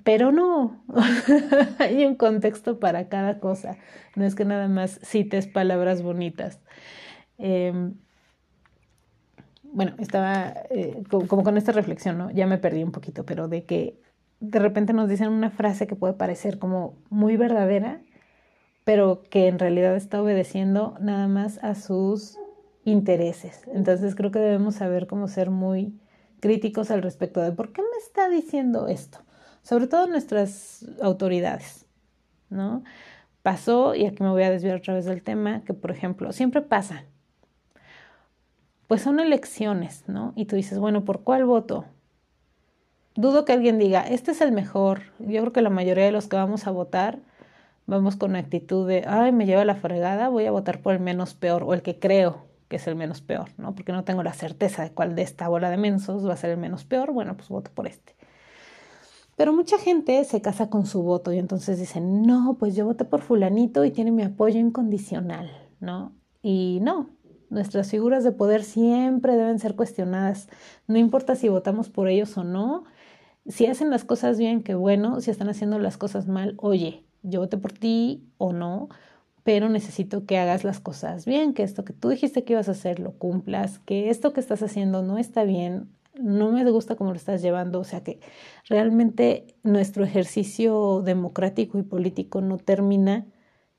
Pero 0.03 0.31
no, 0.31 0.83
hay 1.79 2.05
un 2.05 2.15
contexto 2.15 2.79
para 2.79 3.09
cada 3.09 3.39
cosa, 3.39 3.77
no 4.15 4.25
es 4.25 4.33
que 4.33 4.45
nada 4.45 4.69
más 4.69 4.99
cites 5.03 5.47
palabras 5.47 6.01
bonitas. 6.01 6.61
Em, 7.37 7.95
bueno, 9.63 9.93
estaba 9.99 10.53
eh, 10.69 11.03
como, 11.09 11.43
con 11.43 11.57
esta 11.57 11.73
reflexión, 11.73 12.17
¿no? 12.17 12.31
Ya 12.31 12.47
me 12.47 12.57
perdí 12.57 12.83
un 12.83 12.93
poquito, 12.93 13.25
pero 13.25 13.49
de 13.49 13.65
que 13.65 14.01
de 14.39 14.59
repente 14.59 14.93
nos 14.93 15.09
dicen 15.09 15.29
una 15.29 15.49
frase 15.49 15.85
que 15.85 15.95
puede 15.95 16.13
parecer 16.13 16.59
como 16.59 16.97
muy 17.09 17.35
verdadera, 17.35 18.01
pero 18.85 19.23
que 19.29 19.47
en 19.47 19.59
realidad 19.59 19.95
está 19.97 20.21
obedeciendo 20.21 20.95
nada 21.01 21.27
más 21.27 21.61
a 21.63 21.75
sus 21.75 22.37
intereses. 22.87 23.63
Entonces 23.73 24.15
creo 24.15 24.31
que 24.31 24.39
debemos 24.39 24.75
saber 24.75 25.07
cómo 25.07 25.27
ser 25.27 25.49
muy 25.49 25.99
críticos 26.39 26.89
al 26.89 27.01
respecto 27.01 27.41
de 27.41 27.51
por 27.51 27.73
qué 27.73 27.81
me 27.81 27.97
está 27.99 28.29
diciendo 28.29 28.87
esto, 28.87 29.19
sobre 29.61 29.87
todo 29.87 30.07
nuestras 30.07 30.85
autoridades, 31.01 31.85
¿no? 32.49 32.83
Pasó, 33.43 33.93
y 33.93 34.05
aquí 34.05 34.23
me 34.23 34.29
voy 34.29 34.43
a 34.43 34.51
desviar 34.51 34.77
otra 34.77 34.93
vez 34.93 35.05
del 35.05 35.21
tema, 35.21 35.63
que 35.65 35.73
por 35.73 35.91
ejemplo, 35.91 36.31
siempre 36.31 36.61
pasa, 36.61 37.03
pues 38.87 39.01
son 39.01 39.19
elecciones, 39.19 40.05
¿no? 40.07 40.31
Y 40.37 40.45
tú 40.45 40.55
dices, 40.55 40.79
bueno, 40.79 41.03
¿por 41.03 41.23
cuál 41.23 41.43
voto? 41.43 41.85
Dudo 43.15 43.43
que 43.43 43.51
alguien 43.51 43.79
diga, 43.79 44.01
este 44.07 44.31
es 44.31 44.39
el 44.39 44.53
mejor. 44.53 45.01
Yo 45.19 45.41
creo 45.41 45.51
que 45.51 45.61
la 45.61 45.69
mayoría 45.69 46.05
de 46.05 46.11
los 46.11 46.27
que 46.27 46.37
vamos 46.37 46.67
a 46.67 46.71
votar 46.71 47.19
vamos 47.85 48.15
con 48.15 48.35
actitud 48.35 48.87
de, 48.87 49.03
ay, 49.07 49.31
me 49.33 49.45
lleva 49.45 49.65
la 49.65 49.75
fregada, 49.75 50.29
voy 50.29 50.45
a 50.45 50.51
votar 50.51 50.81
por 50.81 50.93
el 50.93 50.99
menos 50.99 51.33
peor 51.33 51.63
o 51.63 51.73
el 51.73 51.81
que 51.81 51.99
creo, 51.99 52.46
que 52.67 52.77
es 52.77 52.87
el 52.87 52.95
menos 52.95 53.21
peor, 53.21 53.49
¿no? 53.57 53.75
Porque 53.75 53.91
no 53.91 54.03
tengo 54.03 54.23
la 54.23 54.33
certeza 54.33 54.83
de 54.83 54.91
cuál 54.91 55.15
de 55.15 55.21
esta 55.21 55.47
bola 55.47 55.69
de 55.69 55.77
mensos 55.77 56.27
va 56.27 56.33
a 56.33 56.37
ser 56.37 56.51
el 56.51 56.57
menos 56.57 56.85
peor, 56.85 57.11
bueno, 57.11 57.35
pues 57.35 57.49
voto 57.49 57.71
por 57.73 57.87
este. 57.87 58.15
Pero 59.35 59.53
mucha 59.53 59.77
gente 59.77 60.23
se 60.23 60.41
casa 60.41 60.69
con 60.69 60.85
su 60.85 61.03
voto 61.03 61.31
y 61.31 61.37
entonces 61.37 61.79
dicen, 61.79 62.23
no, 62.23 62.57
pues 62.59 62.75
yo 62.75 62.85
voté 62.85 63.05
por 63.05 63.21
fulanito 63.21 63.85
y 63.85 63.91
tiene 63.91 64.11
mi 64.11 64.23
apoyo 64.23 64.59
incondicional, 64.59 65.51
¿no? 65.79 66.11
Y 66.41 66.79
no, 66.81 67.11
nuestras 67.49 67.91
figuras 67.91 68.23
de 68.23 68.31
poder 68.31 68.63
siempre 68.63 69.35
deben 69.35 69.59
ser 69.59 69.75
cuestionadas, 69.75 70.49
no 70.87 70.97
importa 70.97 71.35
si 71.35 71.49
votamos 71.49 71.89
por 71.89 72.07
ellos 72.07 72.37
o 72.37 72.43
no, 72.43 72.85
si 73.47 73.67
hacen 73.67 73.89
las 73.89 74.03
cosas 74.03 74.37
bien, 74.37 74.63
qué 74.63 74.75
bueno, 74.75 75.21
si 75.21 75.31
están 75.31 75.49
haciendo 75.49 75.79
las 75.79 75.97
cosas 75.97 76.27
mal, 76.27 76.55
oye, 76.57 77.05
yo 77.23 77.39
voté 77.39 77.57
por 77.57 77.71
ti 77.71 78.27
o 78.37 78.53
no, 78.53 78.89
pero 79.47 79.69
necesito 79.69 80.25
que 80.25 80.37
hagas 80.37 80.65
las 80.65 80.81
cosas 80.81 81.25
bien, 81.25 81.53
que 81.53 81.63
esto 81.63 81.85
que 81.85 81.93
tú 81.93 82.09
dijiste 82.09 82.43
que 82.43 82.51
ibas 82.51 82.67
a 82.67 82.73
hacer 82.73 82.99
lo 82.99 83.13
cumplas, 83.13 83.79
que 83.79 84.09
esto 84.09 84.33
que 84.33 84.41
estás 84.41 84.61
haciendo 84.61 85.03
no 85.03 85.17
está 85.17 85.45
bien, 85.45 85.87
no 86.19 86.51
me 86.51 86.69
gusta 86.69 86.97
cómo 86.97 87.11
lo 87.11 87.15
estás 87.15 87.41
llevando, 87.41 87.79
o 87.79 87.85
sea 87.85 88.03
que 88.03 88.19
realmente 88.67 89.55
nuestro 89.63 90.03
ejercicio 90.03 91.01
democrático 91.01 91.77
y 91.77 91.83
político 91.83 92.41
no 92.41 92.57
termina 92.57 93.25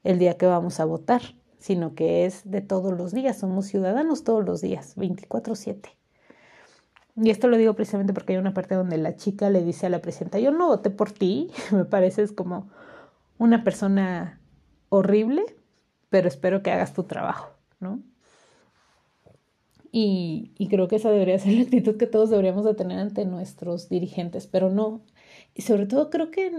el 0.05 0.19
día 0.19 0.39
que 0.39 0.47
vamos 0.47 0.81
a 0.81 0.87
votar, 0.87 1.21
sino 1.59 1.95
que 1.95 2.25
es 2.25 2.51
de 2.51 2.62
todos 2.62 2.97
los 2.97 3.12
días, 3.12 3.37
somos 3.37 3.66
ciudadanos 3.66 4.25
todos 4.25 4.43
los 4.43 4.62
días, 4.62 4.97
24/7. 4.97 5.99
Y 7.14 7.29
esto 7.29 7.47
lo 7.47 7.59
digo 7.59 7.75
precisamente 7.75 8.14
porque 8.14 8.33
hay 8.33 8.39
una 8.39 8.55
parte 8.55 8.75
donde 8.75 8.97
la 8.97 9.16
chica 9.16 9.51
le 9.51 9.62
dice 9.62 9.85
a 9.85 9.91
la 9.91 10.01
presidenta, 10.01 10.39
yo 10.39 10.51
no 10.51 10.69
voté 10.69 10.89
por 10.89 11.12
ti, 11.12 11.51
me 11.73 11.85
pareces 11.85 12.33
como 12.33 12.71
una 13.37 13.64
persona 13.64 14.41
horrible, 14.89 15.58
pero 16.11 16.29
espero 16.29 16.63
que 16.63 16.71
hagas 16.71 16.95
tu 16.95 17.05
trabajo, 17.05 17.51
¿no? 17.81 18.03
Y, 19.91 20.53
y, 20.59 20.69
creo 20.69 20.87
que 20.87 20.97
esa 20.97 21.11
debería 21.11 21.39
ser 21.39 21.55
la 21.55 21.63
actitud 21.63 21.97
que 21.97 22.07
todos 22.07 22.29
deberíamos 22.29 22.65
de 22.65 22.75
tener 22.75 22.99
ante 22.99 23.25
nuestros 23.25 23.89
dirigentes, 23.89 24.47
pero 24.47 24.69
no. 24.71 25.01
Y 25.55 25.63
sobre 25.63 25.87
todo 25.87 26.11
creo 26.11 26.31
que, 26.31 26.53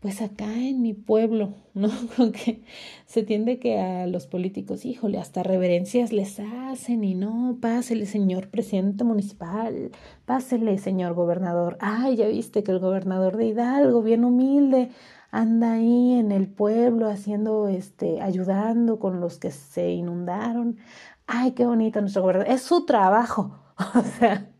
pues 0.00 0.20
acá 0.20 0.52
en 0.58 0.82
mi 0.82 0.92
pueblo, 0.92 1.54
¿no? 1.74 1.88
Como 2.16 2.32
que 2.32 2.62
se 3.06 3.22
tiende 3.22 3.58
que 3.58 3.78
a 3.78 4.06
los 4.06 4.26
políticos, 4.26 4.84
híjole, 4.84 5.18
hasta 5.18 5.42
reverencias 5.42 6.12
les 6.12 6.40
hacen 6.40 7.04
y 7.04 7.14
no, 7.14 7.58
pásele 7.60 8.06
señor 8.06 8.48
presidente 8.50 9.04
municipal, 9.04 9.92
pásele 10.24 10.78
señor 10.78 11.14
gobernador. 11.14 11.76
Ay, 11.80 12.16
ya 12.16 12.26
viste 12.28 12.64
que 12.64 12.72
el 12.72 12.80
gobernador 12.80 13.36
de 13.36 13.46
Hidalgo, 13.46 14.02
bien 14.02 14.24
humilde, 14.24 14.90
anda 15.36 15.74
ahí 15.74 16.14
en 16.14 16.32
el 16.32 16.48
pueblo 16.48 17.08
haciendo, 17.08 17.68
este, 17.68 18.22
ayudando 18.22 18.98
con 18.98 19.20
los 19.20 19.38
que 19.38 19.50
se 19.50 19.90
inundaron. 19.90 20.78
Ay, 21.26 21.52
qué 21.52 21.66
bonito 21.66 22.00
nuestro 22.00 22.22
gobernador. 22.22 22.50
Es 22.52 22.62
su 22.62 22.86
trabajo. 22.86 23.62
O 23.94 24.00
sea, 24.02 24.50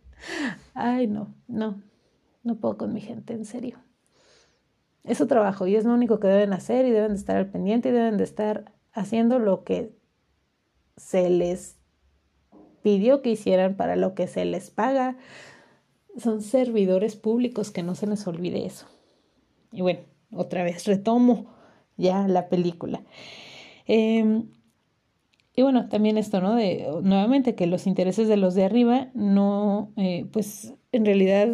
ay, 0.74 1.06
no, 1.06 1.34
no, 1.48 1.82
no 2.42 2.56
puedo 2.56 2.76
con 2.76 2.92
mi 2.92 3.00
gente, 3.00 3.32
en 3.32 3.46
serio. 3.46 3.78
Es 5.04 5.16
su 5.16 5.26
trabajo 5.26 5.66
y 5.66 5.74
es 5.74 5.86
lo 5.86 5.94
único 5.94 6.20
que 6.20 6.28
deben 6.28 6.52
hacer 6.52 6.84
y 6.84 6.90
deben 6.90 7.12
de 7.12 7.16
estar 7.16 7.36
al 7.36 7.48
pendiente 7.48 7.88
y 7.88 7.92
deben 7.92 8.18
de 8.18 8.24
estar 8.24 8.74
haciendo 8.92 9.38
lo 9.38 9.64
que 9.64 9.96
se 10.98 11.30
les 11.30 11.78
pidió 12.82 13.22
que 13.22 13.30
hicieran 13.30 13.76
para 13.76 13.96
lo 13.96 14.14
que 14.14 14.26
se 14.26 14.44
les 14.44 14.70
paga. 14.70 15.16
Son 16.18 16.42
servidores 16.42 17.16
públicos, 17.16 17.70
que 17.70 17.82
no 17.82 17.94
se 17.94 18.06
les 18.06 18.26
olvide 18.26 18.66
eso. 18.66 18.86
Y 19.72 19.80
bueno, 19.80 20.00
otra 20.30 20.64
vez 20.64 20.84
retomo 20.86 21.46
ya 21.96 22.28
la 22.28 22.48
película. 22.48 23.02
Em, 23.86 24.48
y 25.54 25.62
bueno, 25.62 25.88
también 25.88 26.18
esto, 26.18 26.40
¿no? 26.40 26.54
De 26.54 26.86
nuevamente 27.02 27.54
que 27.54 27.66
los 27.66 27.86
intereses 27.86 28.28
de 28.28 28.36
los 28.36 28.54
de 28.54 28.64
arriba 28.64 29.08
no, 29.14 29.92
eh, 29.96 30.26
pues 30.32 30.74
en 30.92 31.06
realidad 31.06 31.48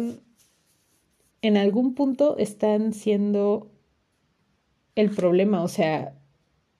en 1.41 1.57
algún 1.57 1.93
punto 1.93 2.37
están 2.37 2.93
siendo 2.93 3.71
el 4.95 5.09
problema, 5.09 5.63
o 5.63 5.67
sea, 5.67 6.17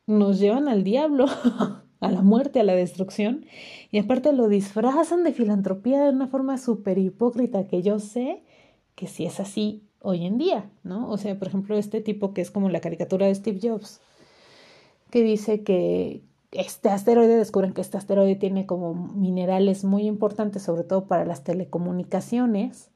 nos 0.05 0.39
llevan 0.39 0.67
al 0.67 0.83
diablo, 0.83 1.25
a 1.99 2.11
la 2.11 2.21
muerte, 2.21 2.59
a 2.59 2.63
la 2.63 2.75
destrucción, 2.75 3.45
y 3.91 3.99
aparte 3.99 4.33
lo 4.33 4.47
disfrazan 4.49 5.23
de 5.23 5.33
filantropía 5.33 6.03
de 6.03 6.11
una 6.11 6.27
forma 6.27 6.57
súper 6.57 6.97
hipócrita 6.97 7.67
que 7.67 7.81
yo 7.81 7.99
sé 7.99 8.43
que 8.95 9.07
si 9.07 9.25
es 9.25 9.39
así, 9.39 9.83
hoy 10.03 10.25
en 10.25 10.37
día, 10.37 10.69
¿no? 10.83 11.09
O 11.09 11.17
sea, 11.17 11.39
por 11.39 11.47
ejemplo, 11.47 11.77
este 11.77 12.01
tipo 12.01 12.33
que 12.33 12.41
es 12.41 12.51
como 12.51 12.69
la 12.69 12.81
caricatura 12.81 13.25
de 13.25 13.33
Steve 13.33 13.59
Jobs, 13.63 14.01
que 15.09 15.23
dice 15.23 15.63
que 15.63 16.21
este 16.51 16.89
asteroide, 16.89 17.37
descubren 17.37 17.73
que 17.73 17.81
este 17.81 17.97
asteroide 17.97 18.35
tiene 18.35 18.65
como 18.67 18.93
minerales 18.93 19.83
muy 19.83 20.05
importantes, 20.05 20.61
sobre 20.63 20.83
todo 20.83 21.07
para 21.07 21.25
las 21.25 21.43
telecomunicaciones, 21.43 22.91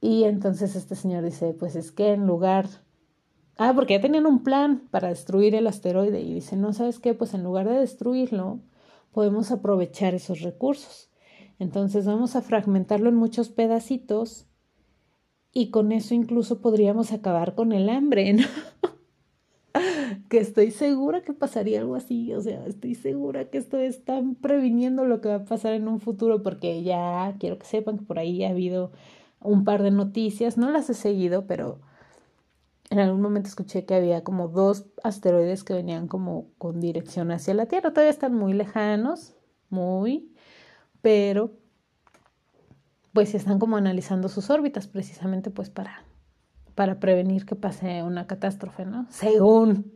Y 0.00 0.24
entonces 0.24 0.76
este 0.76 0.96
señor 0.96 1.24
dice, 1.24 1.54
pues 1.54 1.76
es 1.76 1.90
que 1.92 2.12
en 2.12 2.26
lugar... 2.26 2.66
Ah, 3.56 3.72
porque 3.74 3.94
ya 3.94 4.00
tenían 4.02 4.26
un 4.26 4.42
plan 4.42 4.82
para 4.90 5.08
destruir 5.08 5.54
el 5.54 5.66
asteroide 5.66 6.20
y 6.20 6.34
dice, 6.34 6.56
no, 6.56 6.72
¿sabes 6.72 6.98
qué? 6.98 7.14
Pues 7.14 7.34
en 7.34 7.42
lugar 7.44 7.68
de 7.68 7.78
destruirlo, 7.78 8.60
podemos 9.12 9.50
aprovechar 9.50 10.14
esos 10.14 10.40
recursos. 10.42 11.08
Entonces 11.58 12.04
vamos 12.04 12.36
a 12.36 12.42
fragmentarlo 12.42 13.08
en 13.08 13.14
muchos 13.16 13.48
pedacitos 13.48 14.46
y 15.54 15.70
con 15.70 15.92
eso 15.92 16.14
incluso 16.14 16.60
podríamos 16.60 17.12
acabar 17.12 17.54
con 17.54 17.72
el 17.72 17.88
hambre, 17.88 18.34
¿no? 18.34 18.44
que 20.28 20.38
estoy 20.38 20.72
segura 20.72 21.22
que 21.22 21.32
pasaría 21.32 21.80
algo 21.80 21.94
así, 21.94 22.32
o 22.34 22.40
sea, 22.40 22.66
estoy 22.66 22.96
segura 22.96 23.48
que 23.50 23.58
esto 23.58 23.78
están 23.78 24.34
previniendo 24.34 25.04
lo 25.04 25.20
que 25.20 25.28
va 25.28 25.36
a 25.36 25.44
pasar 25.44 25.72
en 25.74 25.88
un 25.88 26.00
futuro 26.00 26.42
porque 26.42 26.82
ya 26.82 27.34
quiero 27.38 27.58
que 27.58 27.66
sepan 27.66 27.98
que 27.98 28.04
por 28.04 28.18
ahí 28.18 28.44
ha 28.44 28.50
habido 28.50 28.90
un 29.40 29.64
par 29.64 29.82
de 29.82 29.92
noticias, 29.92 30.58
no 30.58 30.70
las 30.70 30.90
he 30.90 30.94
seguido, 30.94 31.46
pero 31.46 31.80
en 32.90 32.98
algún 32.98 33.20
momento 33.20 33.48
escuché 33.48 33.84
que 33.84 33.94
había 33.94 34.24
como 34.24 34.48
dos 34.48 34.86
asteroides 35.04 35.64
que 35.64 35.74
venían 35.74 36.08
como 36.08 36.48
con 36.58 36.80
dirección 36.80 37.30
hacia 37.30 37.54
la 37.54 37.66
Tierra, 37.66 37.92
todavía 37.92 38.10
están 38.10 38.34
muy 38.34 38.54
lejanos, 38.54 39.34
muy, 39.70 40.32
pero 41.00 41.52
pues 43.14 43.34
están 43.34 43.58
como 43.58 43.78
analizando 43.78 44.28
sus 44.28 44.50
órbitas 44.50 44.86
precisamente 44.86 45.50
pues 45.50 45.70
para 45.70 46.04
para 46.74 46.98
prevenir 46.98 47.46
que 47.46 47.54
pase 47.54 48.02
una 48.02 48.26
catástrofe, 48.26 48.84
¿no? 48.84 49.06
Según. 49.08 49.92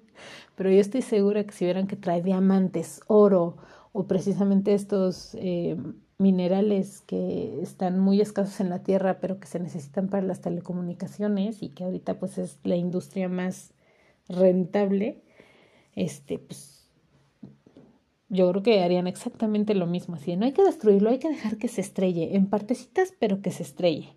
Pero 0.55 0.71
yo 0.71 0.81
estoy 0.81 1.03
segura 1.03 1.45
que 1.45 1.53
si 1.53 1.65
vieran 1.65 1.87
que 1.87 1.97
trae 1.97 2.23
diamantes, 2.23 3.01
oro 3.07 3.57
o 3.93 4.07
precisamente 4.07 4.75
estos 4.75 5.35
eh, 5.35 5.77
minerales 6.19 7.01
que 7.03 7.61
están 7.63 7.99
muy 7.99 8.21
escasos 8.21 8.61
en 8.61 8.71
la 8.71 8.83
tierra, 8.83 9.21
pero 9.21 9.39
que 9.39 9.47
se 9.47 9.61
necesitan 9.61 10.09
para 10.09 10.27
las 10.27 10.41
telecomunicaciones 10.41 11.63
y 11.63 11.71
que 11.71 11.85
ahorita 11.85 12.19
pues 12.19 12.39
es 12.39 12.59
la 12.65 12.77
industria 12.77 13.29
más 13.29 13.73
rentable, 14.29 15.23
este, 15.95 16.39
pues 16.39 16.78
yo 18.29 18.51
creo 18.51 18.63
que 18.63 18.83
harían 18.83 19.07
exactamente 19.07 19.75
lo 19.75 19.87
mismo, 19.87 20.17
así, 20.17 20.37
no 20.37 20.45
hay 20.45 20.53
que 20.53 20.65
destruirlo, 20.65 21.11
hay 21.11 21.19
que 21.19 21.29
dejar 21.29 21.57
que 21.57 21.69
se 21.69 21.81
estrelle, 21.81 22.37
en 22.37 22.47
partecitas, 22.47 23.13
pero 23.19 23.41
que 23.41 23.51
se 23.51 23.63
estrelle. 23.63 24.15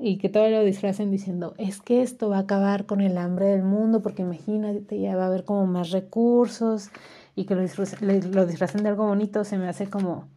Y 0.00 0.16
que 0.16 0.30
todavía 0.30 0.60
lo 0.60 0.64
disfracen 0.64 1.10
diciendo, 1.10 1.54
es 1.58 1.82
que 1.82 2.00
esto 2.00 2.30
va 2.30 2.38
a 2.38 2.40
acabar 2.40 2.86
con 2.86 3.02
el 3.02 3.18
hambre 3.18 3.46
del 3.46 3.62
mundo, 3.62 4.00
porque 4.00 4.22
imagínate, 4.22 4.98
ya 4.98 5.16
va 5.16 5.24
a 5.24 5.26
haber 5.26 5.44
como 5.44 5.66
más 5.66 5.90
recursos 5.90 6.88
y 7.34 7.44
que 7.44 7.54
lo 7.54 7.60
disfracen, 7.60 8.32
lo 8.32 8.46
disfracen 8.46 8.82
de 8.82 8.88
algo 8.88 9.06
bonito, 9.06 9.44
se 9.44 9.58
me 9.58 9.68
hace 9.68 9.90
como, 9.90 10.28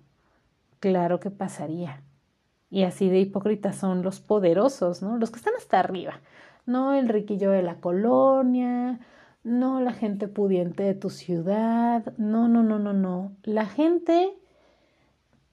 claro 0.82 1.22
que 1.22 1.32
pasaría. 1.32 2.02
Y 2.70 2.84
así 2.84 3.08
de 3.08 3.22
hipócritas 3.22 3.78
son 3.78 4.02
los 4.02 4.20
poderosos, 4.20 5.02
¿no? 5.02 5.18
Los 5.18 5.32
que 5.32 5.38
están 5.38 5.54
hasta 5.58 5.80
arriba, 5.80 6.20
no 6.66 6.94
el 6.94 7.08
riquillo 7.08 7.52
de 7.52 7.64
la 7.64 7.76
colonia, 7.76 9.00
no 9.50 9.82
la 9.82 9.94
gente 9.94 10.28
pudiente 10.28 10.84
de 10.84 10.94
tu 10.94 11.10
ciudad, 11.10 12.14
no, 12.18 12.48
no, 12.48 12.64
no, 12.64 12.80
no, 12.80 12.94
no. 12.94 13.36
La 13.44 13.66
gente 13.66 14.32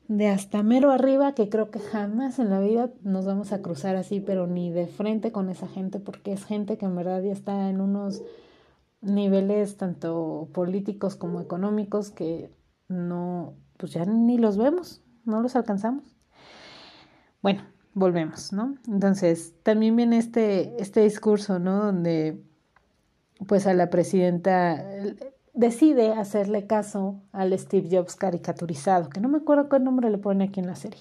de 0.08 0.28
hasta 0.28 0.62
mero 0.62 0.92
arriba 0.92 1.34
que 1.34 1.48
creo 1.48 1.70
que 1.70 1.80
jamás 1.80 2.38
en 2.38 2.50
la 2.50 2.60
vida 2.60 2.90
nos 3.02 3.24
vamos 3.26 3.52
a 3.52 3.62
cruzar 3.62 3.96
así, 3.96 4.20
pero 4.20 4.46
ni 4.46 4.70
de 4.70 4.86
frente 4.86 5.32
con 5.32 5.48
esa 5.48 5.66
gente, 5.66 5.98
porque 5.98 6.32
es 6.32 6.44
gente 6.44 6.78
que 6.78 6.84
en 6.84 6.94
verdad 6.94 7.22
ya 7.22 7.32
está 7.32 7.68
en 7.68 7.80
unos 7.80 8.22
niveles 9.00 9.76
tanto 9.76 10.48
políticos 10.52 11.16
como 11.16 11.40
económicos 11.40 12.10
que 12.10 12.50
no, 12.88 13.54
pues 13.78 13.92
ya 13.92 14.04
ni 14.04 14.38
los 14.38 14.56
vemos, 14.56 15.02
no 15.24 15.40
los 15.40 15.56
alcanzamos. 15.56 16.04
Bueno, 17.42 17.62
volvemos, 17.94 18.52
¿no? 18.52 18.76
Entonces, 18.86 19.54
también 19.62 19.96
viene 19.96 20.18
este, 20.18 20.80
este 20.80 21.00
discurso, 21.00 21.58
¿no? 21.58 21.84
Donde 21.84 22.42
pues 23.46 23.66
a 23.66 23.74
la 23.74 23.90
presidenta 23.90 24.84
decide 25.56 26.12
hacerle 26.12 26.66
caso 26.66 27.20
al 27.32 27.58
Steve 27.58 27.88
Jobs 27.90 28.14
caricaturizado, 28.14 29.08
que 29.08 29.20
no 29.20 29.28
me 29.28 29.38
acuerdo 29.38 29.68
qué 29.68 29.80
nombre 29.80 30.10
le 30.10 30.18
pone 30.18 30.44
aquí 30.44 30.60
en 30.60 30.66
la 30.66 30.76
serie. 30.76 31.00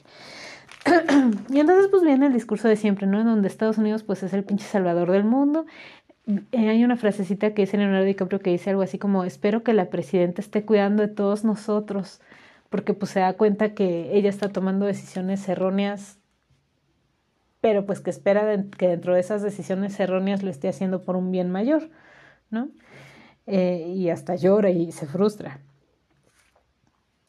y 1.50 1.60
entonces 1.60 1.88
pues 1.90 2.04
viene 2.04 2.28
el 2.28 2.34
discurso 2.34 2.68
de 2.68 2.78
siempre, 2.78 3.06
¿no? 3.06 3.20
En 3.20 3.26
donde 3.26 3.48
Estados 3.48 3.78
Unidos 3.78 4.04
pues 4.04 4.24
es 4.24 4.34
el 4.34 4.44
pinche 4.44 4.66
salvador 4.66 5.12
del 5.12 5.26
mundo. 5.26 5.66
Hay 6.54 6.84
una 6.84 6.96
frasecita 6.96 7.54
que 7.54 7.64
dice 7.64 7.78
Leonardo 7.78 8.06
DiCaprio 8.06 8.40
que 8.40 8.50
dice 8.50 8.72
algo 8.72 8.82
así 8.82 8.98
como, 8.98 9.26
espero 9.26 9.64
que 9.64 9.74
la 9.74 9.90
presidenta 9.90 10.42
esté 10.42 10.66
cuidando 10.66 11.04
de 11.04 11.10
todos 11.10 11.44
nosotros, 11.44 12.22
porque 12.70 12.94
pues 12.94 13.12
se 13.12 13.20
da 13.20 13.34
cuenta 13.34 13.74
que 13.74 14.16
ella 14.18 14.30
está 14.30 14.50
tomando 14.50 14.86
decisiones 14.86 15.48
erróneas, 15.48 16.18
pero 17.62 17.86
pues 17.86 18.00
que 18.00 18.10
espera 18.10 18.64
que 18.78 18.88
dentro 18.88 19.14
de 19.14 19.20
esas 19.20 19.44
decisiones 19.44 20.00
erróneas 20.00 20.44
lo 20.44 20.50
esté 20.50 20.68
haciendo 20.68 21.04
por 21.04 21.16
un 21.16 21.32
bien 21.32 21.52
mayor, 21.52 21.90
¿no? 22.50 22.70
Eh, 23.48 23.94
y 23.96 24.10
hasta 24.10 24.36
llora 24.36 24.70
y 24.70 24.92
se 24.92 25.06
frustra. 25.06 25.60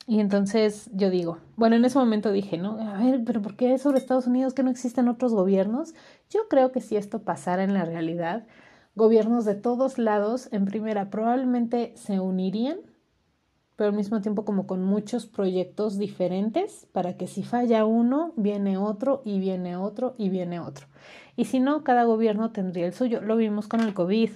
Y 0.08 0.20
entonces 0.20 0.88
yo 0.92 1.10
digo, 1.10 1.38
bueno, 1.56 1.74
en 1.74 1.84
ese 1.84 1.98
momento 1.98 2.30
dije, 2.30 2.58
¿no? 2.58 2.78
A 2.80 3.02
ver, 3.02 3.22
pero 3.24 3.42
¿por 3.42 3.56
qué 3.56 3.76
sobre 3.78 3.98
Estados 3.98 4.28
Unidos 4.28 4.54
que 4.54 4.62
no 4.62 4.70
existen 4.70 5.08
otros 5.08 5.34
gobiernos? 5.34 5.94
Yo 6.30 6.48
creo 6.48 6.70
que 6.70 6.80
si 6.80 6.96
esto 6.96 7.22
pasara 7.22 7.64
en 7.64 7.74
la 7.74 7.84
realidad, 7.84 8.46
gobiernos 8.94 9.44
de 9.44 9.56
todos 9.56 9.98
lados, 9.98 10.48
en 10.52 10.64
primera, 10.64 11.10
probablemente 11.10 11.92
se 11.96 12.20
unirían, 12.20 12.78
pero 13.74 13.90
al 13.90 13.96
mismo 13.96 14.20
tiempo 14.20 14.44
como 14.44 14.68
con 14.68 14.84
muchos 14.84 15.26
proyectos 15.26 15.98
diferentes, 15.98 16.86
para 16.92 17.16
que 17.16 17.26
si 17.26 17.42
falla 17.42 17.84
uno, 17.84 18.32
viene 18.36 18.78
otro 18.78 19.22
y 19.24 19.40
viene 19.40 19.76
otro 19.76 20.14
y 20.18 20.28
viene 20.28 20.60
otro. 20.60 20.86
Y 21.34 21.46
si 21.46 21.58
no, 21.58 21.82
cada 21.82 22.04
gobierno 22.04 22.52
tendría 22.52 22.86
el 22.86 22.94
suyo. 22.94 23.20
Lo 23.20 23.36
vimos 23.36 23.66
con 23.66 23.80
el 23.80 23.92
COVID. 23.92 24.30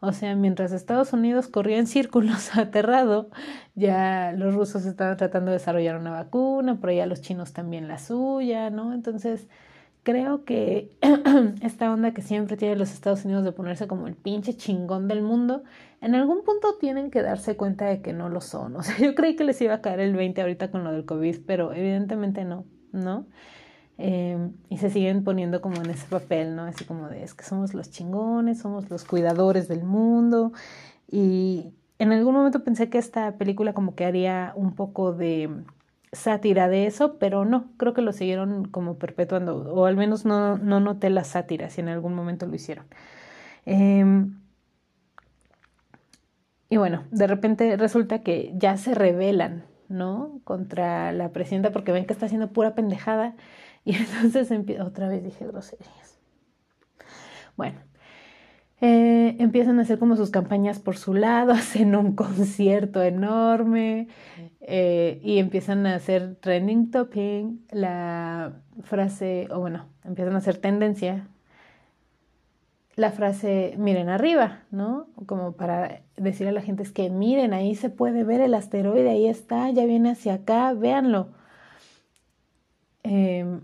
O 0.00 0.12
sea, 0.12 0.36
mientras 0.36 0.72
Estados 0.72 1.12
Unidos 1.12 1.48
corría 1.48 1.78
en 1.78 1.86
círculos 1.86 2.54
aterrado, 2.56 3.30
ya 3.74 4.32
los 4.36 4.54
rusos 4.54 4.84
estaban 4.84 5.16
tratando 5.16 5.50
de 5.50 5.58
desarrollar 5.58 5.96
una 5.96 6.10
vacuna, 6.10 6.78
pero 6.80 6.92
ya 6.92 7.06
los 7.06 7.22
chinos 7.22 7.52
también 7.52 7.88
la 7.88 7.98
suya, 7.98 8.70
¿no? 8.70 8.92
Entonces, 8.92 9.48
creo 10.06 10.44
que 10.44 10.92
esta 11.62 11.92
onda 11.92 12.12
que 12.14 12.22
siempre 12.22 12.56
tiene 12.56 12.76
los 12.76 12.92
Estados 12.92 13.24
Unidos 13.24 13.42
de 13.44 13.50
ponerse 13.52 13.88
como 13.88 14.06
el 14.06 14.14
pinche 14.14 14.54
chingón 14.56 15.08
del 15.08 15.22
mundo, 15.22 15.64
en 16.00 16.14
algún 16.14 16.44
punto 16.44 16.76
tienen 16.78 17.10
que 17.10 17.22
darse 17.22 17.56
cuenta 17.56 17.86
de 17.86 18.02
que 18.02 18.12
no 18.12 18.28
lo 18.28 18.40
son. 18.40 18.76
O 18.76 18.82
sea, 18.82 18.96
yo 18.98 19.14
creí 19.14 19.34
que 19.34 19.44
les 19.44 19.60
iba 19.60 19.74
a 19.74 19.80
caer 19.80 20.00
el 20.00 20.14
20 20.14 20.40
ahorita 20.42 20.70
con 20.70 20.84
lo 20.84 20.92
del 20.92 21.04
COVID, 21.06 21.40
pero 21.46 21.72
evidentemente 21.72 22.44
no, 22.44 22.64
¿no? 22.92 23.26
Em, 23.98 24.52
y 24.68 24.76
se 24.76 24.90
siguen 24.90 25.24
poniendo 25.24 25.62
como 25.62 25.76
en 25.76 25.88
ese 25.90 26.06
papel, 26.06 26.54
¿no? 26.54 26.64
Así 26.64 26.84
como 26.84 27.08
de, 27.08 27.22
es 27.22 27.34
que 27.34 27.44
somos 27.44 27.72
los 27.72 27.90
chingones, 27.90 28.58
somos 28.60 28.90
los 28.90 29.04
cuidadores 29.04 29.68
del 29.68 29.84
mundo. 29.84 30.52
Y 31.10 31.72
en 31.98 32.12
algún 32.12 32.34
momento 32.34 32.62
pensé 32.64 32.90
que 32.90 32.98
esta 32.98 33.36
película 33.38 33.72
como 33.72 33.94
que 33.94 34.04
haría 34.04 34.52
un 34.56 34.74
poco 34.74 35.12
de 35.12 35.50
sátira 36.12 36.68
de 36.68 36.86
eso, 36.86 37.18
pero 37.18 37.44
no, 37.44 37.70
creo 37.78 37.94
que 37.94 38.02
lo 38.02 38.12
siguieron 38.12 38.66
como 38.66 38.98
perpetuando, 38.98 39.72
o 39.74 39.86
al 39.86 39.96
menos 39.96 40.24
no, 40.24 40.58
no 40.58 40.80
noté 40.80 41.10
la 41.10 41.24
sátira, 41.24 41.70
si 41.70 41.80
en 41.80 41.88
algún 41.88 42.14
momento 42.14 42.46
lo 42.46 42.54
hicieron. 42.54 42.86
Em, 43.66 44.38
y 46.68 46.76
bueno, 46.78 47.04
de 47.10 47.26
repente 47.26 47.76
resulta 47.76 48.22
que 48.22 48.52
ya 48.56 48.76
se 48.76 48.94
rebelan, 48.94 49.64
¿no? 49.88 50.40
Contra 50.44 51.12
la 51.12 51.30
presidenta 51.30 51.72
porque 51.72 51.92
ven 51.92 52.06
que 52.06 52.12
está 52.12 52.26
haciendo 52.26 52.48
pura 52.52 52.74
pendejada 52.74 53.34
y 53.86 53.94
entonces 53.94 54.50
otra 54.80 55.08
vez 55.08 55.22
dije 55.22 55.46
groserías. 55.46 56.18
Bueno, 57.56 57.78
eh, 58.80 59.36
empiezan 59.38 59.78
a 59.78 59.82
hacer 59.82 59.98
como 60.00 60.16
sus 60.16 60.30
campañas 60.30 60.80
por 60.80 60.96
su 60.96 61.14
lado, 61.14 61.52
hacen 61.54 61.94
un 61.94 62.16
concierto 62.16 63.02
enorme 63.02 64.08
eh, 64.60 65.20
y 65.22 65.38
empiezan 65.38 65.86
a 65.86 65.94
hacer 65.94 66.34
trending 66.34 66.90
topping, 66.90 67.64
la 67.70 68.60
frase, 68.82 69.46
o 69.52 69.60
bueno, 69.60 69.88
empiezan 70.04 70.34
a 70.34 70.38
hacer 70.38 70.58
tendencia, 70.58 71.28
la 72.96 73.12
frase 73.12 73.74
miren 73.78 74.08
arriba, 74.08 74.64
¿no? 74.72 75.08
Como 75.26 75.52
para 75.52 76.02
decir 76.16 76.48
a 76.48 76.52
la 76.52 76.60
gente 76.62 76.82
es 76.82 76.90
que 76.90 77.08
miren, 77.08 77.52
ahí 77.54 77.76
se 77.76 77.88
puede 77.88 78.24
ver 78.24 78.40
el 78.40 78.54
asteroide, 78.54 79.10
ahí 79.10 79.26
está, 79.28 79.70
ya 79.70 79.86
viene 79.86 80.10
hacia 80.10 80.34
acá, 80.34 80.72
véanlo. 80.72 81.28
Em, 83.04 83.60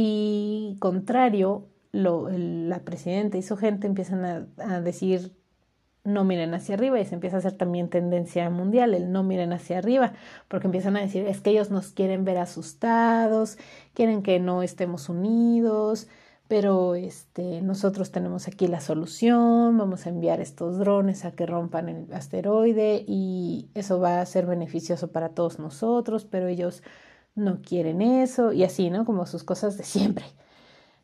y 0.00 0.76
contrario, 0.78 1.66
la 1.90 2.78
presidenta 2.84 3.36
y 3.36 3.42
su 3.42 3.56
gente 3.56 3.88
empiezan 3.88 4.48
a, 4.56 4.80
decir 4.80 5.36
no 6.04 6.22
miren 6.22 6.54
hacia 6.54 6.76
arriba 6.76 7.00
y 7.00 7.04
se 7.04 7.16
empieza 7.16 7.34
a 7.34 7.38
hacer 7.40 7.54
también 7.54 7.88
tendencia 7.88 8.48
mundial, 8.48 8.94
el 8.94 9.10
no 9.10 9.24
miren 9.24 9.52
hacia 9.52 9.78
arriba, 9.78 10.12
porque 10.46 10.68
empiezan 10.68 10.96
a 10.96 11.00
decir 11.00 11.26
es 11.26 11.40
que 11.40 11.50
ellos 11.50 11.72
nos 11.72 11.88
quieren 11.90 12.24
ver 12.24 12.38
asustados, 12.38 13.58
quieren 13.92 14.22
que 14.22 14.38
no 14.38 14.62
estemos 14.62 15.08
unidos, 15.08 16.06
pero 16.46 16.94
este, 16.94 17.60
nosotros 17.60 18.12
tenemos 18.12 18.46
aquí 18.46 18.68
la 18.68 18.78
solución, 18.78 19.76
vamos 19.78 20.06
a 20.06 20.10
enviar 20.10 20.40
estos 20.40 20.78
drones 20.78 21.24
a 21.24 21.32
que 21.32 21.44
rompan 21.44 21.88
el 21.88 22.12
asteroide 22.12 23.04
y 23.04 23.68
eso 23.74 23.98
va 23.98 24.20
a 24.20 24.26
ser 24.26 24.46
beneficioso 24.46 25.10
para 25.10 25.30
todos 25.30 25.58
nosotros, 25.58 26.24
pero 26.24 26.46
ellos 26.46 26.84
no 27.38 27.60
quieren 27.62 28.02
eso 28.02 28.52
y 28.52 28.64
así, 28.64 28.90
¿no? 28.90 29.04
Como 29.04 29.26
sus 29.26 29.44
cosas 29.44 29.76
de 29.78 29.84
siempre, 29.84 30.24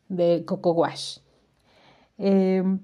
de 0.09 0.43
Coco 0.45 0.71
Wash. 0.71 1.19
Em, 2.17 2.79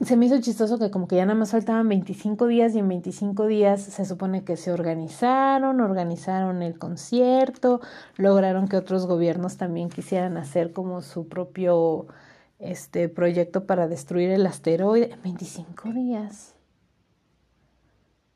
se 0.00 0.16
me 0.16 0.26
hizo 0.26 0.40
chistoso 0.40 0.78
que 0.78 0.90
como 0.90 1.06
que 1.06 1.16
ya 1.16 1.26
nada 1.26 1.38
más 1.38 1.50
faltaban 1.50 1.88
25 1.88 2.46
días 2.46 2.74
y 2.74 2.78
en 2.78 2.88
25 2.88 3.46
días 3.46 3.82
se 3.82 4.04
supone 4.06 4.44
que 4.44 4.56
se 4.56 4.72
organizaron, 4.72 5.80
organizaron 5.80 6.62
el 6.62 6.78
concierto, 6.78 7.80
lograron 8.16 8.66
que 8.66 8.78
otros 8.78 9.06
gobiernos 9.06 9.58
también 9.58 9.90
quisieran 9.90 10.38
hacer 10.38 10.72
como 10.72 11.02
su 11.02 11.28
propio 11.28 12.06
este 12.58 13.08
proyecto 13.08 13.66
para 13.66 13.88
destruir 13.88 14.30
el 14.30 14.46
asteroide. 14.46 15.18
25 15.22 15.92
días. 15.92 16.54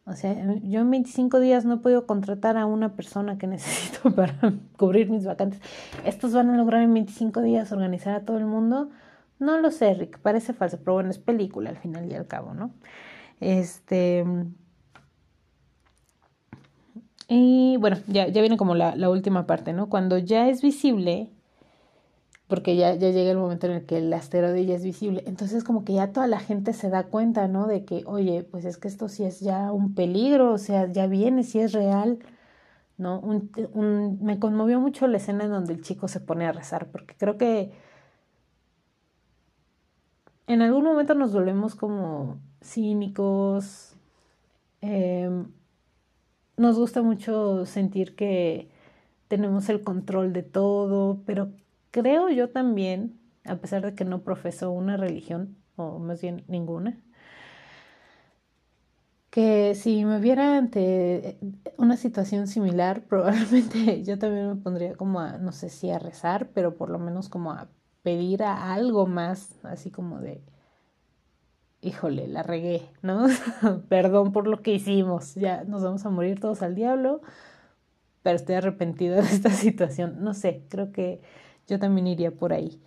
O 0.07 0.13
sea, 0.13 0.35
yo 0.63 0.81
en 0.81 0.91
25 0.91 1.41
días 1.41 1.65
no 1.65 1.81
podido 1.81 2.07
contratar 2.07 2.59
a 2.59 2.67
una 2.67 2.95
persona 2.95 3.39
que 3.39 3.47
necesito 3.49 4.15
para 4.15 4.55
cubrir 4.77 5.09
mis 5.11 5.25
vacantes. 5.25 5.61
¿Estos 6.05 6.33
van 6.33 6.51
a 6.51 6.57
lograr 6.57 6.83
en 6.83 6.93
25 6.93 7.41
días 7.41 7.73
organizar 7.73 8.15
a 8.15 8.25
todo 8.25 8.39
el 8.39 8.47
mundo? 8.47 8.91
No 9.39 9.59
lo 9.59 9.71
sé, 9.71 9.95
Rick, 9.95 10.19
parece 10.19 10.53
falso, 10.53 10.79
pero 10.79 10.95
bueno, 10.95 11.11
es 11.11 11.19
película 11.19 11.71
al 11.71 11.77
final 11.77 12.11
y 12.11 12.15
al 12.15 12.27
cabo, 12.27 12.55
¿no? 12.55 12.71
Este. 13.41 14.25
Y 17.29 17.77
bueno, 17.79 17.97
ya, 18.07 18.29
ya 18.29 18.43
viene 18.43 18.57
como 18.59 18.75
la, 18.75 18.95
la 18.97 19.09
última 19.11 19.47
parte, 19.47 19.73
¿no? 19.73 19.89
Cuando 19.89 20.19
ya 20.19 20.49
es 20.49 20.63
visible, 20.63 21.31
porque 22.55 22.77
ya, 22.77 22.95
ya 22.95 23.11
llega 23.11 23.33
el 23.33 23.37
momento 23.37 23.67
en 23.67 23.73
el 23.73 23.85
que 23.85 23.99
el 23.99 24.13
asteroide 24.13 24.65
ya 24.65 24.77
es 24.77 24.85
visible. 24.85 25.25
Entonces 25.27 25.65
como 25.65 25.85
que 25.85 25.95
ya 25.95 26.13
toda 26.13 26.29
la 26.29 26.39
gente 26.39 26.73
se 26.73 26.89
da 26.89 27.03
cuenta, 27.03 27.49
¿no? 27.49 27.67
De 27.67 27.85
que, 27.85 28.05
oye, 28.07 28.45
pues 28.45 28.65
es 28.65 28.79
que 28.79 28.87
esto 28.87 29.09
sí 29.09 29.25
es 29.25 29.41
ya 29.41 29.73
un 29.73 29.97
peligro, 29.97 30.53
o 30.53 30.59
sea, 30.59 30.87
ya 30.87 31.09
viene, 31.09 31.43
sí 31.43 31.59
es 31.59 31.73
real, 31.73 32.21
¿no? 32.97 33.23
Me 34.21 34.39
conmovió 34.39 34.79
mucho 34.79 35.09
la 35.09 35.17
escena 35.17 35.47
en 35.47 35.51
donde 35.51 35.73
el 35.73 35.83
chico 35.83 36.07
se 36.07 36.21
pone 36.21 36.47
a 36.47 36.53
rezar, 36.53 36.93
porque 36.93 37.17
creo 37.17 37.39
que 37.39 37.73
en 40.47 40.63
algún 40.63 40.85
momento 40.85 41.15
nos 41.17 41.33
volvemos 41.33 41.75
como 41.75 42.39
cínicos. 42.63 43.97
Eh, 44.81 45.29
nos 46.57 46.79
gusta 46.79 47.03
mucho 47.03 47.67
sentir 47.67 48.15
que 48.15 48.69
tenemos 49.27 49.69
el 49.71 49.83
control 49.83 50.33
de 50.33 50.45
todo, 50.45 51.21
pero 51.27 51.51
creo 51.95 52.29
yo 52.29 52.51
también, 52.51 53.21
a 53.45 53.55
pesar 53.55 53.83
de 53.83 53.95
que 53.95 54.05
no 54.05 54.25
profeso 54.25 54.73
una 54.73 54.97
religión, 54.97 55.57
o 55.77 56.01
más 56.01 56.21
bien 56.21 56.45
ninguna, 56.49 57.01
que 59.31 59.77
si 59.77 60.05
me 60.05 60.19
viera 60.19 60.59
ante 60.59 61.39
una 61.79 61.97
situación 61.97 62.49
similar, 62.49 63.05
probablemente 63.09 64.03
yo 64.03 64.19
también 64.19 64.49
me 64.49 64.57
pondría 64.57 64.97
como 64.97 65.21
a, 65.21 65.39
no 65.39 65.53
sé 65.53 65.69
si 65.69 65.89
a 65.91 66.01
rezar, 66.01 66.51
pero 66.53 66.77
por 66.77 66.91
lo 66.91 66.99
menos 66.99 67.29
como 67.29 67.53
a 67.53 67.69
pedir 68.03 68.43
a 68.43 68.75
algo 68.75 69.07
más, 69.07 69.55
así 69.63 69.93
como 69.93 70.19
de, 70.19 70.43
híjole, 71.81 72.27
la 72.27 72.43
regué, 72.43 72.83
¿no? 73.03 73.27
Perdón 73.89 74.33
por 74.33 74.49
lo 74.49 74.63
que 74.63 74.75
hicimos, 74.75 75.37
ya 75.37 75.63
nos 75.63 75.85
vamos 75.85 76.05
a 76.05 76.11
morir 76.11 76.41
todos 76.41 76.63
al 76.63 76.75
diablo, 76.75 77.21
pero 78.25 78.35
estoy 78.35 78.57
arrepentido 78.57 79.15
de 79.15 79.23
esta 79.23 79.51
situación. 79.53 80.25
No 80.25 80.35
sé, 80.35 80.65
creo 80.69 80.91
que 80.91 81.23
yo 81.67 81.79
también 81.79 82.07
iría 82.07 82.31
por 82.31 82.53
ahí. 82.53 82.81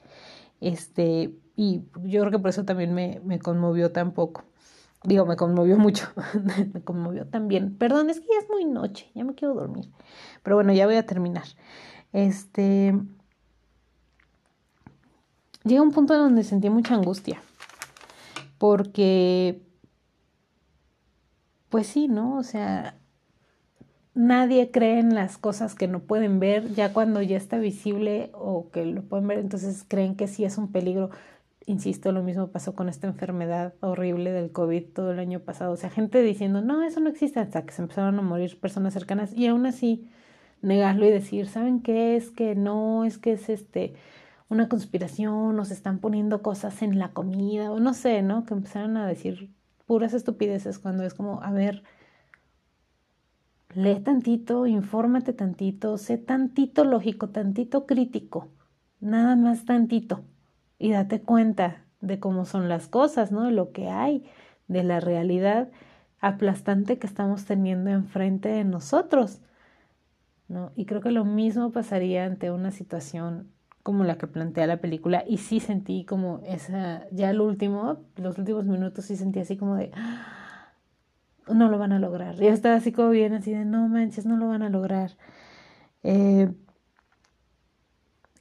Este, 0.61 1.33
y 1.55 1.83
yo 2.03 2.21
creo 2.21 2.31
que 2.31 2.39
por 2.39 2.49
eso 2.49 2.65
también 2.65 2.93
me, 2.93 3.21
me 3.23 3.39
conmovió 3.39 3.91
tan 3.91 4.11
poco. 4.11 4.43
Digo, 5.03 5.25
me 5.25 5.35
conmovió 5.35 5.77
mucho, 5.77 6.09
me 6.73 6.81
conmovió 6.81 7.27
también. 7.27 7.75
Perdón, 7.77 8.09
es 8.09 8.19
que 8.19 8.27
ya 8.27 8.39
es 8.41 8.49
muy 8.49 8.65
noche, 8.65 9.09
ya 9.13 9.23
me 9.23 9.35
quiero 9.35 9.53
dormir. 9.53 9.89
Pero 10.43 10.55
bueno, 10.55 10.73
ya 10.73 10.85
voy 10.85 10.95
a 10.95 11.05
terminar. 11.05 11.45
Este, 12.13 12.93
llega 15.63 15.81
un 15.81 15.91
punto 15.91 16.13
en 16.13 16.21
donde 16.21 16.43
sentí 16.43 16.69
mucha 16.69 16.95
angustia, 16.95 17.41
porque, 18.57 19.61
pues 21.69 21.87
sí, 21.87 22.07
¿no? 22.07 22.37
O 22.37 22.43
sea, 22.43 22.96
nadie 24.17 24.71
cree 24.71 24.99
en 24.99 25.13
las 25.13 25.37
cosas 25.37 25.75
que 25.75 25.87
no 25.87 25.99
pueden 25.99 26.39
ver, 26.39 26.73
ya 26.73 26.91
cuando 26.91 27.21
ya 27.21 27.37
está 27.37 27.59
visible 27.59 28.31
o 28.33 28.69
que 28.71 28.83
lo 28.85 29.03
pueden 29.03 29.27
ver, 29.27 29.37
entonces 29.37 29.85
creen 29.87 30.15
que 30.15 30.27
sí 30.27 30.43
es 30.43 30.57
un 30.57 30.71
peligro. 30.71 31.11
Insisto, 31.67 32.11
lo 32.11 32.23
mismo 32.23 32.47
pasó 32.47 32.73
con 32.75 32.89
esta 32.89 33.07
enfermedad 33.07 33.75
horrible 33.81 34.31
del 34.31 34.51
COVID 34.51 34.85
todo 34.93 35.11
el 35.11 35.19
año 35.19 35.41
pasado. 35.41 35.71
O 35.73 35.77
sea, 35.77 35.89
gente 35.91 36.21
diciendo, 36.23 36.61
no, 36.61 36.83
eso 36.83 36.99
no 36.99 37.09
existe, 37.09 37.39
hasta 37.39 37.63
que 37.65 37.73
se 37.73 37.81
empezaron 37.83 38.17
a 38.17 38.21
morir 38.23 38.59
personas 38.59 38.93
cercanas 38.93 39.33
y 39.33 39.47
aún 39.47 39.65
así 39.67 40.09
negarlo 40.61 41.05
y 41.05 41.11
decir, 41.11 41.47
¿saben 41.47 41.81
qué? 41.81 42.15
Es 42.15 42.31
que 42.31 42.55
no, 42.55 43.05
es 43.05 43.17
que 43.19 43.33
es 43.33 43.49
este 43.49 43.93
una 44.49 44.69
conspiración, 44.69 45.63
se 45.65 45.73
están 45.73 45.99
poniendo 45.99 46.41
cosas 46.41 46.81
en 46.81 46.97
la 46.99 47.11
comida, 47.11 47.71
o 47.71 47.79
no 47.79 47.93
sé, 47.93 48.21
¿no? 48.21 48.45
Que 48.45 48.53
empezaron 48.53 48.97
a 48.97 49.07
decir 49.07 49.51
puras 49.85 50.13
estupideces 50.13 50.79
cuando 50.79 51.03
es 51.03 51.13
como, 51.13 51.43
a 51.43 51.51
ver, 51.51 51.83
lee 53.73 53.99
tantito, 53.99 54.65
infórmate 54.67 55.33
tantito, 55.33 55.97
sé 55.97 56.17
tantito 56.17 56.83
lógico, 56.83 57.29
tantito 57.29 57.85
crítico, 57.85 58.49
nada 58.99 59.35
más 59.35 59.65
tantito, 59.65 60.23
y 60.79 60.91
date 60.91 61.21
cuenta 61.21 61.85
de 62.01 62.19
cómo 62.19 62.45
son 62.45 62.69
las 62.69 62.87
cosas, 62.87 63.31
¿no? 63.31 63.43
De 63.43 63.51
lo 63.51 63.71
que 63.71 63.89
hay, 63.89 64.25
de 64.67 64.83
la 64.83 64.99
realidad 64.99 65.69
aplastante 66.19 66.97
que 66.97 67.07
estamos 67.07 67.45
teniendo 67.45 67.89
enfrente 67.89 68.49
de 68.49 68.63
nosotros, 68.63 69.41
¿no? 70.47 70.71
Y 70.75 70.85
creo 70.85 71.01
que 71.01 71.11
lo 71.11 71.25
mismo 71.25 71.71
pasaría 71.71 72.25
ante 72.25 72.51
una 72.51 72.71
situación 72.71 73.51
como 73.83 74.03
la 74.03 74.17
que 74.17 74.27
plantea 74.27 74.67
la 74.67 74.81
película 74.81 75.23
y 75.25 75.37
sí 75.37 75.59
sentí 75.59 76.03
como 76.03 76.41
esa, 76.45 77.07
ya 77.11 77.29
el 77.29 77.39
último, 77.39 77.99
los 78.17 78.37
últimos 78.37 78.65
minutos 78.65 79.05
sí 79.05 79.15
sentí 79.15 79.39
así 79.39 79.55
como 79.55 79.75
de, 79.75 79.91
no 81.53 81.69
lo 81.69 81.77
van 81.77 81.91
a 81.91 81.99
lograr. 81.99 82.35
Ya 82.35 82.53
estaba 82.53 82.75
así 82.75 82.91
como 82.91 83.09
bien, 83.09 83.33
así 83.33 83.51
de, 83.51 83.65
no 83.65 83.87
manches, 83.87 84.25
no 84.25 84.37
lo 84.37 84.47
van 84.47 84.61
a 84.61 84.69
lograr. 84.69 85.17
Eh, 86.03 86.51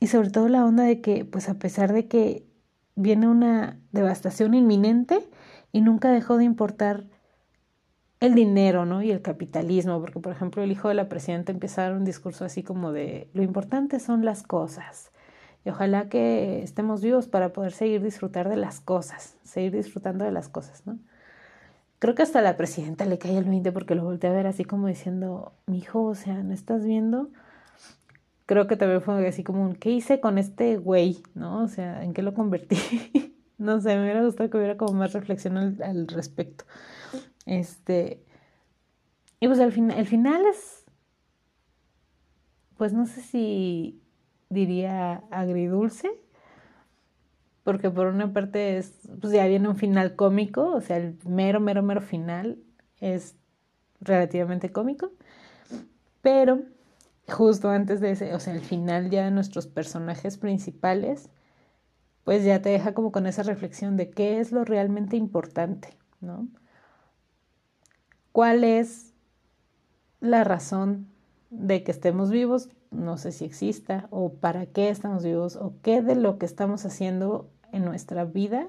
y 0.01 0.07
sobre 0.09 0.31
todo 0.31 0.49
la 0.49 0.65
onda 0.65 0.85
de 0.85 1.01
que, 1.01 1.25
pues 1.25 1.49
a 1.49 1.55
pesar 1.55 1.93
de 1.93 2.07
que 2.09 2.47
viene 2.95 3.29
una 3.29 3.79
devastación 3.93 4.55
inminente 4.55 5.29
y 5.73 5.81
nunca 5.81 6.11
dejó 6.11 6.37
de 6.37 6.45
importar 6.45 7.05
el 8.21 8.35
dinero, 8.35 8.87
¿no? 8.87 9.03
Y 9.03 9.11
el 9.11 9.23
capitalismo, 9.23 10.01
porque 10.01 10.21
por 10.21 10.33
ejemplo 10.33 10.63
el 10.63 10.73
hijo 10.73 10.89
de 10.89 10.95
la 10.95 11.09
presidenta 11.09 11.53
empieza 11.53 11.83
a 11.83 11.85
dar 11.91 11.97
un 11.97 12.05
discurso 12.05 12.45
así 12.45 12.63
como 12.63 12.93
de, 12.93 13.31
lo 13.35 13.43
importante 13.43 14.01
son 14.01 14.25
las 14.25 14.43
cosas. 14.43 15.13
Y 15.65 15.71
ojalá 15.71 16.09
que 16.09 16.63
estemos 16.63 17.03
vivos 17.03 17.29
para 17.29 17.53
poder 17.53 17.73
seguir 17.73 18.03
disfrutar 18.03 18.49
de 18.49 18.57
las 18.57 18.81
cosas, 18.81 19.37
seguir 19.43 19.73
disfrutando 19.73 20.25
de 20.25 20.31
las 20.31 20.49
cosas, 20.49 20.87
¿no? 20.87 20.99
Creo 21.99 22.15
que 22.15 22.23
hasta 22.23 22.43
la 22.43 22.57
presidenta 22.57 23.07
le 23.07 23.19
cae 23.19 23.39
el 23.39 23.45
20 23.45 23.73
porque 23.73 23.95
lo 23.95 24.05
volteé 24.05 24.31
a 24.31 24.35
ver 24.35 24.47
así 24.47 24.65
como 24.65 24.87
diciendo, 24.87 25.53
mi 25.67 25.79
hijo, 25.79 26.05
o 26.05 26.15
sea, 26.15 26.43
¿no 26.43 26.53
estás 26.53 26.85
viendo? 26.85 27.31
Creo 28.45 28.67
que 28.67 28.77
también 28.77 29.03
fue 29.03 29.27
así 29.27 29.43
como 29.43 29.75
¿qué 29.75 29.91
hice 29.91 30.21
con 30.21 30.39
este 30.39 30.77
güey? 30.77 31.23
¿No? 31.35 31.63
O 31.65 31.69
sea, 31.69 32.05
¿en 32.05 32.13
qué 32.13 32.23
lo 32.23 32.35
convertí? 32.35 32.77
no 33.59 33.81
sé, 33.81 33.97
me 33.97 34.03
hubiera 34.03 34.23
gustado 34.23 34.51
que 34.51 34.59
hubiera 34.59 34.77
como 34.77 34.99
más 34.99 35.13
reflexión 35.15 35.57
al, 35.57 36.07
respecto. 36.09 36.65
Este, 37.47 38.23
y 39.41 39.47
pues 39.49 39.61
al 39.61 39.73
final, 39.73 39.99
el 39.99 40.07
final 40.07 40.45
es, 40.47 40.85
pues 42.77 42.93
no 42.93 43.07
sé 43.07 43.23
si 43.23 44.03
diría 44.51 45.25
agridulce, 45.31 46.11
porque 47.67 47.91
por 47.91 48.07
una 48.07 48.33
parte 48.33 48.79
es, 48.79 48.93
pues 49.21 49.33
ya 49.33 49.45
viene 49.49 49.69
un 49.69 49.75
final 49.75 50.15
cómico, 50.15 50.71
o 50.71 50.81
sea, 50.81 50.99
el 50.99 51.19
mero, 51.27 51.59
mero, 51.59 51.83
mero 51.83 52.01
final 52.01 52.59
es 53.01 53.35
relativamente 54.01 54.71
cómico, 54.71 55.11
pero 56.23 56.61
justo 57.27 57.69
antes 57.69 58.01
de 58.01 58.13
ese, 58.13 58.33
o 58.35 58.39
sea, 58.39 58.55
el 58.55 58.61
final 58.61 59.11
ya 59.11 59.25
de 59.25 59.33
nuestros 59.33 59.67
personajes 59.67 60.39
principales, 60.39 61.29
pues 62.23 62.45
ya 62.45 62.63
te 62.63 62.69
deja 62.69 62.95
como 62.95 63.11
con 63.11 63.27
esa 63.27 63.43
reflexión 63.43 63.97
de 63.97 64.11
qué 64.11 64.39
es 64.39 64.53
lo 64.53 64.65
realmente 64.65 65.17
importante, 65.17 65.89
¿no? 66.21 66.47
¿Cuál 68.31 68.63
es 68.63 69.13
la 70.21 70.45
razón 70.45 71.09
de 71.51 71.83
que 71.83 71.91
estemos 71.91 72.31
vivos? 72.31 72.69
No 72.93 73.19
sé 73.19 73.33
si 73.33 73.45
exista, 73.45 74.07
o 74.11 74.35
para 74.35 74.67
qué 74.67 74.89
estamos 74.89 75.25
vivos, 75.25 75.57
o 75.57 75.75
qué 75.83 76.01
de 76.01 76.15
lo 76.15 76.39
que 76.39 76.47
estamos 76.47 76.87
haciendo 76.87 77.51
en 77.77 77.85
nuestra 77.85 78.25
vida 78.25 78.67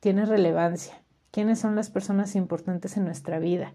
tiene 0.00 0.24
relevancia. 0.24 0.94
¿Quiénes 1.30 1.58
son 1.58 1.76
las 1.76 1.90
personas 1.90 2.36
importantes 2.36 2.96
en 2.96 3.04
nuestra 3.04 3.38
vida? 3.38 3.74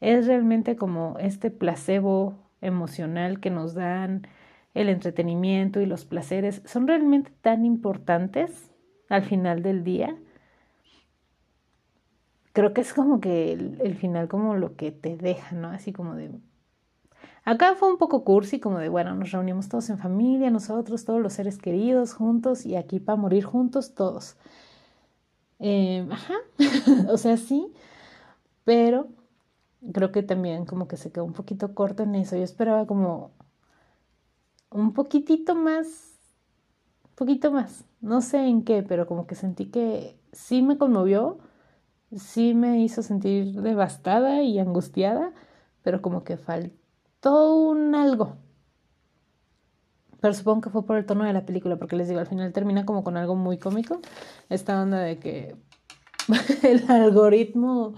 Es 0.00 0.26
realmente 0.26 0.76
como 0.76 1.16
este 1.18 1.50
placebo 1.50 2.50
emocional 2.60 3.40
que 3.40 3.50
nos 3.50 3.74
dan 3.74 4.26
el 4.74 4.88
entretenimiento 4.88 5.80
y 5.80 5.86
los 5.86 6.04
placeres. 6.04 6.62
¿Son 6.64 6.86
realmente 6.86 7.32
tan 7.40 7.64
importantes 7.64 8.70
al 9.08 9.22
final 9.22 9.62
del 9.62 9.84
día? 9.84 10.16
Creo 12.52 12.72
que 12.72 12.80
es 12.80 12.94
como 12.94 13.20
que 13.20 13.52
el, 13.52 13.94
final 13.96 14.28
como 14.28 14.54
lo 14.54 14.76
que 14.76 14.90
te 14.90 15.16
deja, 15.16 15.54
¿no? 15.54 15.68
Así 15.68 15.92
como 15.92 16.14
de... 16.14 16.30
Acá 17.46 17.76
fue 17.76 17.88
un 17.88 17.96
poco 17.96 18.24
cursi, 18.24 18.58
como 18.58 18.78
de, 18.78 18.88
bueno, 18.88 19.14
nos 19.14 19.30
reunimos 19.30 19.68
todos 19.68 19.88
en 19.90 19.98
familia, 19.98 20.50
nosotros, 20.50 21.04
todos 21.04 21.20
los 21.22 21.32
seres 21.34 21.58
queridos 21.58 22.12
juntos 22.12 22.66
y 22.66 22.74
aquí 22.74 22.98
para 22.98 23.14
morir 23.14 23.44
juntos 23.44 23.94
todos. 23.94 24.36
Eh, 25.60 26.04
ajá, 26.10 26.34
o 27.08 27.16
sea, 27.16 27.36
sí, 27.36 27.72
pero 28.64 29.06
creo 29.92 30.10
que 30.10 30.24
también 30.24 30.66
como 30.66 30.88
que 30.88 30.96
se 30.96 31.12
quedó 31.12 31.24
un 31.24 31.34
poquito 31.34 31.72
corto 31.72 32.02
en 32.02 32.16
eso. 32.16 32.36
Yo 32.36 32.42
esperaba 32.42 32.84
como 32.84 33.30
un 34.70 34.92
poquitito 34.92 35.54
más, 35.54 36.18
poquito 37.14 37.52
más, 37.52 37.84
no 38.00 38.22
sé 38.22 38.38
en 38.48 38.64
qué, 38.64 38.82
pero 38.82 39.06
como 39.06 39.28
que 39.28 39.36
sentí 39.36 39.66
que 39.66 40.18
sí 40.32 40.62
me 40.62 40.78
conmovió, 40.78 41.38
sí 42.16 42.54
me 42.54 42.80
hizo 42.82 43.02
sentir 43.04 43.62
devastada 43.62 44.42
y 44.42 44.58
angustiada, 44.58 45.32
pero 45.82 46.02
como 46.02 46.24
que 46.24 46.36
faltó 46.36 46.85
un 47.34 47.94
algo. 47.94 48.36
Pero 50.20 50.34
supongo 50.34 50.62
que 50.62 50.70
fue 50.70 50.84
por 50.84 50.96
el 50.96 51.06
tono 51.06 51.24
de 51.24 51.32
la 51.32 51.46
película, 51.46 51.76
porque 51.76 51.96
les 51.96 52.08
digo, 52.08 52.20
al 52.20 52.26
final 52.26 52.52
termina 52.52 52.86
como 52.86 53.04
con 53.04 53.16
algo 53.16 53.36
muy 53.36 53.58
cómico. 53.58 54.00
Esta 54.48 54.82
onda 54.82 55.00
de 55.00 55.18
que 55.18 55.56
el 56.62 56.90
algoritmo 56.90 57.94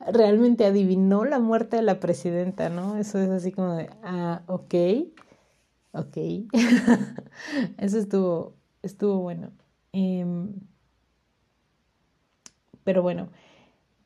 realmente 0.00 0.64
adivinó 0.64 1.24
la 1.24 1.38
muerte 1.38 1.76
de 1.76 1.82
la 1.82 2.00
presidenta, 2.00 2.70
¿no? 2.70 2.96
Eso 2.96 3.18
es 3.18 3.30
así 3.30 3.52
como 3.52 3.74
de, 3.74 3.90
ah, 4.02 4.42
ok, 4.46 4.74
ok. 5.92 6.16
Eso 7.78 7.98
estuvo, 7.98 8.56
estuvo 8.82 9.18
bueno. 9.20 9.52
Em, 9.92 10.54
pero 12.84 13.02
bueno, 13.02 13.28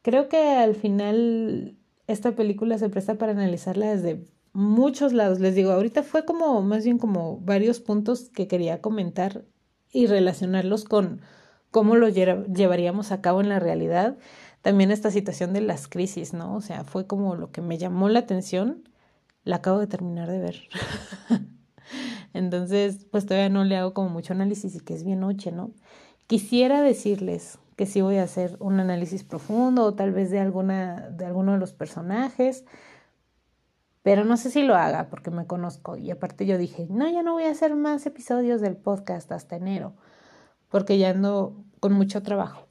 creo 0.02 0.28
que 0.28 0.38
al 0.56 0.74
final 0.74 1.76
esta 2.06 2.32
película 2.32 2.78
se 2.78 2.90
presta 2.90 3.14
para 3.16 3.32
analizarla 3.32 3.86
desde 3.94 4.24
muchos 4.54 5.12
lados. 5.12 5.40
Les 5.40 5.54
digo, 5.54 5.72
ahorita 5.72 6.02
fue 6.02 6.24
como 6.24 6.62
más 6.62 6.84
bien 6.84 6.98
como 6.98 7.38
varios 7.40 7.80
puntos 7.80 8.30
que 8.30 8.48
quería 8.48 8.80
comentar 8.80 9.44
y 9.92 10.06
relacionarlos 10.06 10.84
con 10.84 11.20
cómo 11.70 11.96
lo 11.96 12.08
llevaríamos 12.08 13.12
a 13.12 13.20
cabo 13.20 13.42
en 13.42 13.50
la 13.50 13.60
realidad. 13.60 14.16
También 14.62 14.90
esta 14.90 15.10
situación 15.10 15.52
de 15.52 15.60
las 15.60 15.88
crisis, 15.88 16.32
¿no? 16.32 16.54
O 16.54 16.62
sea, 16.62 16.84
fue 16.84 17.06
como 17.06 17.36
lo 17.36 17.50
que 17.50 17.60
me 17.60 17.76
llamó 17.76 18.08
la 18.08 18.20
atención. 18.20 18.88
La 19.42 19.56
acabo 19.56 19.80
de 19.80 19.86
terminar 19.88 20.30
de 20.30 20.38
ver. 20.38 20.62
Entonces, 22.32 23.06
pues 23.10 23.26
todavía 23.26 23.50
no 23.50 23.64
le 23.64 23.76
hago 23.76 23.92
como 23.92 24.08
mucho 24.08 24.32
análisis 24.32 24.74
y 24.74 24.80
que 24.80 24.94
es 24.94 25.04
bien 25.04 25.20
noche, 25.20 25.52
¿no? 25.52 25.72
Quisiera 26.26 26.80
decirles 26.80 27.58
que 27.76 27.86
sí 27.86 28.00
voy 28.00 28.16
a 28.16 28.22
hacer 28.22 28.56
un 28.60 28.80
análisis 28.80 29.24
profundo 29.24 29.84
o 29.84 29.94
tal 29.94 30.12
vez 30.12 30.30
de 30.30 30.38
alguna 30.38 31.10
de 31.10 31.26
alguno 31.26 31.52
de 31.52 31.58
los 31.58 31.72
personajes, 31.72 32.64
pero 34.04 34.24
no 34.24 34.36
sé 34.36 34.50
si 34.50 34.62
lo 34.62 34.76
haga 34.76 35.08
porque 35.10 35.32
me 35.32 35.48
conozco 35.48 35.96
y 35.96 36.12
aparte 36.12 36.46
yo 36.46 36.58
dije, 36.58 36.86
"No, 36.88 37.10
ya 37.10 37.24
no 37.24 37.32
voy 37.32 37.44
a 37.44 37.50
hacer 37.50 37.74
más 37.74 38.06
episodios 38.06 38.60
del 38.60 38.76
podcast 38.76 39.32
hasta 39.32 39.56
enero." 39.56 39.94
porque 40.74 40.98
ya 40.98 41.10
ando 41.10 41.54
con 41.78 41.92
mucho 41.92 42.24
trabajo. 42.24 42.66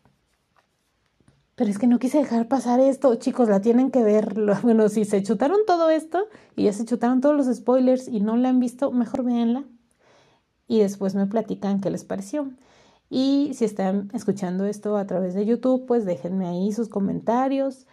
Pero 1.56 1.70
es 1.70 1.80
que 1.80 1.88
no 1.88 2.00
quise 2.00 2.18
dejar 2.18 2.50
pasar 2.50 2.82
esto, 2.82 3.16
chicos, 3.16 3.48
la 3.48 3.62
tienen 3.62 3.92
que 3.92 4.04
ver. 4.04 4.36
Bueno, 4.62 4.90
si 4.90 5.06
se 5.06 5.24
chutaron 5.24 5.60
todo 5.66 5.90
esto 5.90 6.28
y 6.58 6.66
ya 6.66 6.74
se 6.74 6.84
chutaron 6.84 7.22
todos 7.22 7.38
los 7.38 7.56
spoilers 7.56 8.10
y 8.10 8.20
no 8.20 8.36
la 8.36 8.50
han 8.50 8.60
visto, 8.60 8.92
mejor 8.92 9.24
véanla 9.24 9.64
y 10.68 10.80
después 10.80 11.16
me 11.16 11.28
platican 11.28 11.80
qué 11.80 11.92
les 11.92 12.04
pareció. 12.04 12.52
Y 13.10 13.52
si 13.54 13.64
están 13.64 14.10
escuchando 14.14 14.66
esto 14.66 14.98
a 14.98 15.08
través 15.08 15.34
de 15.34 15.46
YouTube, 15.46 15.86
pues 15.86 16.04
déjenme 16.04 16.46
ahí 16.46 16.74
sus 16.74 16.90
comentarios, 16.90 17.88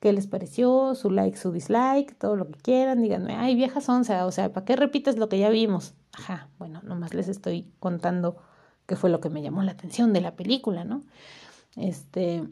qué 0.00 0.12
les 0.12 0.26
pareció, 0.26 0.94
su 0.94 1.10
like, 1.10 1.36
su 1.36 1.52
dislike, 1.52 2.16
todo 2.18 2.34
lo 2.34 2.50
que 2.50 2.58
quieran. 2.58 3.02
Díganme, 3.02 3.36
ay, 3.36 3.54
vieja 3.54 3.80
sonza, 3.80 4.26
o 4.26 4.32
sea, 4.32 4.52
¿para 4.52 4.64
qué 4.64 4.76
repites 4.76 5.18
lo 5.18 5.28
que 5.28 5.38
ya 5.38 5.50
vimos? 5.50 5.94
Ajá, 6.12 6.48
bueno, 6.58 6.80
nomás 6.82 7.14
les 7.14 7.28
estoy 7.28 7.70
contando 7.78 8.38
que 8.86 8.96
fue 8.96 9.10
lo 9.10 9.20
que 9.20 9.28
me 9.28 9.42
llamó 9.42 9.62
la 9.62 9.72
atención 9.72 10.12
de 10.12 10.22
la 10.22 10.34
película, 10.34 10.84
¿no? 10.84 11.04
Este, 11.76 12.42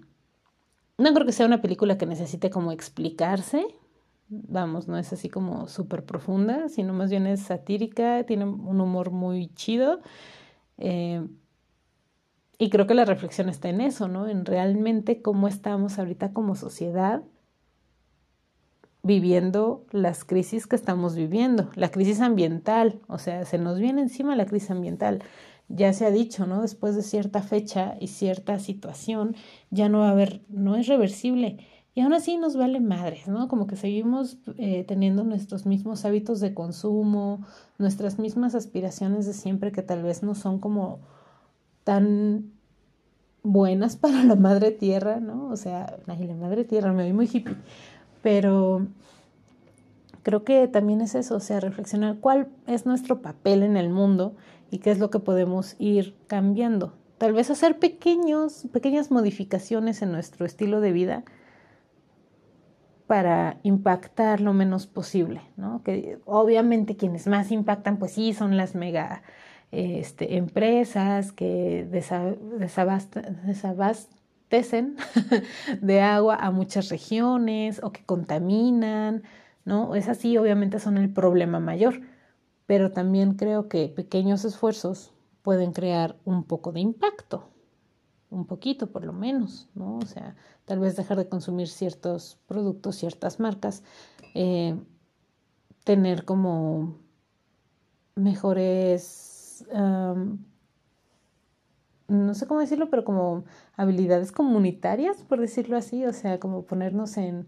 no 0.99 1.14
creo 1.14 1.26
que 1.26 1.32
sea 1.32 1.46
una 1.46 1.62
película 1.62 1.99
que 1.99 2.07
necesite 2.07 2.51
como 2.51 2.70
explicarse, 2.70 3.66
vamos, 4.28 4.86
no 4.86 4.99
es 4.99 5.12
así 5.12 5.30
como 5.30 5.68
súper 5.68 6.05
profunda, 6.05 6.68
sino 6.68 6.92
más 6.92 7.11
bien 7.11 7.26
es 7.26 7.40
satírica, 7.40 8.24
tiene 8.24 8.44
un 8.44 8.80
humor 8.80 9.11
muy 9.11 9.49
chido. 9.55 10.01
Eh, 10.76 11.26
y 12.59 12.70
creo 12.70 12.86
que 12.86 12.94
la 12.94 13.05
reflexión 13.05 13.49
está 13.49 13.68
en 13.68 13.80
eso, 13.80 14.07
¿no? 14.07 14.28
En 14.28 14.44
realmente 14.44 15.22
cómo 15.22 15.49
estamos 15.49 15.99
ahorita 15.99 16.32
como 16.32 16.57
sociedad 16.57 17.22
viviendo 19.03 19.84
las 19.90 20.24
crisis 20.24 20.66
que 20.66 20.76
estamos 20.76 21.14
viviendo, 21.14 21.70
la 21.74 21.90
crisis 21.90 22.20
ambiental, 22.20 23.01
o 23.07 23.18
sea, 23.18 23.44
se 23.44 23.59
nos 23.59 23.78
viene 23.78 24.03
encima 24.03 24.36
la 24.36 24.46
crisis 24.46 24.70
ambiental 24.70 25.22
ya 25.68 25.92
se 25.92 26.07
ha 26.07 26.11
dicho, 26.11 26.46
¿no? 26.46 26.62
Después 26.62 26.96
de 26.96 27.03
cierta 27.03 27.42
fecha 27.42 27.96
y 28.01 28.09
cierta 28.09 28.59
situación, 28.59 29.36
ya 29.70 29.88
no 29.88 30.01
va 30.01 30.09
a 30.09 30.12
haber, 30.12 30.42
no 30.49 30.76
es 30.76 30.86
reversible. 30.86 31.59
Y 31.94 32.01
aún 32.01 32.12
así 32.14 32.38
nos 32.38 32.57
vale 32.57 32.80
madres, 32.80 33.28
¿no? 33.28 33.49
Como 33.49 33.66
que 33.66 33.76
seguimos 33.76 34.38
eh, 34.57 34.84
teniendo 34.84 35.24
nuestros 35.24 35.66
mismos 35.66 36.05
hábitos 36.05 36.40
de 36.40 36.55
consumo, 36.55 37.44
nuestras 37.76 38.18
mismas 38.18 38.55
aspiraciones 38.55 39.26
de 39.26 39.34
siempre 39.34 39.72
que 39.72 39.82
tal 39.82 40.03
vez 40.03 40.22
no 40.22 40.34
son 40.34 40.59
como 40.59 41.01
tan 41.84 42.53
buenas 43.42 43.96
para 43.96 44.22
la 44.24 44.36
madre 44.36 44.70
tierra, 44.70 45.20
¿no? 45.20 45.49
O 45.49 45.57
sea, 45.57 45.99
la 46.07 46.14
madre 46.34 46.64
tierra, 46.64 46.92
me 46.92 47.05
oí 47.05 47.12
muy 47.12 47.26
hippie, 47.26 47.57
pero 48.22 48.86
creo 50.22 50.44
que 50.44 50.68
también 50.68 51.00
es 51.00 51.14
eso, 51.14 51.36
o 51.36 51.40
sea, 51.40 51.60
reflexionar 51.60 52.18
cuál 52.20 52.48
es 52.66 52.86
nuestro 52.86 53.22
papel 53.22 53.62
en 53.62 53.76
el 53.76 53.90
mundo 53.90 54.36
y 54.70 54.78
qué 54.78 54.90
es 54.90 54.98
lo 54.98 55.10
que 55.10 55.18
podemos 55.18 55.76
ir 55.78 56.14
cambiando. 56.26 56.92
Tal 57.18 57.32
vez 57.32 57.50
hacer 57.50 57.78
pequeños, 57.78 58.66
pequeñas 58.72 59.10
modificaciones 59.10 60.02
en 60.02 60.12
nuestro 60.12 60.46
estilo 60.46 60.80
de 60.80 60.92
vida 60.92 61.24
para 63.06 63.58
impactar 63.62 64.40
lo 64.40 64.52
menos 64.52 64.86
posible, 64.86 65.40
¿no? 65.56 65.82
Que 65.82 66.18
obviamente 66.26 66.96
quienes 66.96 67.26
más 67.26 67.50
impactan, 67.50 67.96
pues 67.96 68.12
sí, 68.12 68.34
son 68.34 68.56
las 68.56 68.74
mega 68.74 69.22
este, 69.72 70.36
empresas 70.36 71.32
que 71.32 71.88
de 75.80 76.01
agua 76.01 76.36
a 76.36 76.51
muchas 76.51 76.88
regiones 76.88 77.80
o 77.82 77.92
que 77.92 78.05
contaminan, 78.05 79.22
¿no? 79.64 79.94
Es 79.94 80.09
así, 80.09 80.36
obviamente 80.38 80.80
son 80.80 80.99
el 80.99 81.12
problema 81.12 81.61
mayor 81.61 82.01
pero 82.68 82.92
también 82.92 83.32
creo 83.32 83.70
que 83.70 83.88
pequeños 83.88 84.44
esfuerzos 84.44 85.14
pueden 85.40 85.72
crear 85.72 86.18
un 86.26 86.44
poco 86.44 86.70
de 86.70 86.80
impacto, 86.80 87.49
un 88.28 88.44
poquito 88.44 88.92
por 88.92 89.07
lo 89.07 89.14
menos, 89.14 89.70
¿no? 89.74 89.96
O 89.96 90.05
sea, 90.05 90.36
tal 90.66 90.78
vez 90.78 90.94
dejar 90.94 91.16
de 91.16 91.30
consumir 91.30 91.68
ciertos 91.68 92.38
productos, 92.46 92.96
ciertas 92.96 93.40
marcas, 93.40 93.84
eh, 94.34 94.76
tener 95.82 96.26
como 96.26 96.99
mejores, 98.16 99.64
no 102.09 102.34
sé 102.34 102.46
cómo 102.46 102.61
decirlo, 102.61 102.90
pero 102.90 103.04
como 103.04 103.44
habilidades 103.76 104.32
comunitarias, 104.32 105.22
por 105.22 105.40
decirlo 105.40 105.76
así, 105.76 106.04
o 106.04 106.12
sea, 106.12 106.40
como 106.40 106.64
ponernos 106.64 107.16
en, 107.16 107.46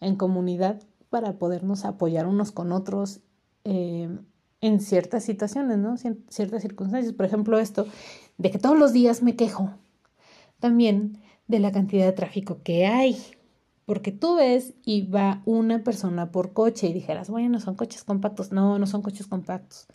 en 0.00 0.16
comunidad 0.16 0.82
para 1.10 1.38
podernos 1.38 1.84
apoyar 1.84 2.26
unos 2.26 2.52
con 2.52 2.72
otros. 2.72 3.20
Eh, 3.64 4.08
en 4.60 4.80
ciertas 4.80 5.24
situaciones, 5.24 5.78
¿no? 5.78 5.96
ciertas 5.96 6.62
circunstancias. 6.62 7.14
Por 7.14 7.26
ejemplo, 7.26 7.58
esto 7.58 7.86
de 8.38 8.50
que 8.50 8.58
todos 8.58 8.78
los 8.78 8.92
días 8.92 9.22
me 9.22 9.36
quejo. 9.36 9.70
También 10.58 11.18
de 11.46 11.60
la 11.60 11.72
cantidad 11.72 12.06
de 12.06 12.12
tráfico 12.12 12.62
que 12.62 12.86
hay. 12.86 13.16
Porque 13.84 14.10
tú 14.10 14.36
ves 14.36 14.74
y 14.84 15.06
va 15.06 15.42
una 15.44 15.84
persona 15.84 16.32
por 16.32 16.52
coche 16.52 16.88
y 16.88 16.92
dijeras, 16.92 17.30
bueno, 17.30 17.60
son 17.60 17.76
coches 17.76 18.02
compactos. 18.02 18.50
No, 18.50 18.78
no 18.78 18.86
son 18.86 19.02
coches 19.02 19.26
compactos. 19.28 19.86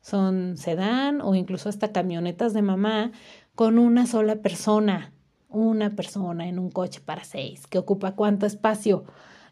Son 0.00 0.56
sedán 0.56 1.20
o 1.20 1.34
incluso 1.34 1.68
hasta 1.68 1.92
camionetas 1.92 2.52
de 2.52 2.62
mamá 2.62 3.12
con 3.54 3.78
una 3.78 4.06
sola 4.06 4.36
persona. 4.36 5.12
Una 5.48 5.90
persona 5.90 6.48
en 6.48 6.58
un 6.58 6.70
coche 6.70 7.00
para 7.04 7.24
seis, 7.24 7.66
que 7.66 7.78
ocupa 7.78 8.12
cuánto 8.12 8.46
espacio. 8.46 9.04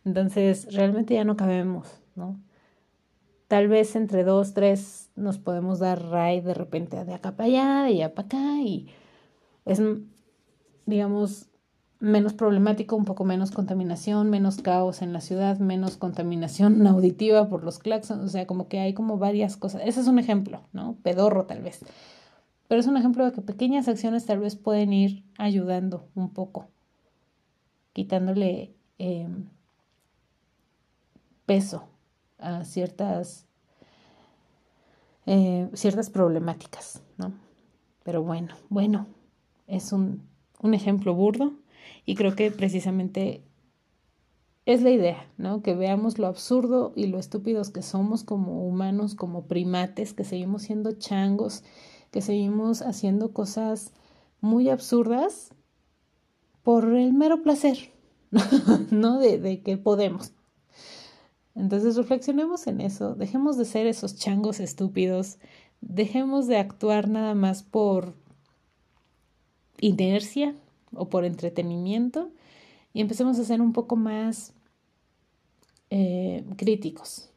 Entonces, 0.05 0.73
realmente 0.73 1.15
ya 1.15 1.25
no 1.25 1.37
cabemos, 1.37 2.01
¿no? 2.15 2.41
Tal 3.49 3.69
vez 3.69 3.97
entre 3.97 4.25
dos, 4.25 4.55
tres 4.55 5.11
nos 5.17 5.39
podemos 5.39 5.79
dar 5.81 6.01
ride 6.03 6.43
de 6.43 6.55
repente 6.55 7.05
de 7.05 7.15
acá 7.15 7.33
para 7.33 7.49
allá, 7.49 7.83
de 7.83 7.89
allá 7.89 8.15
para 8.15 8.27
acá 8.27 8.61
y 8.63 8.89
es, 9.65 9.83
digamos, 10.87 11.51
menos 11.99 12.33
problemático, 12.33 12.97
un 12.97 13.05
poco 13.05 13.25
menos 13.25 13.51
contaminación, 13.51 14.31
menos 14.31 14.63
caos 14.63 15.03
en 15.03 15.13
la 15.13 15.21
ciudad, 15.21 15.59
menos 15.59 15.97
contaminación 15.97 16.87
auditiva 16.87 17.49
por 17.49 17.63
los 17.63 17.79
claxons, 17.79 18.25
o 18.25 18.29
sea, 18.29 18.47
como 18.47 18.69
que 18.69 18.81
hay 18.81 18.95
como 18.95 19.19
varias 19.19 19.57
cosas. 19.57 19.83
Ese 19.85 20.01
es 20.01 20.07
un 20.07 20.19
ejemplo, 20.19 20.63
¿no? 20.73 20.97
Pedorro 21.03 21.45
tal 21.45 21.61
vez. 21.61 21.81
Pero 22.71 22.79
es 22.79 22.87
un 22.87 22.97
ejemplo 22.97 23.25
de 23.25 23.33
que 23.33 23.43
pequeñas 23.43 23.89
acciones 23.89 24.27
tal 24.27 24.39
vez 24.39 24.55
pueden 24.55 24.93
ir 24.93 25.25
ayudando 25.39 26.07
un 26.15 26.33
poco, 26.33 26.69
quitándole 27.93 28.77
em, 28.99 29.49
peso 31.47 31.89
a 32.39 32.63
ciertas, 32.63 33.49
eh, 35.27 35.69
ciertas 35.75 36.11
problemáticas, 36.11 37.03
¿no? 37.19 37.33
Pero 38.05 38.23
bueno, 38.23 38.55
bueno, 38.69 39.09
es 39.67 39.93
un, 39.93 40.23
un 40.63 40.73
ejemplo 40.73 41.13
burdo 41.13 41.55
y 42.07 42.15
creo 42.15 42.37
que 42.37 42.53
precisamente 42.53 43.43
es 44.65 44.83
la 44.83 44.91
idea, 44.91 45.29
¿no? 45.39 45.61
Que 45.61 45.75
veamos 45.75 46.21
lo 46.21 46.29
absurdo 46.29 46.93
y 46.95 47.09
lo 47.09 47.19
estúpidos 47.19 47.71
que 47.71 47.83
somos 47.83 48.23
como 48.23 48.65
humanos, 48.65 49.17
como 49.17 49.47
primates, 49.47 50.15
que 50.15 50.23
seguimos 50.23 50.63
siendo 50.63 50.93
changos, 50.93 51.65
que 52.11 52.23
seguimos 52.23 52.83
haciendo 52.83 53.33
cosas 53.33 53.93
muy 54.41 54.69
absurdas 54.69 55.55
por 56.63 56.85
el 56.95 57.13
mero 57.13 57.43
placer, 57.43 57.93
¿no? 58.91 59.19
De, 59.19 59.39
de 59.39 59.63
que 59.63 59.77
podemos. 59.77 60.33
Entonces 61.55 61.97
reflexionemos 61.97 62.67
en 62.67 62.81
eso, 62.81 63.15
dejemos 63.15 63.57
de 63.57 63.65
ser 63.65 63.87
esos 63.87 64.17
changos 64.17 64.61
estúpidos, 64.61 65.39
dejemos 65.81 66.47
de 66.47 66.59
actuar 66.59 67.09
nada 67.09 67.35
más 67.35 67.63
por 67.63 68.15
inercia 69.81 70.55
o 70.93 71.09
por 71.09 71.25
entretenimiento 71.25 72.31
y 72.93 73.01
empecemos 73.01 73.39
a 73.39 73.45
ser 73.45 73.61
un 73.61 73.73
poco 73.73 73.97
más 73.97 74.53
eh, 75.91 76.45
críticos, 76.57 77.30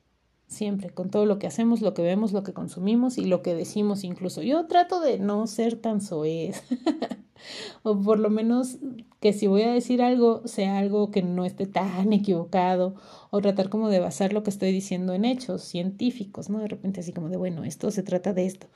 siempre, 0.54 0.90
con 0.90 1.10
todo 1.10 1.26
lo 1.26 1.40
que 1.40 1.48
hacemos, 1.48 1.82
lo 1.82 1.94
que 1.94 2.02
vemos, 2.02 2.32
lo 2.32 2.44
que 2.44 2.54
consumimos 2.54 3.18
y 3.18 3.26
lo 3.26 3.42
que 3.42 3.56
decimos 3.56 4.04
incluso. 4.04 4.42
Yo 4.42 4.66
trato 4.68 5.02
de 5.02 5.20
no 5.20 5.46
ser 5.48 5.76
tan 5.76 6.00
soez, 6.00 6.64
o 7.84 8.00
por 8.00 8.20
lo 8.20 8.30
menos 8.30 8.78
que 9.20 9.34
si 9.34 9.48
voy 9.48 9.64
a 9.64 9.74
decir 9.74 10.02
algo, 10.02 10.48
sea 10.48 10.78
algo 10.78 11.12
que 11.12 11.24
no 11.24 11.46
esté 11.46 11.66
tan 11.68 12.14
equivocado, 12.14 12.96
o 13.32 13.42
tratar 13.42 13.70
como 13.70 13.90
de 13.90 14.00
basar 14.00 14.34
lo 14.34 14.44
que 14.44 14.50
estoy 14.50 14.72
diciendo 14.72 15.14
en 15.14 15.26
hechos 15.26 15.64
científicos, 15.64 16.50
¿no? 16.50 16.60
De 16.60 16.68
repente 16.68 17.02
así 17.02 17.12
como 17.14 17.30
de, 17.30 17.38
bueno, 17.38 17.64
esto 17.64 17.92
se 17.92 18.04
trata 18.04 18.34
de 18.34 18.46
esto. 18.46 18.68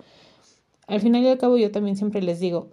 Al 0.87 1.01
final 1.01 1.23
y 1.23 1.27
al 1.27 1.37
cabo 1.37 1.57
yo 1.57 1.71
también 1.71 1.97
siempre 1.97 2.21
les 2.21 2.39
digo, 2.39 2.71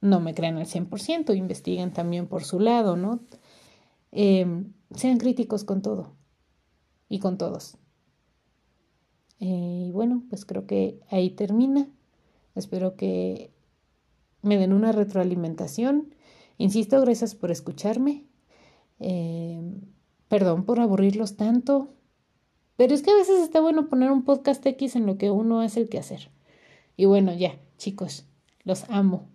no 0.00 0.20
me 0.20 0.34
crean 0.34 0.58
al 0.58 0.66
100%, 0.66 1.36
investiguen 1.36 1.92
también 1.92 2.26
por 2.26 2.44
su 2.44 2.60
lado, 2.60 2.96
¿no? 2.96 3.20
Em, 4.12 4.72
sean 4.94 5.18
críticos 5.18 5.64
con 5.64 5.82
todo 5.82 6.16
y 7.08 7.18
con 7.18 7.38
todos. 7.38 7.78
Eh, 9.40 9.86
y 9.88 9.90
bueno, 9.92 10.22
pues 10.28 10.44
creo 10.44 10.66
que 10.66 11.00
ahí 11.10 11.30
termina. 11.30 11.88
Espero 12.54 12.96
que 12.96 13.50
me 14.42 14.56
den 14.56 14.72
una 14.72 14.92
retroalimentación. 14.92 16.14
Insisto, 16.58 17.00
gracias 17.00 17.34
por 17.34 17.50
escucharme. 17.50 18.24
Em, 18.98 19.82
perdón 20.28 20.64
por 20.64 20.80
aburrirlos 20.80 21.36
tanto. 21.36 21.94
Pero 22.76 22.94
es 22.94 23.02
que 23.02 23.10
a 23.10 23.16
veces 23.16 23.42
está 23.42 23.60
bueno 23.60 23.88
poner 23.88 24.10
un 24.10 24.24
podcast 24.24 24.64
X 24.64 24.96
en 24.96 25.06
lo 25.06 25.18
que 25.18 25.30
uno 25.30 25.60
hace 25.60 25.80
el 25.80 25.88
que 25.88 25.98
hacer. 25.98 26.30
Y 26.96 27.06
bueno, 27.06 27.34
ya, 27.34 27.58
chicos, 27.78 28.26
los 28.64 28.84
amo. 28.90 29.28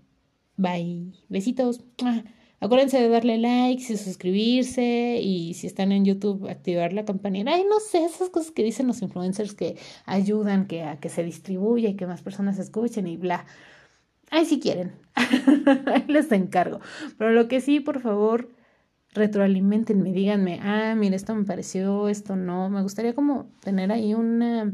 Bye. 0.57 1.13
Besitos. 1.29 1.81
Acuérdense 2.63 3.01
de 3.01 3.09
darle 3.09 3.39
likes 3.39 3.91
y 3.91 3.97
suscribirse 3.97 5.19
y 5.19 5.55
si 5.55 5.65
están 5.65 5.91
en 5.91 6.05
YouTube 6.05 6.47
activar 6.47 6.93
la 6.93 7.05
campanita. 7.05 7.51
Ay, 7.51 7.65
no 7.67 7.79
sé, 7.79 8.05
esas 8.05 8.29
cosas 8.29 8.51
que 8.51 8.63
dicen 8.63 8.85
los 8.85 9.01
influencers 9.01 9.55
que 9.55 9.77
ayudan 10.05 10.67
que 10.67 10.83
a 10.83 10.99
que 10.99 11.09
se 11.09 11.23
distribuya 11.23 11.89
y 11.89 11.95
que 11.95 12.05
más 12.05 12.21
personas 12.21 12.59
escuchen 12.59 13.07
y 13.07 13.17
bla. 13.17 13.47
Ay, 14.29 14.45
si 14.45 14.59
quieren. 14.59 14.93
Ahí 15.87 16.05
les 16.07 16.31
encargo. 16.31 16.79
Pero 17.17 17.31
lo 17.31 17.47
que 17.47 17.61
sí, 17.61 17.79
por 17.79 17.99
favor, 17.99 18.49
retroalimentenme, 19.13 20.11
díganme, 20.13 20.59
ah, 20.61 20.93
mira, 20.95 21.15
esto 21.15 21.33
me 21.33 21.45
pareció, 21.45 22.09
esto 22.09 22.35
no. 22.35 22.69
Me 22.69 22.83
gustaría 22.83 23.15
como 23.15 23.49
tener 23.61 23.91
ahí 23.91 24.13
una 24.13 24.71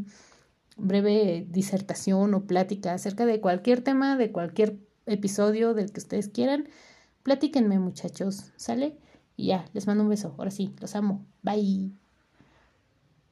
breve 0.75 1.45
disertación 1.49 2.33
o 2.33 2.45
plática 2.45 2.93
acerca 2.93 3.25
de 3.25 3.39
cualquier 3.39 3.81
tema, 3.81 4.17
de 4.17 4.33
cualquier 4.33 4.77
episodio 5.05 5.73
del 5.73 5.93
que 5.93 6.01
ustedes 6.01 6.27
quieran. 6.27 6.67
Platíquenme, 7.27 7.77
muchachos, 7.77 8.53
¿sale? 8.55 8.97
Y 9.35 9.47
ya, 9.47 9.65
les 9.73 9.85
mando 9.85 10.01
un 10.01 10.09
beso. 10.09 10.33
Ahora 10.37 10.49
sí, 10.49 10.73
los 10.79 10.95
amo. 10.95 11.25
Bye. 11.41 11.91